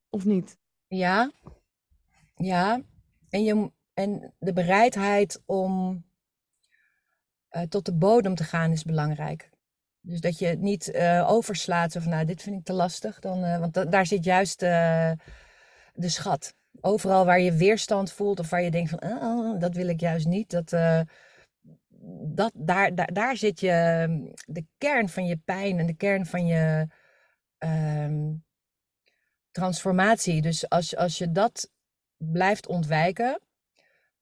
Of 0.09 0.25
niet? 0.25 0.57
Ja, 0.87 1.31
ja. 2.43 2.81
En, 3.29 3.43
je, 3.43 3.71
en 3.93 4.33
de 4.39 4.53
bereidheid 4.53 5.41
om 5.45 6.03
eh, 7.49 7.61
tot 7.61 7.85
de 7.85 7.93
bodem 7.93 8.35
te 8.35 8.43
gaan 8.43 8.71
is 8.71 8.83
belangrijk. 8.83 9.49
Dus 10.01 10.21
dat 10.21 10.39
je 10.39 10.45
het 10.45 10.59
niet 10.61 10.91
eh, 10.91 11.25
overslaat 11.29 11.95
of 11.95 12.05
nou, 12.05 12.25
dit 12.25 12.41
vind 12.41 12.59
ik 12.59 12.65
te 12.65 12.73
lastig. 12.73 13.19
Dan, 13.19 13.43
eh, 13.43 13.59
want 13.59 13.73
da- 13.73 13.85
daar 13.85 14.05
zit 14.05 14.23
juist 14.23 14.59
de 14.59 15.17
schat. 15.95 16.53
Overal 16.81 17.25
waar 17.25 17.39
je 17.39 17.53
weerstand 17.53 18.11
voelt 18.11 18.39
of 18.39 18.49
waar 18.49 18.61
je 18.61 18.71
denkt 18.71 18.89
van, 18.89 19.03
"Oh, 19.03 19.23
oh, 19.23 19.59
dat 19.59 19.75
wil 19.75 19.87
ik 19.87 19.99
juist 19.99 20.27
niet. 20.27 20.49
Dat, 20.49 20.73
dat, 22.21 22.51
daar, 22.55 22.95
daar, 22.95 23.13
daar 23.13 23.37
zit 23.37 23.59
je 23.59 24.05
mm, 24.09 24.33
de 24.45 24.65
kern 24.77 25.09
van 25.09 25.25
je 25.25 25.37
pijn 25.37 25.79
en 25.79 25.85
de 25.85 25.95
kern 25.95 26.25
van 26.25 26.45
je 26.45 26.87
ehm, 27.57 28.33
transformatie. 29.51 30.41
Dus 30.41 30.69
als, 30.69 30.95
als 30.95 31.17
je 31.17 31.31
dat 31.31 31.71
blijft 32.19 32.67
ontwijken. 32.67 33.39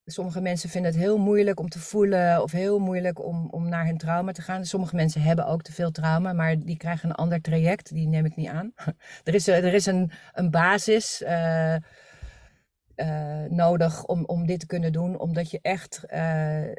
Sommige 0.06 0.42
mensen 0.42 0.70
vinden 0.70 0.92
het 0.92 1.00
heel 1.00 1.18
moeilijk 1.18 1.60
om 1.60 1.70
te 1.70 1.80
voelen 1.80 2.42
of 2.44 2.52
heel 2.52 2.80
moeilijk 2.80 3.24
om, 3.24 3.50
om 3.50 3.70
naar 3.70 3.86
hun 3.86 3.98
trauma 3.98 4.32
te 4.32 4.42
gaan. 4.42 4.66
Sommige 4.66 4.96
mensen 4.96 5.22
hebben 5.22 5.46
ook 5.46 5.62
te 5.62 5.74
veel 5.74 5.92
trauma, 5.92 6.34
maar 6.34 6.60
die 6.60 6.78
krijgen 6.78 7.10
een 7.10 7.16
ander 7.16 7.42
traject. 7.42 7.94
Die 7.94 8.08
neem 8.08 8.26
ik 8.26 8.36
niet 8.36 8.48
aan. 8.50 8.74
er 9.24 9.34
is, 9.34 9.48
er 9.48 9.74
is 9.74 9.86
een, 9.86 10.12
een 10.34 10.52
basis 10.52 11.22
eh, 11.22 11.76
eh, 11.76 13.50
nodig 13.50 14.06
om, 14.06 14.26
om 14.26 14.46
dit 14.46 14.60
te 14.60 14.66
kunnen 14.66 14.92
doen, 14.92 15.20
omdat 15.20 15.52
je 15.52 15.60
echt, 15.62 16.04
eh, 16.06 16.72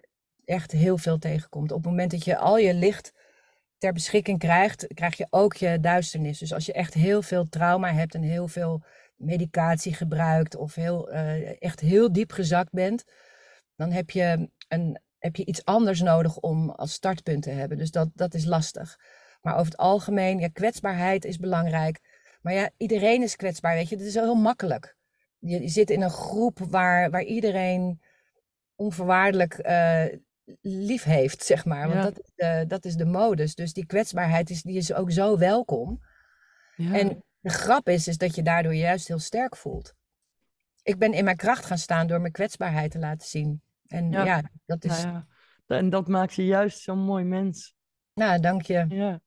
echt 0.45 0.73
heel 0.73 0.99
veel 0.99 1.19
tegenkomt. 1.19 1.71
Op 1.71 1.77
het 1.77 1.87
moment 1.87 2.11
dat 2.11 2.25
je 2.25 2.39
al 2.39 2.59
je 2.59 2.75
licht 2.75 3.13
ter 3.79 3.93
beschikking 3.93 4.39
krijgt, 4.39 4.87
krijg 4.95 5.17
je 5.17 5.27
ook 5.31 5.55
je 5.55 5.81
duisternis. 5.81 6.39
Dus 6.39 6.55
als 6.55 6.67
je 6.67 6.73
echt 6.73 6.95
heel 6.95 7.23
veel 7.23 7.49
trauma 7.49 7.93
hebt 7.93 8.15
en 8.15 8.23
heel 8.23 8.49
veel 8.49 8.85
medicatie 9.19 9.95
gebruikt 9.95 10.57
of 10.57 10.75
heel, 10.75 11.11
eh, 11.11 11.63
echt 11.63 11.81
heel 11.81 12.13
diep 12.13 12.33
gezakt 12.33 12.73
bent, 12.73 13.05
dan 13.77 13.91
heb 13.91 14.11
je, 14.11 14.51
een, 14.69 15.01
heb 15.19 15.37
je 15.37 15.45
iets 15.45 15.65
anders 15.65 16.01
nodig 16.01 16.37
om 16.37 16.71
als 16.71 16.93
startpunt 16.93 17.43
te 17.43 17.51
hebben. 17.51 17.79
Dus 17.79 17.91
dat, 17.91 18.11
dat 18.15 18.35
is 18.35 18.45
lastig. 18.45 18.97
Maar 19.41 19.55
over 19.55 19.67
het 19.67 19.77
algemeen, 19.77 20.39
ja, 20.39 20.49
kwetsbaarheid 20.49 21.25
is 21.25 21.39
belangrijk. 21.39 22.01
Maar 22.41 22.53
ja, 22.53 22.71
iedereen 22.77 23.23
is 23.23 23.37
kwetsbaar, 23.37 23.75
weet 23.75 23.89
je. 23.89 23.97
Dat 23.97 24.07
is 24.07 24.15
heel 24.15 24.35
makkelijk. 24.35 24.97
Je, 25.39 25.61
je 25.63 25.69
zit 25.69 25.91
in 25.91 26.03
een 26.03 26.11
groep 26.11 26.59
waar, 26.59 27.11
waar 27.11 27.23
iedereen 27.23 28.01
onvoorwaardelijk 28.75 29.67
uh, 29.67 30.05
lief 30.61 31.03
heeft, 31.03 31.45
zeg 31.45 31.65
maar. 31.65 31.89
Want 31.89 32.03
dat, 32.03 32.19
is 32.19 32.33
de, 32.35 32.65
dat 32.69 32.85
is 32.85 32.95
de 32.95 33.05
modus. 33.05 33.55
Dus 33.55 33.73
die 33.73 33.87
kwetsbaarheid 33.87 34.51
is, 34.51 34.63
die 34.63 34.77
is 34.77 34.93
ook 34.93 35.11
zo 35.11 35.39
welkom. 35.39 36.01
Ja. 36.77 36.99
En 36.99 37.25
de 37.41 37.51
grap 37.51 37.89
is, 37.89 38.09
is 38.09 38.17
dat 38.17 38.35
je 38.35 38.43
daardoor 38.43 38.75
juist 38.75 39.09
heel 39.09 39.19
sterk 39.19 39.57
voelt. 39.57 39.95
Ik 40.83 40.99
ben 40.99 41.13
in 41.13 41.25
mijn 41.25 41.37
kracht 41.37 41.65
gaan 41.65 41.79
staan 41.79 42.07
door 42.07 42.21
mijn 42.21 42.33
kwetsbaarheid 42.33 42.91
te 42.91 42.99
laten 42.99 43.29
zien. 43.29 43.63
En 43.87 44.11
ja, 44.11 44.43
dat 44.67 44.85
is... 44.85 45.03
Nou 45.03 45.23
en 45.69 45.91
dat 45.91 46.09
maakt 46.09 46.35
je 46.35 46.45
juist 46.45 46.81
zo'n 46.81 46.99
mooi 46.99 47.25
mens. 47.25 47.75
Nou, 48.15 48.41
dank 48.41 48.63
je. 48.63 48.85
Ja. 48.89 49.21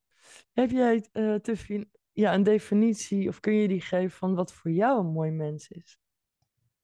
Heb 0.54 0.72
jij, 0.72 1.08
uh, 1.14 1.36
Tuffy, 1.36 1.86
ja, 2.12 2.34
een 2.34 2.44
definitie 2.44 3.28
of 3.28 3.40
kun 3.40 3.54
je 3.54 3.68
die 3.68 3.82
geven 3.82 4.18
van 4.18 4.36
wat 4.36 4.54
voor 4.54 4.72
jou 4.72 5.00
een 5.00 5.12
mooi 5.12 5.32
mens 5.32 5.68
is? 5.68 5.98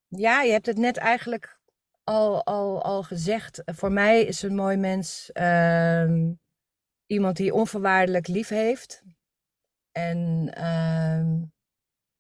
Ja, 0.08 0.42
je 0.42 0.52
hebt 0.52 0.66
het 0.66 0.78
net 0.78 0.98
eigenlijk 0.98 1.60
al, 2.04 2.46
al, 2.46 2.84
al 2.84 3.04
gezegd. 3.04 3.62
Voor 3.66 3.92
mij 3.92 4.24
is 4.24 4.42
een 4.42 4.56
mooi 4.56 4.78
mens 4.78 5.30
uh, 5.34 6.32
iemand 7.06 7.38
die 7.38 7.54
onvoorwaardelijk 7.54 8.28
lief 8.28 8.50
heeft. 8.50 9.04
En 9.98 10.52
uh, 10.58 11.48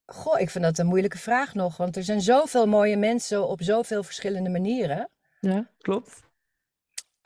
goh, 0.05 0.39
ik 0.39 0.49
vind 0.49 0.63
dat 0.63 0.77
een 0.77 0.85
moeilijke 0.87 1.17
vraag 1.17 1.53
nog. 1.53 1.77
Want 1.77 1.95
er 1.95 2.03
zijn 2.03 2.21
zoveel 2.21 2.65
mooie 2.65 2.97
mensen 2.97 3.47
op 3.47 3.61
zoveel 3.61 4.03
verschillende 4.03 4.49
manieren. 4.49 5.09
Ja, 5.39 5.69
klopt. 5.77 6.25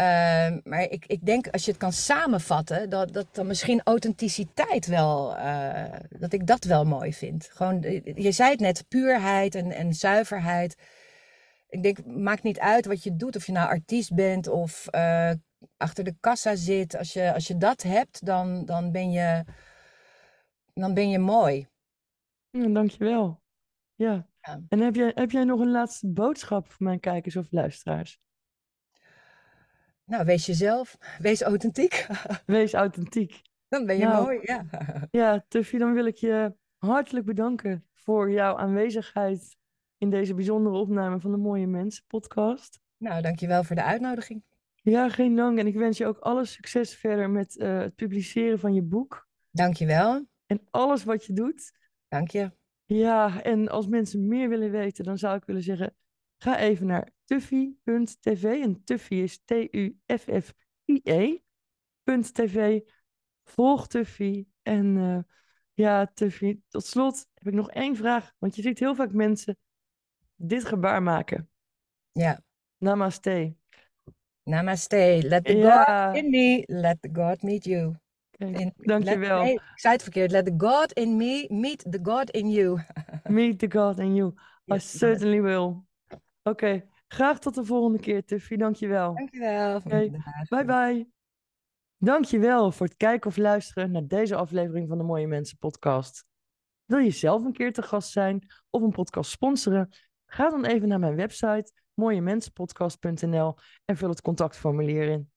Uh, 0.01 0.57
maar 0.63 0.81
ik, 0.89 1.05
ik 1.05 1.25
denk 1.25 1.47
als 1.47 1.65
je 1.65 1.71
het 1.71 1.79
kan 1.79 1.93
samenvatten, 1.93 2.89
dat, 2.89 3.13
dat 3.13 3.27
dan 3.31 3.47
misschien 3.47 3.81
authenticiteit 3.83 4.85
wel, 4.85 5.37
uh, 5.37 5.83
dat 6.09 6.33
ik 6.33 6.47
dat 6.47 6.63
wel 6.63 6.85
mooi 6.85 7.13
vind. 7.13 7.49
Gewoon, 7.51 7.81
je 8.15 8.31
zei 8.31 8.49
het 8.49 8.59
net, 8.59 8.87
puurheid 8.87 9.55
en, 9.55 9.71
en 9.71 9.93
zuiverheid. 9.93 10.75
Ik 11.69 11.83
denk, 11.83 12.05
maakt 12.05 12.43
niet 12.43 12.59
uit 12.59 12.85
wat 12.85 13.03
je 13.03 13.15
doet, 13.15 13.35
of 13.35 13.45
je 13.45 13.51
nou 13.51 13.69
artiest 13.69 14.13
bent 14.13 14.47
of 14.47 14.87
uh, 14.91 15.31
achter 15.77 16.03
de 16.03 16.15
kassa 16.19 16.55
zit. 16.55 16.97
Als 16.97 17.13
je, 17.13 17.33
als 17.33 17.47
je 17.47 17.57
dat 17.57 17.81
hebt, 17.81 18.25
dan, 18.25 18.65
dan, 18.65 18.91
ben 18.91 19.11
je, 19.11 19.43
dan 20.81 20.93
ben 20.93 21.09
je 21.09 21.19
mooi. 21.19 21.67
Ja, 22.49 22.67
dankjewel. 22.67 23.41
Ja. 23.95 24.27
ja. 24.41 24.61
En 24.69 24.79
heb 24.79 24.95
jij, 24.95 25.11
heb 25.15 25.31
jij 25.31 25.43
nog 25.43 25.59
een 25.59 25.71
laatste 25.71 26.07
boodschap 26.07 26.71
voor 26.71 26.85
mijn 26.85 26.99
kijkers 26.99 27.35
of 27.35 27.51
luisteraars? 27.51 28.19
Nou, 30.05 30.25
wees 30.25 30.45
jezelf. 30.45 30.97
Wees 31.19 31.41
authentiek. 31.41 32.07
Wees 32.45 32.73
authentiek. 32.73 33.41
Dan 33.67 33.85
ben 33.85 33.97
je 33.97 34.05
nou, 34.05 34.23
mooi, 34.23 34.39
ja. 34.41 34.65
Ja, 35.11 35.45
Tuffy, 35.47 35.77
dan 35.77 35.93
wil 35.93 36.05
ik 36.05 36.15
je 36.15 36.55
hartelijk 36.77 37.25
bedanken 37.25 37.87
voor 37.93 38.31
jouw 38.31 38.57
aanwezigheid 38.57 39.57
in 39.97 40.09
deze 40.09 40.33
bijzondere 40.33 40.75
opname 40.75 41.19
van 41.19 41.31
de 41.31 41.37
Mooie 41.37 41.67
Mensen 41.67 42.03
podcast. 42.07 42.79
Nou, 42.97 43.21
dankjewel 43.21 43.63
voor 43.63 43.75
de 43.75 43.83
uitnodiging. 43.83 44.43
Ja, 44.75 45.09
geen 45.09 45.35
dank. 45.35 45.59
En 45.59 45.67
ik 45.67 45.75
wens 45.75 45.97
je 45.97 46.05
ook 46.05 46.17
alle 46.17 46.45
succes 46.45 46.95
verder 46.95 47.29
met 47.29 47.55
uh, 47.55 47.79
het 47.79 47.95
publiceren 47.95 48.59
van 48.59 48.73
je 48.73 48.81
boek. 48.81 49.27
Dankjewel. 49.51 50.25
En 50.51 50.67
alles 50.69 51.03
wat 51.03 51.25
je 51.25 51.33
doet. 51.33 51.71
Dank 52.07 52.29
je. 52.29 52.51
Ja, 52.85 53.43
en 53.43 53.67
als 53.67 53.87
mensen 53.87 54.27
meer 54.27 54.49
willen 54.49 54.71
weten, 54.71 55.03
dan 55.03 55.17
zou 55.17 55.35
ik 55.35 55.45
willen 55.45 55.63
zeggen, 55.63 55.95
ga 56.37 56.59
even 56.59 56.87
naar 56.87 57.09
tuffy.tv. 57.25 58.43
En 58.43 58.83
Tuffy 58.83 59.15
is 59.15 59.41
T-U-F-F-I-E.tv. 59.45 60.49
Volg 63.43 63.87
Tuffy. 63.87 64.45
En 64.61 64.95
uh, 64.95 65.19
ja, 65.73 66.05
Tuffy, 66.13 66.59
tot 66.69 66.85
slot 66.85 67.27
heb 67.33 67.47
ik 67.47 67.53
nog 67.53 67.69
één 67.71 67.95
vraag. 67.95 68.33
Want 68.37 68.55
je 68.55 68.61
ziet 68.61 68.79
heel 68.79 68.95
vaak 68.95 69.13
mensen 69.13 69.57
dit 70.35 70.65
gebaar 70.65 71.03
maken. 71.03 71.49
Ja. 72.11 72.43
Namaste. 72.77 73.55
Namaste. 74.43 75.21
Let 75.23 75.45
the 75.45 75.57
ja. 75.57 76.05
God 76.05 76.15
in 76.23 76.29
me, 76.29 76.63
let 76.67 77.01
the 77.01 77.09
God 77.13 77.41
meet 77.41 77.63
you. 77.63 77.95
Okay. 78.43 78.73
Dankjewel. 78.77 79.37
Let, 79.37 79.45
nee, 79.45 79.53
ik 79.53 79.61
zei 79.75 79.93
het 79.93 80.03
verkeerd. 80.03 80.31
Let 80.31 80.45
the 80.45 80.53
God 80.57 80.91
in 80.91 81.15
me 81.17 81.45
meet 81.49 81.91
the 81.91 81.99
God 82.03 82.29
in 82.29 82.49
you. 82.49 82.81
meet 83.23 83.59
the 83.59 83.71
God 83.71 83.99
in 83.99 84.15
you. 84.15 84.33
Yes. 84.63 84.95
I 84.95 84.97
certainly 84.97 85.41
will. 85.41 85.83
Oké, 86.07 86.19
okay. 86.43 86.87
graag 87.07 87.39
tot 87.39 87.55
de 87.55 87.65
volgende 87.65 87.99
keer, 87.99 88.25
Tuffy. 88.25 88.55
Dankjewel. 88.55 89.15
Dankjewel. 89.15 89.75
Okay. 89.75 90.11
Bye 90.49 90.65
bye. 90.65 91.09
Dankjewel 91.97 92.71
voor 92.71 92.85
het 92.85 92.97
kijken 92.97 93.29
of 93.29 93.37
luisteren 93.37 93.91
naar 93.91 94.07
deze 94.07 94.35
aflevering 94.35 94.87
van 94.87 94.97
de 94.97 95.03
Mooie 95.03 95.27
Mensen 95.27 95.57
podcast. 95.57 96.25
Wil 96.85 96.99
je 96.99 97.11
zelf 97.11 97.45
een 97.45 97.53
keer 97.53 97.73
te 97.73 97.81
gast 97.81 98.11
zijn 98.11 98.47
of 98.69 98.81
een 98.81 98.91
podcast 98.91 99.31
sponsoren? 99.31 99.89
Ga 100.25 100.49
dan 100.49 100.65
even 100.65 100.87
naar 100.87 100.99
mijn 100.99 101.15
website 101.15 101.71
mooiemensenpodcast.nl 101.93 103.55
en 103.85 103.97
vul 103.97 104.09
het 104.09 104.21
contactformulier 104.21 105.03
in. 105.03 105.31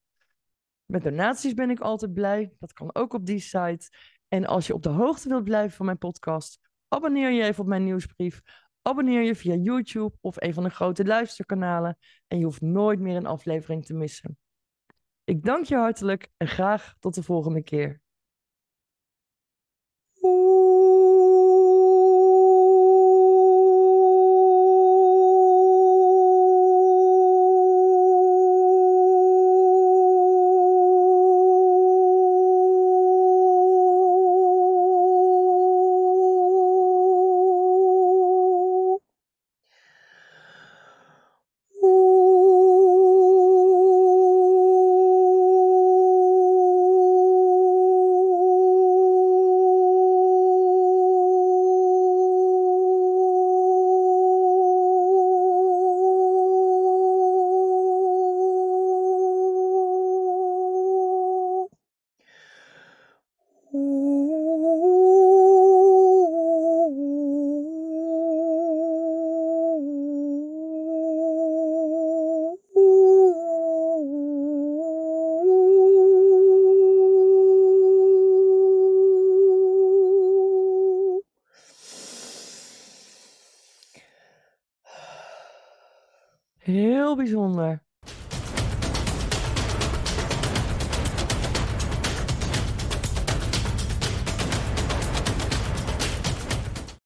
Met 0.86 1.02
donaties 1.02 1.54
ben 1.54 1.70
ik 1.70 1.80
altijd 1.80 2.12
blij. 2.12 2.52
Dat 2.58 2.72
kan 2.72 2.94
ook 2.94 3.12
op 3.14 3.26
die 3.26 3.38
site. 3.38 3.88
En 4.28 4.46
als 4.46 4.66
je 4.66 4.74
op 4.74 4.82
de 4.82 4.88
hoogte 4.88 5.28
wilt 5.28 5.44
blijven 5.44 5.76
van 5.76 5.86
mijn 5.86 5.98
podcast, 5.98 6.58
abonneer 6.88 7.30
je 7.30 7.42
even 7.42 7.62
op 7.62 7.68
mijn 7.68 7.84
nieuwsbrief. 7.84 8.42
Abonneer 8.82 9.22
je 9.22 9.34
via 9.34 9.54
YouTube 9.54 10.16
of 10.20 10.42
een 10.42 10.54
van 10.54 10.62
de 10.62 10.70
grote 10.70 11.04
luisterkanalen. 11.04 11.98
En 12.26 12.38
je 12.38 12.44
hoeft 12.44 12.60
nooit 12.60 13.00
meer 13.00 13.16
een 13.16 13.26
aflevering 13.26 13.84
te 13.84 13.94
missen. 13.94 14.38
Ik 15.24 15.44
dank 15.44 15.64
je 15.64 15.76
hartelijk 15.76 16.30
en 16.36 16.48
graag 16.48 16.94
tot 16.98 17.14
de 17.14 17.22
volgende 17.22 17.62
keer. 17.62 18.02